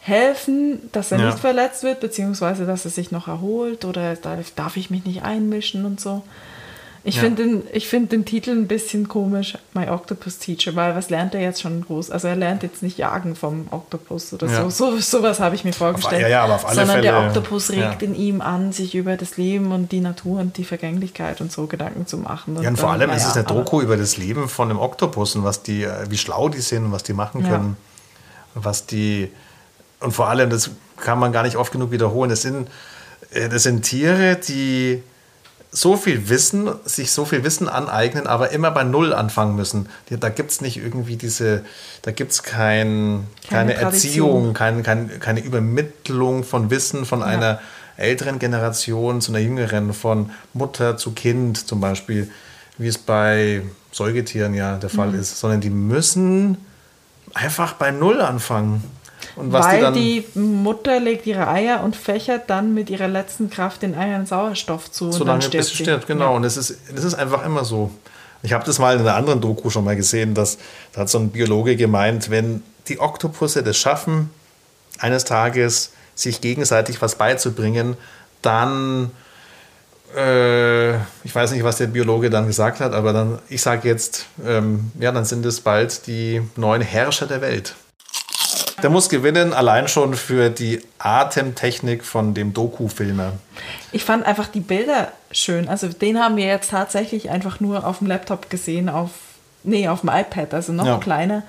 helfen, 0.00 0.90
dass 0.92 1.12
er 1.12 1.18
ja. 1.18 1.26
nicht 1.26 1.38
verletzt 1.38 1.82
wird, 1.82 2.00
beziehungsweise 2.00 2.66
dass 2.66 2.84
er 2.84 2.90
sich 2.90 3.10
noch 3.10 3.28
erholt 3.28 3.84
oder 3.84 4.14
darf 4.56 4.76
ich 4.76 4.90
mich 4.90 5.04
nicht 5.04 5.22
einmischen 5.22 5.84
und 5.84 6.00
so. 6.00 6.22
Ich 7.04 7.16
ja. 7.16 7.22
finde 7.22 7.44
den, 7.44 7.80
find 7.80 8.12
den 8.12 8.24
Titel 8.24 8.50
ein 8.50 8.66
bisschen 8.66 9.08
komisch, 9.08 9.56
My 9.72 9.88
Octopus 9.88 10.38
Teacher, 10.38 10.74
weil 10.74 10.96
was 10.96 11.10
lernt 11.10 11.34
er 11.34 11.40
jetzt 11.40 11.62
schon 11.62 11.82
groß? 11.82 12.10
Also 12.10 12.28
er 12.28 12.36
lernt 12.36 12.62
jetzt 12.62 12.82
nicht 12.82 12.98
Jagen 12.98 13.36
vom 13.36 13.68
Oktopus 13.70 14.32
oder 14.32 14.48
ja. 14.48 14.68
so. 14.68 14.90
so. 14.90 14.98
Sowas 14.98 15.40
habe 15.40 15.54
ich 15.54 15.64
mir 15.64 15.72
vorgestellt. 15.72 16.16
Auf, 16.16 16.22
ja, 16.22 16.28
ja, 16.28 16.44
aber 16.44 16.56
auf 16.56 16.66
alle 16.66 16.74
Sondern 16.74 16.96
Fälle, 16.96 17.08
der 17.08 17.26
Oktopus 17.26 17.70
regt 17.70 18.02
in 18.02 18.14
ihm 18.14 18.40
an, 18.40 18.72
sich 18.72 18.94
über 18.94 19.16
das 19.16 19.36
Leben 19.36 19.72
und 19.72 19.92
die 19.92 20.00
Natur 20.00 20.40
und 20.40 20.56
die 20.56 20.64
Vergänglichkeit 20.64 21.40
und 21.40 21.52
so 21.52 21.66
Gedanken 21.66 22.06
zu 22.06 22.18
machen. 22.18 22.56
Und 22.56 22.62
ja, 22.62 22.70
und 22.70 22.78
vor 22.78 22.90
allem 22.90 23.10
ist 23.10 23.26
es 23.26 23.34
eine 23.34 23.44
Doku 23.44 23.80
über 23.80 23.96
das 23.96 24.16
Leben 24.16 24.48
von 24.48 24.70
einem 24.70 24.80
Oktopus 24.80 25.36
und 25.36 25.44
was 25.44 25.62
die, 25.62 25.84
äh, 25.84 26.10
wie 26.10 26.18
schlau 26.18 26.48
die 26.48 26.60
sind 26.60 26.86
und 26.86 26.92
was 26.92 27.04
die 27.04 27.12
machen 27.12 27.44
können. 27.44 27.76
Was 28.54 28.86
die, 28.86 29.30
und 30.00 30.12
vor 30.12 30.28
allem, 30.28 30.50
das 30.50 30.70
kann 30.96 31.18
man 31.18 31.32
gar 31.32 31.44
nicht 31.44 31.56
oft 31.56 31.72
genug 31.72 31.92
wiederholen, 31.92 32.30
das 32.30 32.42
sind, 32.42 32.68
äh, 33.30 33.48
das 33.48 33.62
sind 33.62 33.82
Tiere, 33.82 34.36
die 34.36 35.02
so 35.70 35.96
viel 35.96 36.28
Wissen, 36.28 36.70
sich 36.84 37.12
so 37.12 37.24
viel 37.24 37.44
Wissen 37.44 37.68
aneignen, 37.68 38.26
aber 38.26 38.50
immer 38.50 38.70
bei 38.70 38.84
Null 38.84 39.12
anfangen 39.12 39.54
müssen. 39.54 39.88
Da 40.08 40.28
gibt 40.30 40.50
es 40.50 40.60
nicht 40.60 40.78
irgendwie 40.78 41.16
diese, 41.16 41.64
da 42.02 42.10
gibt 42.10 42.32
es 42.32 42.42
kein, 42.42 43.26
keine, 43.48 43.74
keine 43.74 43.74
Erziehung, 43.74 44.54
kein, 44.54 44.82
kein, 44.82 45.20
keine 45.20 45.40
Übermittlung 45.40 46.44
von 46.44 46.70
Wissen 46.70 47.04
von 47.04 47.20
ja. 47.20 47.26
einer 47.26 47.60
älteren 47.96 48.38
Generation 48.38 49.20
zu 49.20 49.32
einer 49.32 49.40
jüngeren, 49.40 49.92
von 49.92 50.30
Mutter 50.54 50.96
zu 50.96 51.12
Kind 51.12 51.68
zum 51.68 51.80
Beispiel, 51.80 52.30
wie 52.78 52.88
es 52.88 52.96
bei 52.96 53.62
Säugetieren 53.92 54.54
ja 54.54 54.76
der 54.76 54.90
Fall 54.90 55.08
mhm. 55.08 55.20
ist, 55.20 55.38
sondern 55.38 55.60
die 55.60 55.70
müssen 55.70 56.56
einfach 57.34 57.74
bei 57.74 57.90
Null 57.90 58.20
anfangen. 58.20 58.84
Und 59.38 59.52
was 59.52 59.66
Weil 59.66 59.92
die, 59.92 60.24
die, 60.34 60.38
Mutter 60.38 60.98
legt 60.98 61.24
ihre 61.26 61.46
Eier 61.46 61.84
und 61.84 61.94
fächert 61.94 62.50
dann 62.50 62.74
mit 62.74 62.90
ihrer 62.90 63.06
letzten 63.06 63.50
Kraft 63.50 63.82
den 63.82 63.94
Eiern 63.94 64.26
Sauerstoff 64.26 64.90
zu. 64.90 65.12
So 65.12 65.22
lange 65.22 65.48
bis 65.48 65.68
sie 65.68 65.76
stirbt, 65.76 66.08
genau. 66.08 66.30
Ja. 66.30 66.36
Und 66.36 66.44
es 66.44 66.56
ist, 66.56 66.76
das 66.92 67.04
ist 67.04 67.14
einfach 67.14 67.44
immer 67.46 67.64
so. 67.64 67.90
Ich 68.42 68.52
habe 68.52 68.64
das 68.64 68.78
mal 68.78 68.94
in 68.94 69.00
einer 69.00 69.14
anderen 69.14 69.40
Doku 69.40 69.70
schon 69.70 69.84
mal 69.84 69.96
gesehen, 69.96 70.34
dass 70.34 70.58
da 70.92 71.02
hat 71.02 71.08
so 71.08 71.18
ein 71.18 71.30
Biologe 71.30 71.76
gemeint, 71.76 72.30
wenn 72.30 72.62
die 72.88 72.98
Oktopusse 72.98 73.62
das 73.62 73.76
schaffen, 73.76 74.30
eines 74.98 75.24
Tages 75.24 75.92
sich 76.16 76.40
gegenseitig 76.40 77.00
was 77.00 77.14
beizubringen, 77.14 77.96
dann 78.42 79.12
äh, 80.16 80.96
ich 80.96 81.34
weiß 81.34 81.52
nicht, 81.52 81.62
was 81.62 81.76
der 81.76 81.88
Biologe 81.88 82.30
dann 82.30 82.46
gesagt 82.46 82.80
hat, 82.80 82.92
aber 82.92 83.12
dann, 83.12 83.38
ich 83.48 83.62
sage 83.62 83.88
jetzt, 83.88 84.26
ähm, 84.44 84.90
ja, 84.98 85.12
dann 85.12 85.24
sind 85.24 85.44
es 85.46 85.60
bald 85.60 86.06
die 86.06 86.42
neuen 86.56 86.82
Herrscher 86.82 87.26
der 87.26 87.40
Welt. 87.40 87.74
Der 88.82 88.90
muss 88.90 89.08
gewinnen, 89.08 89.52
allein 89.52 89.88
schon 89.88 90.14
für 90.14 90.50
die 90.50 90.80
Atemtechnik 90.98 92.04
von 92.04 92.34
dem 92.34 92.54
Doku-Filmer. 92.54 93.32
Ich 93.90 94.04
fand 94.04 94.24
einfach 94.24 94.46
die 94.46 94.60
Bilder 94.60 95.12
schön. 95.32 95.68
Also 95.68 95.88
den 95.88 96.18
haben 96.18 96.36
wir 96.36 96.46
jetzt 96.46 96.70
tatsächlich 96.70 97.30
einfach 97.30 97.60
nur 97.60 97.86
auf 97.86 97.98
dem 97.98 98.06
Laptop 98.06 98.50
gesehen, 98.50 98.88
auf, 98.88 99.10
nee, 99.64 99.88
auf 99.88 100.00
dem 100.00 100.10
iPad, 100.10 100.54
also 100.54 100.72
noch 100.72 100.86
ja. 100.86 100.98
kleiner. 100.98 101.42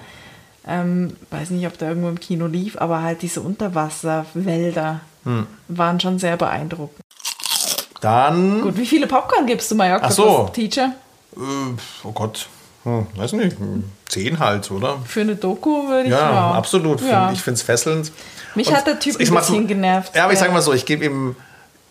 Ähm, 0.67 1.15
weiß 1.29 1.51
nicht, 1.51 1.65
ob 1.67 1.77
der 1.77 1.89
irgendwo 1.89 2.09
im 2.09 2.19
Kino 2.19 2.47
lief, 2.47 2.77
aber 2.77 3.01
halt 3.01 3.21
diese 3.21 3.41
Unterwasserwälder 3.41 5.01
hm. 5.23 5.47
waren 5.67 5.99
schon 5.99 6.19
sehr 6.19 6.37
beeindruckend. 6.37 6.99
Dann. 8.01 8.61
Gut, 8.61 8.77
wie 8.77 8.85
viele 8.85 9.07
Popcorn 9.07 9.45
gibst 9.45 9.69
du, 9.71 9.75
Mallorca 9.75 10.09
so. 10.09 10.49
Teacher? 10.53 10.93
Äh, 11.35 11.39
oh 12.03 12.11
Gott, 12.11 12.47
hm, 12.83 13.07
weiß 13.15 13.33
nicht, 13.33 13.57
zehn 14.07 14.39
halt, 14.39 14.71
oder? 14.71 14.97
Für 15.05 15.21
eine 15.21 15.35
Doku 15.35 15.87
würde 15.87 16.05
ich 16.05 16.11
Ja, 16.11 16.31
ja. 16.31 16.51
absolut. 16.51 17.01
Ja. 17.01 17.31
Ich 17.31 17.41
finde 17.41 17.55
es 17.55 17.61
fesselnd. 17.61 18.11
Mich 18.55 18.67
Und 18.69 18.75
hat 18.75 18.87
der 18.87 18.99
Typ 18.99 19.19
ein 19.19 19.35
bisschen 19.35 19.67
genervt. 19.67 20.15
Ja, 20.15 20.23
aber 20.23 20.33
ich 20.33 20.39
sage 20.39 20.51
mal 20.51 20.61
so, 20.61 20.73
ich 20.73 20.85
gebe 20.85 21.05
ihm, 21.05 21.35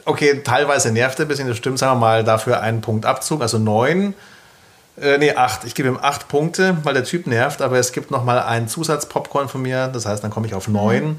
okay, 0.05 0.41
teilweise 0.43 0.91
nervt 0.91 1.19
er 1.19 1.27
ein 1.27 1.29
bisschen, 1.29 1.47
das 1.47 1.57
stimmt, 1.57 1.79
sagen 1.79 1.97
wir 1.97 2.01
mal, 2.01 2.25
dafür 2.25 2.61
einen 2.61 2.81
Punkt 2.81 3.05
Abzug, 3.05 3.43
also 3.43 3.59
neun. 3.59 4.15
Äh, 5.01 5.19
nee, 5.19 5.35
acht. 5.35 5.65
Ich 5.65 5.75
gebe 5.75 5.89
ihm 5.89 5.99
acht 6.01 6.29
Punkte, 6.29 6.79
weil 6.83 6.95
der 6.95 7.05
Typ 7.05 7.27
nervt, 7.27 7.63
aber 7.63 7.79
es 7.79 7.93
gibt 7.93 8.11
noch 8.11 8.25
mal 8.25 8.41
einen 8.41 8.67
Zusatz-Popcorn 8.67 9.49
von 9.49 9.63
mir, 9.63 9.89
das 9.89 10.07
heißt, 10.07 10.25
dann 10.25 10.31
komme 10.31 10.47
ich 10.47 10.55
auf 10.55 10.67
neun. 10.67 11.05
Mhm. 11.05 11.17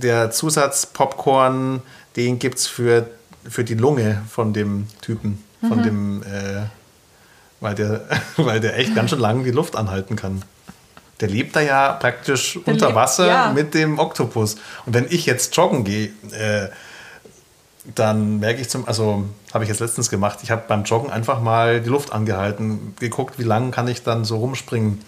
Der 0.00 0.30
Zusatz-Popcorn, 0.30 1.82
den 2.16 2.38
gibt 2.38 2.58
es 2.58 2.66
für, 2.66 3.06
für 3.46 3.64
die 3.64 3.74
Lunge 3.74 4.22
von 4.30 4.52
dem 4.52 4.86
Typen, 5.02 5.44
von 5.60 5.78
mhm. 5.78 5.82
dem... 5.82 6.22
Äh, 6.22 6.66
weil 7.60 7.74
der, 7.74 8.02
weil 8.36 8.60
der 8.60 8.78
echt 8.78 8.94
ganz 8.94 9.10
schön 9.10 9.20
lange 9.20 9.44
die 9.44 9.50
Luft 9.50 9.76
anhalten 9.76 10.16
kann. 10.16 10.42
Der 11.20 11.28
lebt 11.28 11.56
da 11.56 11.60
ja 11.60 11.92
praktisch 11.92 12.54
der 12.64 12.74
unter 12.74 12.86
lebt, 12.86 12.96
Wasser 12.96 13.26
ja. 13.26 13.52
mit 13.52 13.74
dem 13.74 13.98
Oktopus. 13.98 14.54
Und 14.86 14.94
wenn 14.94 15.06
ich 15.10 15.26
jetzt 15.26 15.56
joggen 15.56 15.84
gehe, 15.84 16.10
äh, 16.32 16.68
dann 17.94 18.38
merke 18.38 18.60
ich 18.60 18.68
zum, 18.68 18.86
also 18.86 19.24
habe 19.52 19.64
ich 19.64 19.70
jetzt 19.70 19.80
letztens 19.80 20.10
gemacht, 20.10 20.40
ich 20.42 20.50
habe 20.50 20.62
beim 20.68 20.84
Joggen 20.84 21.10
einfach 21.10 21.40
mal 21.40 21.80
die 21.80 21.88
Luft 21.88 22.12
angehalten, 22.12 22.94
geguckt, 23.00 23.38
wie 23.38 23.44
lange 23.44 23.70
kann 23.70 23.88
ich 23.88 24.02
dann 24.02 24.24
so 24.24 24.36
rumspringen. 24.36 25.02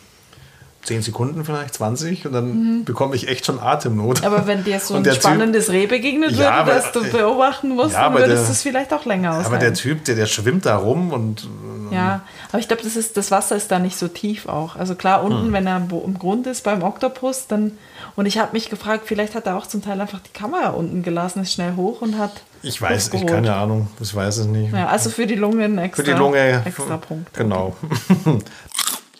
10 0.82 1.02
Sekunden 1.02 1.44
vielleicht, 1.44 1.74
20 1.74 2.26
und 2.26 2.32
dann 2.32 2.78
mhm. 2.78 2.84
bekomme 2.84 3.14
ich 3.14 3.28
echt 3.28 3.44
schon 3.44 3.60
Atemnot. 3.60 4.24
Aber 4.24 4.46
wenn 4.46 4.64
dir 4.64 4.80
so 4.80 4.94
ein 4.94 5.04
spannendes 5.04 5.66
typ, 5.66 5.74
Reh 5.74 5.86
begegnet 5.86 6.32
ja, 6.32 6.66
würde, 6.66 6.78
das 6.78 6.92
du 6.92 7.02
beobachten 7.04 7.70
musst, 7.70 7.92
ja, 7.92 8.04
dann 8.04 8.14
würdest 8.14 8.48
du 8.48 8.52
es 8.52 8.62
vielleicht 8.62 8.92
auch 8.92 9.04
länger 9.04 9.32
aushalten. 9.32 9.48
Aber 9.48 9.58
der 9.58 9.74
Typ, 9.74 10.04
der, 10.04 10.14
der 10.14 10.26
schwimmt 10.26 10.66
da 10.66 10.76
rum 10.76 11.12
und... 11.12 11.48
Ja, 11.90 12.22
aber 12.50 12.60
ich 12.60 12.68
glaube, 12.68 12.82
das, 12.84 13.12
das 13.12 13.30
Wasser 13.30 13.56
ist 13.56 13.70
da 13.72 13.78
nicht 13.78 13.98
so 13.98 14.06
tief 14.08 14.48
auch. 14.48 14.76
Also 14.76 14.94
klar, 14.94 15.24
unten, 15.24 15.46
hm. 15.46 15.52
wenn 15.52 15.66
er 15.66 15.76
im 15.76 16.18
Grund 16.18 16.46
ist 16.46 16.64
beim 16.64 16.82
Oktopus, 16.82 17.46
dann... 17.46 17.72
Und 18.16 18.26
ich 18.26 18.38
habe 18.38 18.52
mich 18.52 18.70
gefragt, 18.70 19.04
vielleicht 19.06 19.34
hat 19.34 19.46
er 19.46 19.56
auch 19.56 19.66
zum 19.66 19.82
Teil 19.82 20.00
einfach 20.00 20.20
die 20.20 20.32
Kamera 20.32 20.70
unten 20.70 21.02
gelassen, 21.02 21.42
ist 21.42 21.52
schnell 21.52 21.74
hoch 21.76 22.00
und 22.00 22.18
hat... 22.18 22.32
Ich 22.62 22.80
weiß 22.80 23.12
nicht, 23.12 23.26
keine 23.26 23.54
Ahnung, 23.54 23.88
das 23.98 24.14
weiß 24.14 24.38
ich 24.38 24.46
nicht. 24.46 24.72
Ja, 24.72 24.88
also 24.88 25.10
für 25.10 25.26
die 25.26 25.34
Lunge 25.34 25.64
ein 25.64 25.78
extra, 25.78 26.04
für 26.04 26.10
die 26.10 26.16
Lunge, 26.16 26.62
extra 26.64 26.96
Punkt. 26.96 27.32
Genau. 27.34 27.76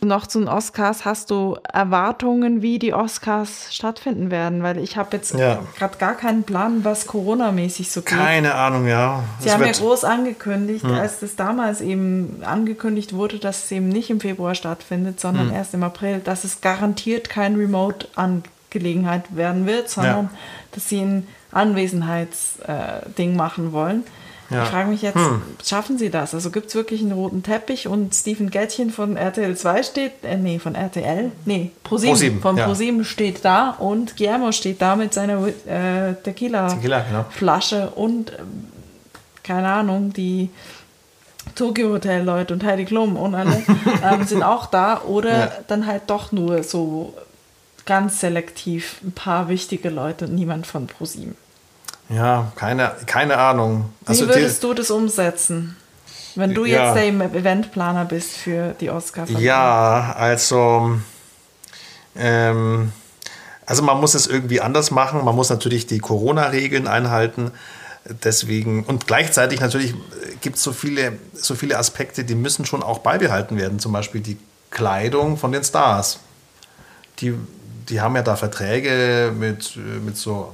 Noch 0.03 0.27
zu 0.27 0.39
den 0.39 0.49
Oscars, 0.49 1.05
hast 1.05 1.31
du 1.31 1.59
Erwartungen, 1.71 2.63
wie 2.63 2.79
die 2.79 2.95
Oscars 2.95 3.67
stattfinden 3.71 4.31
werden? 4.31 4.63
Weil 4.63 4.79
ich 4.79 4.97
habe 4.97 5.17
jetzt 5.17 5.35
ja. 5.35 5.61
gerade 5.77 5.99
gar 5.99 6.15
keinen 6.15 6.45
Plan, 6.45 6.85
was 6.85 7.07
Corona-mäßig 7.07 7.91
so 7.91 8.01
geht. 8.01 8.17
Keine 8.17 8.55
Ahnung, 8.55 8.87
ja. 8.87 9.23
Sie 9.41 9.45
das 9.45 9.55
haben 9.55 9.67
ja 9.67 9.73
groß 9.73 10.05
angekündigt, 10.05 10.85
hm. 10.85 10.95
als 10.95 11.21
das 11.21 11.37
damals 11.37 11.83
eben 11.83 12.43
angekündigt 12.43 13.13
wurde, 13.13 13.39
dass 13.39 13.65
es 13.65 13.73
eben 13.73 13.89
nicht 13.89 14.09
im 14.09 14.21
Februar 14.21 14.55
stattfindet, 14.55 15.21
sondern 15.21 15.49
hm. 15.49 15.55
erst 15.55 15.75
im 15.75 15.83
April, 15.83 16.21
dass 16.21 16.45
es 16.45 16.63
garantiert 16.63 17.29
kein 17.29 17.57
Remote-Angelegenheit 17.57 19.37
werden 19.37 19.67
wird, 19.67 19.91
sondern 19.91 20.25
ja. 20.25 20.39
dass 20.73 20.89
sie 20.89 21.01
ein 21.03 21.27
Anwesenheitsding 21.53 23.33
äh, 23.33 23.37
machen 23.37 23.73
wollen. 23.73 24.05
Ja. 24.51 24.65
Ich 24.65 24.69
frage 24.69 24.89
mich 24.91 25.03
jetzt, 25.03 25.15
hm. 25.15 25.43
schaffen 25.65 25.97
sie 25.97 26.11
das? 26.11 26.35
Also 26.35 26.51
gibt 26.51 26.67
es 26.67 26.75
wirklich 26.75 27.01
einen 27.03 27.13
roten 27.13 27.43
Teppich 27.43 27.87
und 27.87 28.15
Steven 28.15 28.51
Gätchen 28.51 28.91
von 28.91 29.17
RTL 29.17 29.57
2 29.57 29.83
steht, 29.83 30.25
äh, 30.25 30.37
nee, 30.37 30.59
von 30.59 30.75
RTL, 30.75 31.31
nee, 31.45 31.71
ProSieben, 31.85 32.13
ProSieben 32.15 32.41
von 32.41 32.57
ja. 32.57 32.67
ProSieben 32.67 33.05
steht 33.05 33.45
da 33.45 33.71
und 33.71 34.17
Guillermo 34.17 34.51
steht 34.51 34.83
da 34.83 34.97
mit 34.97 35.15
seiner 35.15 35.47
äh, 35.47 36.15
Tequila-Flasche 36.25 36.75
Tequila, 36.75 37.85
genau. 37.87 37.93
und, 37.95 38.31
äh, 38.31 38.37
keine 39.45 39.69
Ahnung, 39.69 40.13
die 40.13 40.51
Tokyo 41.55 41.91
Hotel 41.91 42.25
Leute 42.25 42.55
und 42.55 42.65
Heidi 42.65 42.85
Klum 42.85 43.17
und 43.17 43.35
alle 43.35 43.63
ähm, 44.05 44.25
sind 44.25 44.43
auch 44.43 44.67
da 44.67 45.03
oder 45.03 45.39
ja. 45.39 45.53
dann 45.69 45.87
halt 45.87 46.03
doch 46.09 46.33
nur 46.33 46.63
so 46.63 47.15
ganz 47.87 48.21
selektiv 48.21 49.01
ein 49.03 49.13
paar 49.13 49.49
wichtige 49.49 49.91
Leute 49.91 50.27
und 50.27 50.35
niemand 50.35 50.67
von 50.67 50.87
ProSieben. 50.87 51.37
Ja, 52.11 52.53
keine, 52.57 52.93
keine 53.07 53.39
Ahnung. 53.39 53.93
Also 54.05 54.25
Wie 54.25 54.35
würdest 54.35 54.63
du 54.65 54.75
das 54.75 54.91
umsetzen? 54.91 55.77
Wenn 56.35 56.55
du 56.55 56.65
ja, 56.65 56.95
jetzt 56.95 56.97
der 56.97 57.35
Eventplaner 57.35 58.05
bist 58.05 58.37
für 58.37 58.75
die 58.81 58.91
oscar 58.91 59.25
-Verleihung. 59.25 59.41
Ja, 59.41 60.15
also 60.17 60.99
ähm, 62.17 62.93
also 63.65 63.83
man 63.83 64.01
muss 64.01 64.15
es 64.15 64.27
irgendwie 64.27 64.61
anders 64.61 64.91
machen. 64.91 65.25
Man 65.25 65.37
muss 65.37 65.51
natürlich 65.51 65.87
die 65.87 66.01
Corona-Regeln 66.01 66.89
einhalten. 66.89 67.53
Deswegen 68.25 68.85
und 68.85 69.07
gleichzeitig 69.07 69.61
natürlich 69.61 69.95
gibt 70.41 70.57
es 70.57 70.63
so 70.63 70.73
viele, 70.73 71.19
so 71.35 71.55
viele 71.55 71.79
Aspekte, 71.79 72.25
die 72.25 72.35
müssen 72.35 72.65
schon 72.65 72.83
auch 72.83 72.99
beibehalten 72.99 73.57
werden. 73.57 73.79
Zum 73.79 73.93
Beispiel 73.93 74.21
die 74.21 74.39
Kleidung 74.71 75.37
von 75.37 75.53
den 75.53 75.63
Stars. 75.63 76.19
Die, 77.21 77.35
die 77.89 78.01
haben 78.01 78.17
ja 78.17 78.23
da 78.23 78.35
Verträge 78.37 79.33
mit, 79.39 79.79
mit 80.05 80.17
so 80.17 80.53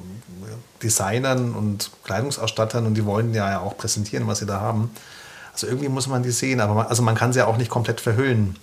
Designern 0.82 1.54
und 1.54 1.90
Kleidungsausstattern 2.04 2.86
und 2.86 2.94
die 2.94 3.04
wollen 3.04 3.34
ja 3.34 3.60
auch 3.60 3.76
präsentieren, 3.76 4.26
was 4.26 4.38
sie 4.38 4.46
da 4.46 4.60
haben. 4.60 4.90
Also 5.52 5.66
irgendwie 5.66 5.88
muss 5.88 6.06
man 6.06 6.22
die 6.22 6.30
sehen, 6.30 6.60
aber 6.60 6.74
man, 6.74 6.86
also 6.86 7.02
man 7.02 7.14
kann 7.14 7.32
sie 7.32 7.38
ja 7.38 7.46
auch 7.46 7.56
nicht 7.56 7.70
komplett 7.70 8.00
verhüllen. 8.00 8.56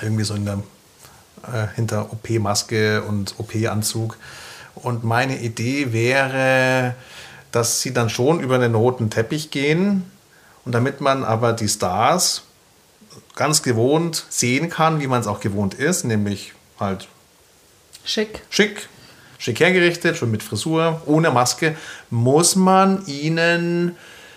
Irgendwie 0.00 0.24
so 0.24 0.34
in 0.34 0.44
der, 0.44 0.58
äh, 1.52 1.66
hinter 1.74 2.12
OP-Maske 2.12 3.02
und 3.02 3.34
OP-Anzug. 3.38 4.16
Und 4.74 5.04
meine 5.04 5.40
Idee 5.40 5.92
wäre, 5.92 6.94
dass 7.52 7.80
sie 7.80 7.92
dann 7.92 8.10
schon 8.10 8.40
über 8.40 8.58
den 8.58 8.74
roten 8.74 9.10
Teppich 9.10 9.50
gehen 9.50 10.10
und 10.64 10.72
damit 10.72 11.00
man 11.00 11.24
aber 11.24 11.52
die 11.52 11.68
Stars 11.68 12.42
ganz 13.34 13.62
gewohnt 13.62 14.26
sehen 14.28 14.70
kann, 14.70 15.00
wie 15.00 15.06
man 15.06 15.20
es 15.20 15.26
auch 15.26 15.40
gewohnt 15.40 15.74
ist, 15.74 16.04
nämlich 16.04 16.52
halt 16.78 17.08
schick. 18.04 18.42
Schick, 18.50 18.88
schick 19.44 19.60
hergerichtet, 19.60 20.16
schon 20.16 20.30
mit 20.30 20.42
Frisur, 20.42 21.02
ohne 21.04 21.30
Maske, 21.30 21.76
muss 22.08 22.56
man 22.56 23.04
ihnen 23.04 23.94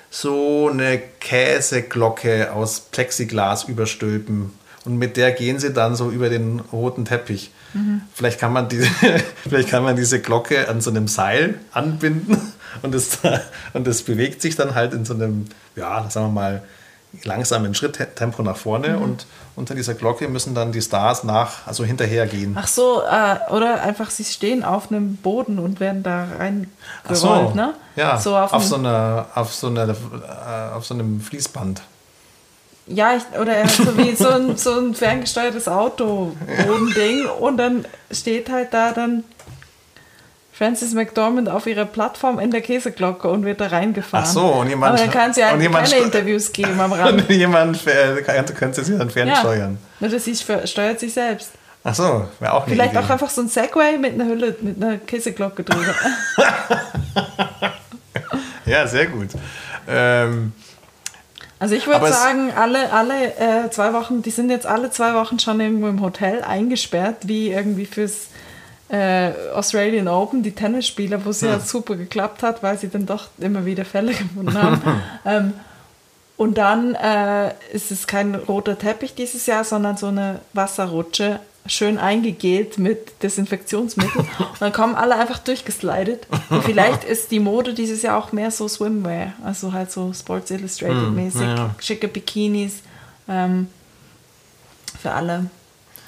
so 0.10 0.70
eine 0.70 1.00
Käseglocke 1.22 2.52
aus 2.52 2.82
Plexiglas 2.82 3.64
überstülpen. 3.64 4.52
Und 4.84 4.98
mit 4.98 5.16
der 5.16 5.32
gehen 5.32 5.60
sie 5.60 5.72
dann 5.72 5.96
so 5.96 6.12
über 6.12 6.28
den 6.28 6.60
roten 6.60 7.06
Teppich. 7.06 7.52
Mhm. 7.74 8.02
Vielleicht, 8.14 8.38
kann 8.38 8.52
man 8.52 8.68
diese, 8.68 8.90
vielleicht 9.48 9.70
kann 9.70 9.84
man 9.84 9.96
diese 9.96 10.20
Glocke 10.20 10.68
an 10.68 10.82
so 10.82 10.90
einem 10.90 11.08
Seil 11.08 11.56
anbinden 11.72 12.38
und 12.82 12.94
das, 12.94 13.20
und 13.74 13.88
das 13.88 14.02
bewegt 14.02 14.42
sich 14.42 14.58
dann 14.58 14.76
halt 14.76 14.94
in 14.94 15.06
so 15.06 15.14
einem, 15.14 15.46
ja, 15.78 16.10
sagen 16.10 16.28
wir 16.28 16.32
mal, 16.34 16.64
langsamen 17.24 17.74
Schritttempo 17.74 18.44
nach 18.44 18.58
vorne 18.58 18.90
mhm. 18.90 19.02
und 19.02 19.26
unter 19.56 19.74
dieser 19.74 19.94
Glocke 19.96 20.28
müssen 20.28 20.54
dann 20.54 20.72
die 20.72 20.82
Stars 20.82 21.24
nach, 21.24 21.66
also 21.66 21.84
hinterhergehen. 21.84 22.56
Ach 22.60 22.68
so, 22.68 23.02
äh, 23.02 23.52
oder 23.52 23.82
einfach 23.82 24.12
sie 24.12 24.24
stehen 24.24 24.64
auf 24.64 24.92
einem 24.92 25.16
Boden 25.18 25.60
und 25.60 25.80
werden 25.80 26.04
da 26.04 26.28
reingerollt, 26.38 26.70
so, 27.10 27.52
ne? 27.56 27.74
Ja, 27.96 28.20
so 28.20 28.36
auf, 28.38 28.54
auf 28.54 28.64
so 28.64 28.76
einer, 28.76 29.28
auf 29.34 29.54
so 29.54 29.68
einer, 29.68 29.90
äh, 29.90 30.76
auf 30.76 30.86
so 30.86 30.94
einem 30.94 31.22
Fließband. 31.22 31.82
Ja, 32.86 33.16
ich, 33.16 33.40
oder 33.40 33.68
so 33.68 33.98
wie 33.98 34.16
so 34.16 34.30
ein, 34.30 34.56
so 34.56 34.80
ein 34.80 34.94
ferngesteuertes 34.94 35.68
Auto, 35.68 36.36
Bodending 36.66 37.26
und 37.26 37.58
dann 37.58 37.86
steht 38.12 38.50
halt 38.50 38.74
da 38.74 38.94
dann 38.94 39.24
Francis 40.58 40.94
McDormand 40.94 41.50
auf 41.50 41.68
ihrer 41.68 41.86
Plattform 41.86 42.40
in 42.40 42.50
der 42.50 42.62
Käseglocke 42.62 43.28
und 43.28 43.46
wird 43.46 43.62
da 43.62 43.68
reingefahren. 43.68 44.26
Ach 44.28 44.32
so, 44.32 44.46
und 44.46 44.70
jemand. 44.70 44.94
Aber 44.94 45.04
dann 45.04 45.12
kann 45.12 45.32
sie 45.32 45.46
halt 45.46 45.62
keine 45.62 45.96
Interviews 45.98 46.52
geben 46.52 46.80
am 46.80 46.94
Rand. 46.94 47.30
und 47.30 47.30
jemand 47.30 47.80
könnte 48.56 48.84
sie 48.84 48.98
dann 48.98 49.10
fernsteuern. 49.10 49.78
Ja, 50.00 50.08
nur 50.08 50.20
sie 50.20 50.36
steuert 50.36 51.00
sich 51.00 51.14
selbst. 51.14 51.52
Ach 51.84 51.94
so, 51.94 52.28
wäre 52.40 52.54
auch 52.54 52.66
eine 52.66 52.74
Vielleicht 52.74 52.94
Idee. 52.94 53.00
auch 53.00 53.10
einfach 53.10 53.30
so 53.30 53.42
ein 53.42 53.50
Segway 53.50 54.00
mit 54.00 54.14
einer 54.14 54.26
Hülle, 54.26 54.56
mit 54.62 54.82
einer 54.82 54.98
Käseglocke 54.98 55.64
drüber. 55.64 55.94
ja, 58.66 58.88
sehr 58.88 59.06
gut. 59.06 59.30
Ähm, 59.88 60.54
also 61.60 61.76
ich 61.76 61.86
würde 61.86 62.12
sagen, 62.12 62.52
alle, 62.56 62.92
alle 62.92 63.36
äh, 63.36 63.70
zwei 63.70 63.94
Wochen, 63.94 64.24
die 64.24 64.32
sind 64.32 64.50
jetzt 64.50 64.66
alle 64.66 64.90
zwei 64.90 65.14
Wochen 65.14 65.38
schon 65.38 65.60
irgendwo 65.60 65.88
im 65.88 66.02
Hotel 66.02 66.42
eingesperrt, 66.44 67.28
wie 67.28 67.52
irgendwie 67.52 67.86
fürs 67.86 68.28
äh, 68.90 69.32
Australian 69.54 70.08
Open, 70.08 70.44
die 70.44 70.54
Tennisspieler, 70.54 71.24
wo 71.26 71.32
es 71.32 71.42
ja. 71.42 71.50
ja. 71.50 71.60
super 71.60 71.96
geklappt 71.96 72.44
hat, 72.44 72.64
weil 72.64 72.78
sie 72.78 72.90
dann 72.90 73.06
doch 73.06 73.28
immer 73.38 73.66
wieder 73.66 73.86
Fälle 73.86 74.12
gefunden 74.14 74.62
haben. 74.62 74.82
ähm, 75.26 75.54
und 76.38 76.60
dann 76.60 76.94
äh, 76.94 77.54
ist 77.74 77.92
es 77.92 78.06
kein 78.06 78.36
roter 78.36 78.78
Teppich 78.78 79.16
dieses 79.16 79.48
Jahr, 79.48 79.64
sondern 79.64 79.98
so 79.98 80.08
eine 80.08 80.40
Wasserrutsche, 80.54 81.40
schön 81.66 81.98
eingegelt 81.98 82.78
mit 82.78 83.24
Desinfektionsmittel. 83.24 84.22
Und 84.22 84.62
dann 84.62 84.72
kommen 84.72 84.96
alle 84.96 85.16
einfach 85.16 85.40
durchgeslidet. 85.40 86.28
Und 86.50 86.64
vielleicht 86.64 87.04
ist 87.04 87.32
die 87.32 87.40
Mode 87.40 87.74
dieses 87.74 88.04
Jahr 88.04 88.18
auch 88.18 88.32
mehr 88.32 88.52
so 88.52 88.68
Swimwear, 88.68 89.34
also 89.44 89.74
halt 89.74 89.92
so 89.92 90.14
Sports 90.14 90.52
Illustrated 90.52 91.12
mäßig, 91.12 91.42
hm, 91.42 91.58
ja. 91.58 91.76
schicke 91.80 92.08
Bikinis 92.08 92.82
ähm, 93.28 93.68
für 95.02 95.12
alle. 95.12 95.48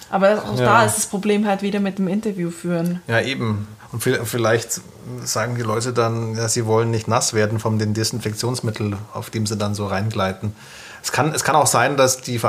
Aber 0.09 0.43
auch 0.43 0.57
ja. 0.57 0.65
da 0.65 0.85
ist 0.85 0.97
das 0.97 1.05
Problem 1.07 1.45
halt 1.45 1.61
wieder 1.61 1.79
mit 1.79 1.99
dem 1.99 2.07
Interview 2.07 2.51
führen. 2.51 3.01
Ja, 3.07 3.21
eben. 3.21 3.67
Und 3.91 4.03
vielleicht 4.03 4.81
sagen 5.23 5.55
die 5.55 5.63
Leute 5.63 5.93
dann, 5.93 6.35
ja, 6.35 6.47
sie 6.47 6.65
wollen 6.65 6.91
nicht 6.91 7.07
nass 7.07 7.33
werden 7.33 7.59
von 7.59 7.79
den 7.79 7.93
Desinfektionsmitteln, 7.93 8.95
auf 9.13 9.29
dem 9.31 9.47
sie 9.47 9.57
dann 9.57 9.73
so 9.73 9.87
reingleiten. 9.87 10.53
Es 11.01 11.11
kann, 11.11 11.33
es 11.33 11.43
kann 11.43 11.55
auch 11.55 11.65
sein, 11.65 11.97
dass 11.97 12.21
die, 12.21 12.39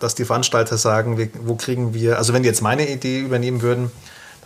dass 0.00 0.14
die 0.14 0.24
Veranstalter 0.24 0.78
sagen, 0.78 1.30
wo 1.42 1.56
kriegen 1.56 1.92
wir, 1.94 2.16
also 2.16 2.32
wenn 2.32 2.42
die 2.42 2.48
jetzt 2.48 2.62
meine 2.62 2.88
Idee 2.88 3.20
übernehmen 3.20 3.60
würden, 3.60 3.90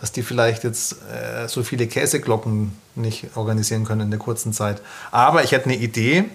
dass 0.01 0.11
die 0.11 0.23
vielleicht 0.23 0.65
jetzt 0.65 0.97
äh, 1.13 1.47
so 1.47 1.63
viele 1.63 1.87
Käseglocken 1.87 2.77
nicht 2.95 3.37
organisieren 3.37 3.85
können 3.85 4.01
in 4.01 4.09
der 4.09 4.19
kurzen 4.19 4.51
Zeit. 4.51 4.81
Aber 5.11 5.43
ich 5.43 5.53
hätte 5.53 5.65
eine 5.65 5.77
Idee. 5.77 6.25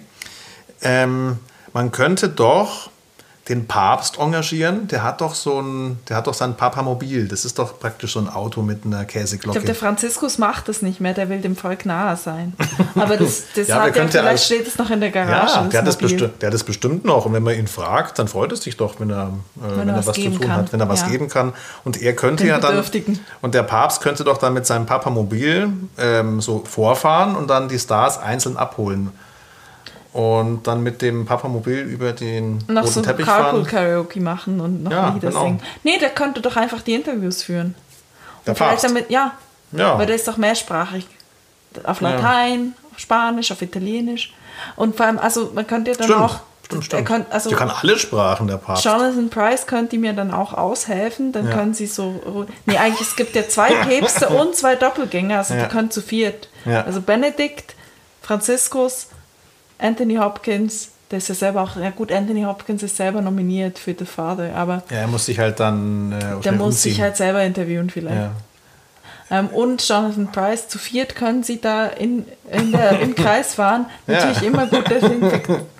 Ähm, 0.81 1.37
man 1.71 1.91
könnte 1.91 2.29
doch 2.29 2.89
den 3.49 3.65
Papst 3.65 4.19
engagieren. 4.19 4.87
Der 4.87 5.03
hat 5.03 5.21
doch 5.21 5.33
so 5.33 5.59
ein, 5.59 5.99
der 6.07 6.17
hat 6.17 6.27
doch 6.27 6.35
sein 6.35 6.55
Papamobil. 6.55 7.27
Das 7.27 7.45
ist 7.45 7.57
doch 7.57 7.79
praktisch 7.79 8.13
so 8.13 8.19
ein 8.19 8.29
Auto 8.29 8.61
mit 8.61 8.85
einer 8.85 9.05
Käseglocke. 9.05 9.57
Ich 9.57 9.65
glaube, 9.65 9.65
der 9.65 9.75
Franziskus 9.75 10.37
macht 10.37 10.69
das 10.69 10.83
nicht 10.83 11.01
mehr. 11.01 11.15
Der 11.15 11.29
will 11.29 11.41
dem 11.41 11.55
Volk 11.55 11.85
nahe 11.85 12.15
sein. 12.15 12.53
Aber 12.95 13.17
das, 13.17 13.45
das 13.55 13.67
ja, 13.67 13.81
hat 13.81 13.97
er, 13.97 14.07
vielleicht 14.07 14.27
als, 14.27 14.45
steht 14.45 14.67
es 14.67 14.77
noch 14.77 14.91
in 14.91 15.01
der 15.01 15.09
Garage. 15.09 15.53
Ja, 15.53 15.63
der 15.63 15.81
hat, 15.81 15.87
das 15.87 15.97
der 15.97 16.47
hat 16.47 16.53
das 16.53 16.63
bestimmt 16.63 17.05
noch. 17.05 17.25
Und 17.25 17.33
wenn 17.33 17.41
man 17.41 17.55
ihn 17.55 17.67
fragt, 17.67 18.19
dann 18.19 18.27
freut 18.27 18.51
es 18.51 18.61
sich 18.61 18.77
doch, 18.77 18.99
wenn 18.99 19.09
er, 19.09 19.31
äh, 19.57 19.61
wenn, 19.61 19.79
wenn 19.79 19.89
er 19.89 19.97
was, 19.97 20.07
was 20.07 20.15
zu 20.15 20.21
tun 20.29 20.39
kann. 20.39 20.51
hat, 20.51 20.73
wenn 20.73 20.79
er 20.79 20.87
was 20.87 21.01
ja. 21.01 21.07
geben 21.07 21.27
kann. 21.27 21.53
Und 21.83 21.99
er 22.01 22.15
könnte 22.15 22.43
Den 22.43 22.51
ja 22.51 22.59
dann. 22.59 22.83
Und 23.41 23.55
der 23.55 23.63
Papst 23.63 24.01
könnte 24.01 24.23
doch 24.23 24.37
dann 24.37 24.53
mit 24.53 24.67
seinem 24.67 24.85
Papamobil 24.85 25.69
ähm, 25.97 26.39
so 26.39 26.63
vorfahren 26.65 27.35
und 27.35 27.49
dann 27.49 27.67
die 27.67 27.79
Stars 27.79 28.19
einzeln 28.19 28.57
abholen 28.57 29.11
und 30.11 30.65
dann 30.65 30.81
mit 30.81 31.01
dem 31.01 31.25
Papamobil 31.25 31.81
über 31.81 32.13
den 32.13 32.57
noch 32.67 32.83
roten 32.83 32.93
so 32.93 33.01
Teppich 33.01 33.25
Carpool 33.25 33.63
Karaoke 33.63 34.19
machen 34.19 34.59
und 34.59 34.83
noch 34.83 34.91
ja, 34.91 35.09
Lieder 35.09 35.29
genau. 35.29 35.43
singen. 35.43 35.61
Nee, 35.83 35.99
der 35.99 36.09
könnte 36.09 36.41
doch 36.41 36.55
einfach 36.55 36.81
die 36.81 36.95
Interviews 36.95 37.43
führen. 37.43 37.75
Der 38.47 38.53
Papst. 38.53 38.83
Damit, 38.83 39.11
ja, 39.11 39.33
ja, 39.71 39.97
weil 39.97 40.07
der 40.07 40.15
ist 40.15 40.27
doch 40.27 40.37
mehrsprachig. 40.37 41.05
Auf 41.83 42.01
Latein, 42.01 42.73
ja. 42.75 42.89
auf 42.91 42.99
Spanisch, 42.99 43.51
auf 43.51 43.61
Italienisch. 43.61 44.33
Und 44.75 44.97
vor 44.97 45.05
allem, 45.05 45.19
also 45.19 45.51
man 45.53 45.67
könnte 45.67 45.91
ja 45.91 45.97
dann 45.97 46.07
stimmt, 46.07 46.21
auch. 46.21 46.39
Stimmt, 46.65 46.85
stimmt. 46.85 47.05
Könnt, 47.05 47.31
also 47.31 47.49
der 47.49 47.59
kann 47.59 47.69
alle 47.69 47.99
Sprachen, 47.99 48.47
der 48.47 48.57
Papst. 48.57 48.85
Jonathan 48.85 49.29
Price 49.29 49.67
könnte 49.67 49.99
mir 49.99 50.13
dann 50.13 50.31
auch 50.31 50.53
aushelfen. 50.53 51.31
Dann 51.31 51.47
ja. 51.47 51.53
können 51.53 51.75
sie 51.75 51.85
so. 51.85 52.47
Nee, 52.65 52.77
eigentlich, 52.77 53.07
es 53.07 53.15
gibt 53.15 53.35
ja 53.35 53.47
zwei 53.47 53.73
Päpste 53.85 54.29
und 54.29 54.55
zwei 54.55 54.75
Doppelgänger. 54.75 55.37
Also 55.37 55.53
die 55.53 55.67
können 55.67 55.91
zu 55.91 56.01
viert. 56.01 56.49
Also 56.65 57.01
Benedikt, 57.01 57.75
Franziskus 58.23 59.09
Anthony 59.79 60.15
Hopkins, 60.15 60.89
der 61.09 61.17
ist 61.17 61.29
ja 61.29 61.35
selber 61.35 61.63
auch, 61.63 61.75
ja 61.75 61.89
gut, 61.89 62.11
Anthony 62.11 62.43
Hopkins 62.43 62.83
ist 62.83 62.97
selber 62.97 63.21
nominiert 63.21 63.79
für 63.79 63.95
The 63.97 64.05
Father, 64.05 64.55
aber. 64.55 64.83
Ja, 64.91 64.97
er 64.97 65.07
muss 65.07 65.25
sich 65.25 65.39
halt 65.39 65.59
dann. 65.59 66.11
Äh, 66.11 66.41
der 66.41 66.51
muss 66.51 66.75
umziehen. 66.75 66.91
sich 66.91 67.01
halt 67.01 67.17
selber 67.17 67.43
interviewen, 67.43 67.89
vielleicht. 67.89 68.15
Ja. 68.15 68.31
Ähm, 69.31 69.47
und 69.47 69.87
Jonathan 69.87 70.31
Price, 70.31 70.67
zu 70.67 70.77
viert 70.77 71.15
können 71.15 71.43
sie 71.43 71.61
da 71.61 71.87
in, 71.87 72.25
in 72.51 72.71
der, 72.71 72.99
im 72.99 73.15
Kreis 73.15 73.55
fahren. 73.55 73.85
Natürlich 74.07 74.41
ja. 74.41 74.47
immer 74.47 74.67
gut 74.67 74.85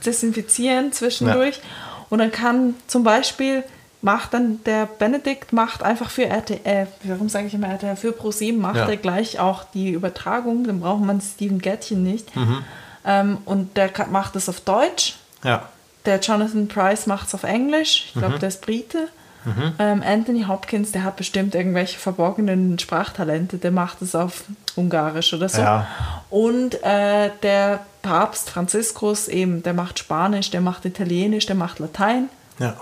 desinfizieren 0.06 0.92
zwischendurch. 0.92 1.58
Ja. 1.58 1.64
Und 2.10 2.20
dann 2.20 2.32
kann 2.32 2.76
zum 2.88 3.04
Beispiel 3.04 3.64
macht 4.02 4.34
dann 4.34 4.64
der 4.66 4.86
Benedikt 4.86 5.52
macht 5.52 5.84
einfach 5.84 6.10
für 6.10 6.26
RTL, 6.26 6.60
äh, 6.64 6.86
warum 7.04 7.28
sage 7.28 7.48
ich 7.48 7.54
immer 7.54 7.68
RTL, 7.68 7.98
für 7.98 8.14
ProSieben 8.14 8.62
macht 8.62 8.78
ja. 8.78 8.88
er 8.88 8.98
gleich 8.98 9.40
auch 9.40 9.66
die 9.66 9.92
Übertragung, 9.92 10.64
dann 10.66 10.80
braucht 10.80 11.04
man 11.04 11.20
Steven 11.20 11.60
Gätchen 11.60 12.04
nicht. 12.04 12.34
Mhm. 12.36 12.64
Ähm, 13.06 13.40
und 13.46 13.78
der 13.78 13.92
macht 14.10 14.36
es 14.36 14.50
auf 14.50 14.62
Deutsch. 14.62 15.16
Ja. 15.44 15.70
Der 16.06 16.20
Jonathan 16.20 16.68
Price 16.68 17.08
macht 17.08 17.28
es 17.28 17.36
auf 17.36 17.44
Englisch. 17.44 18.06
Ich 18.08 18.14
glaube, 18.14 18.36
mhm. 18.36 18.40
der 18.40 18.50
ist 18.50 18.62
Brite. 18.62 19.08
Mhm. 19.46 19.74
Ähm, 19.80 20.04
Anthony 20.06 20.44
Hopkins, 20.44 20.92
der 20.92 21.04
hat 21.04 21.16
bestimmt 21.16 21.56
irgendwelche 21.56 21.98
verborgenen 21.98 22.78
Sprachtalente. 22.78 23.58
Der 23.58 23.72
macht 23.72 24.02
es 24.02 24.16
auf 24.16 24.44
Ungarisch 24.76 25.34
oder 25.34 25.48
so. 25.48 25.62
Ja. 25.62 25.88
Und 26.30 26.84
äh, 26.84 27.32
der 27.42 27.80
Papst 28.02 28.50
Franziskus 28.50 29.28
eben, 29.28 29.64
der 29.64 29.74
macht 29.74 30.00
Spanisch, 30.00 30.52
der 30.52 30.62
macht 30.62 30.86
Italienisch, 30.86 31.46
der 31.46 31.56
macht 31.56 31.80
Latein. 31.80 32.30
Ja. 32.60 32.76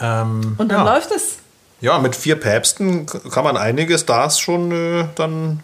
Ähm, 0.00 0.54
und 0.58 0.70
dann 0.70 0.86
ja. 0.86 0.94
läuft 0.94 1.10
es. 1.10 1.38
Ja, 1.80 1.98
mit 1.98 2.14
vier 2.14 2.36
Päpsten 2.38 3.06
kann 3.06 3.44
man 3.44 3.56
einige 3.56 3.98
Stars 3.98 4.38
schon 4.38 4.70
äh, 4.70 5.04
dann 5.14 5.62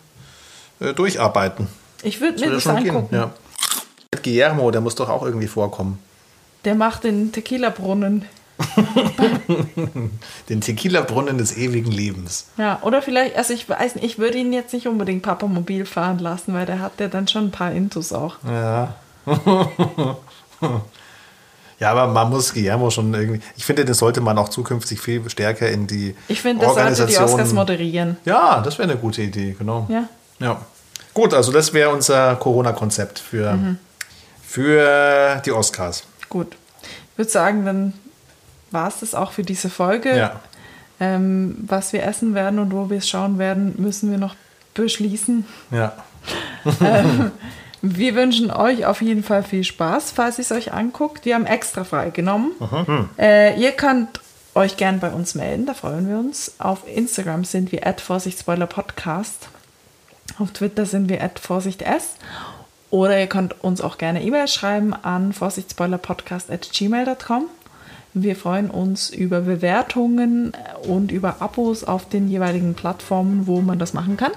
äh, 0.80 0.94
durcharbeiten. 0.94 1.68
Ich 2.02 2.20
würde 2.20 2.40
mir 2.40 2.52
das 2.52 2.62
schon 2.62 2.76
angucken. 2.76 3.10
gehen. 3.10 3.18
Ja. 3.18 3.32
Guillermo, 4.22 4.70
der 4.70 4.80
muss 4.80 4.94
doch 4.94 5.08
auch 5.08 5.22
irgendwie 5.22 5.46
vorkommen. 5.46 5.98
Der 6.64 6.74
macht 6.74 7.04
den 7.04 7.32
Tequila-Brunnen. 7.32 8.24
Den 10.48 10.60
Tequila-Brunnen 10.60 11.38
des 11.38 11.56
ewigen 11.56 11.90
Lebens. 11.92 12.46
Ja, 12.56 12.78
oder 12.82 13.02
vielleicht, 13.02 13.36
also 13.36 13.52
ich 13.52 13.68
weiß 13.68 13.96
nicht, 13.96 14.04
ich 14.04 14.18
würde 14.18 14.38
ihn 14.38 14.52
jetzt 14.52 14.72
nicht 14.72 14.86
unbedingt 14.88 15.22
Papa 15.22 15.46
Mobil 15.46 15.84
fahren 15.84 16.18
lassen, 16.18 16.54
weil 16.54 16.64
der 16.66 16.80
hat 16.80 16.98
ja 16.98 17.08
dann 17.08 17.28
schon 17.28 17.44
ein 17.44 17.50
paar 17.50 17.72
Intus 17.72 18.12
auch. 18.12 18.36
Ja. 18.46 18.94
ja, 21.78 21.90
aber 21.90 22.06
man 22.06 22.30
muss 22.30 22.54
Guillermo 22.54 22.90
schon 22.90 23.12
irgendwie. 23.12 23.40
Ich 23.56 23.64
finde, 23.64 23.84
das 23.84 23.98
sollte 23.98 24.20
man 24.20 24.38
auch 24.38 24.48
zukünftig 24.48 25.00
viel 25.00 25.28
stärker 25.28 25.68
in 25.68 25.86
die 25.86 26.16
Ich 26.28 26.40
finde, 26.40 26.64
der 26.64 26.74
sollte 26.74 27.06
die 27.06 27.18
Oscars 27.18 27.52
moderieren. 27.52 28.16
Ja, 28.24 28.62
das 28.62 28.78
wäre 28.78 28.88
eine 28.90 28.98
gute 28.98 29.22
Idee, 29.22 29.54
genau. 29.58 29.86
Ja. 29.90 30.08
Ja. 30.38 30.60
Gut, 31.14 31.32
also 31.34 31.52
das 31.52 31.72
wäre 31.72 31.90
unser 31.90 32.36
Corona-Konzept 32.36 33.18
für, 33.18 33.52
Mhm. 33.54 33.78
für 34.44 35.40
die 35.44 35.52
Oscars. 35.52 36.04
Gut. 36.28 36.56
Ich 37.12 37.18
würde 37.18 37.30
sagen, 37.30 37.64
dann 37.64 37.92
war 38.70 38.88
es 38.88 39.00
das 39.00 39.14
auch 39.14 39.32
für 39.32 39.42
diese 39.42 39.70
Folge. 39.70 40.16
Ja. 40.16 40.40
Ähm, 41.00 41.56
was 41.66 41.92
wir 41.92 42.04
essen 42.04 42.34
werden 42.34 42.58
und 42.58 42.72
wo 42.72 42.90
wir 42.90 42.98
es 42.98 43.08
schauen 43.08 43.38
werden, 43.38 43.74
müssen 43.78 44.10
wir 44.10 44.18
noch 44.18 44.34
beschließen. 44.74 45.44
Ja. 45.70 45.92
Wir 47.82 48.14
wünschen 48.16 48.50
euch 48.50 48.86
auf 48.86 49.00
jeden 49.02 49.22
Fall 49.22 49.42
viel 49.44 49.62
Spaß, 49.62 50.10
falls 50.10 50.38
ihr 50.38 50.42
es 50.42 50.50
euch 50.50 50.72
anguckt. 50.72 51.24
Wir 51.24 51.34
haben 51.36 51.46
extra 51.46 51.84
frei 51.84 52.10
genommen. 52.10 52.52
Äh, 53.18 53.60
ihr 53.60 53.72
könnt 53.72 54.20
euch 54.54 54.76
gern 54.76 54.98
bei 54.98 55.10
uns 55.10 55.34
melden, 55.34 55.66
da 55.66 55.74
freuen 55.74 56.08
wir 56.08 56.18
uns. 56.18 56.54
Auf 56.58 56.80
Instagram 56.88 57.44
sind 57.44 57.70
wir 57.72 57.86
at 57.86 58.02
Podcast. 58.68 59.48
Auf 60.38 60.50
Twitter 60.52 60.86
sind 60.86 61.08
wir 61.08 61.22
at 61.22 61.38
vorsichts. 61.38 61.84
Oder 62.90 63.18
ihr 63.18 63.26
könnt 63.26 63.62
uns 63.64 63.80
auch 63.80 63.96
gerne 63.98 64.22
E-Mail 64.22 64.46
schreiben 64.48 64.92
an 64.94 65.32
vorsichtspoilerpodcast.gmail.com. 65.32 67.44
Wir 68.14 68.36
freuen 68.36 68.70
uns 68.70 69.10
über 69.10 69.40
Bewertungen 69.42 70.52
und 70.88 71.12
über 71.12 71.42
Abos 71.42 71.84
auf 71.84 72.08
den 72.08 72.28
jeweiligen 72.28 72.74
Plattformen, 72.74 73.46
wo 73.46 73.60
man 73.60 73.78
das 73.78 73.92
machen 73.92 74.16
kann. 74.16 74.32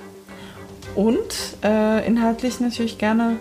Und 0.96 1.18
äh, 1.64 2.06
inhaltlich 2.06 2.60
natürlich 2.60 2.98
gerne 2.98 3.38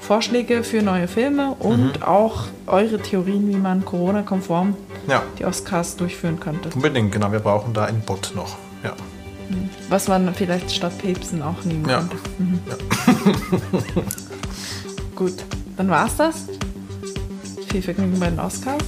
Vorschläge 0.00 0.62
für 0.64 0.82
neue 0.82 1.08
Filme 1.08 1.54
und 1.58 2.02
auch 2.06 2.44
eure 2.66 2.98
Theorien, 3.00 3.48
wie 3.48 3.56
man 3.56 3.84
Corona-konform 3.84 4.76
Ja. 5.08 5.22
die 5.38 5.44
Oscars 5.46 5.96
durchführen 5.96 6.40
könnte. 6.40 6.68
Unbedingt, 6.74 7.12
genau. 7.12 7.30
Wir 7.32 7.38
brauchen 7.38 7.72
da 7.72 7.84
einen 7.84 8.00
Bot 8.02 8.32
noch. 8.34 8.56
Ja. 8.82 8.92
Was 9.88 10.08
man 10.08 10.32
vielleicht 10.34 10.70
statt 10.70 10.96
Päpsten 10.98 11.42
auch 11.42 11.64
nehmen 11.64 11.88
Ja. 11.88 11.98
könnte. 12.00 12.16
Mhm. 12.38 12.60
Gut, 15.16 15.34
dann 15.76 15.88
war's 15.90 16.16
das. 16.16 16.44
Viel 17.70 17.82
Vergnügen 17.82 18.18
bei 18.18 18.30
den 18.30 18.40
Oscars 18.40 18.82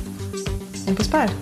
und 0.86 0.96
bis 0.96 1.08
bald. 1.08 1.32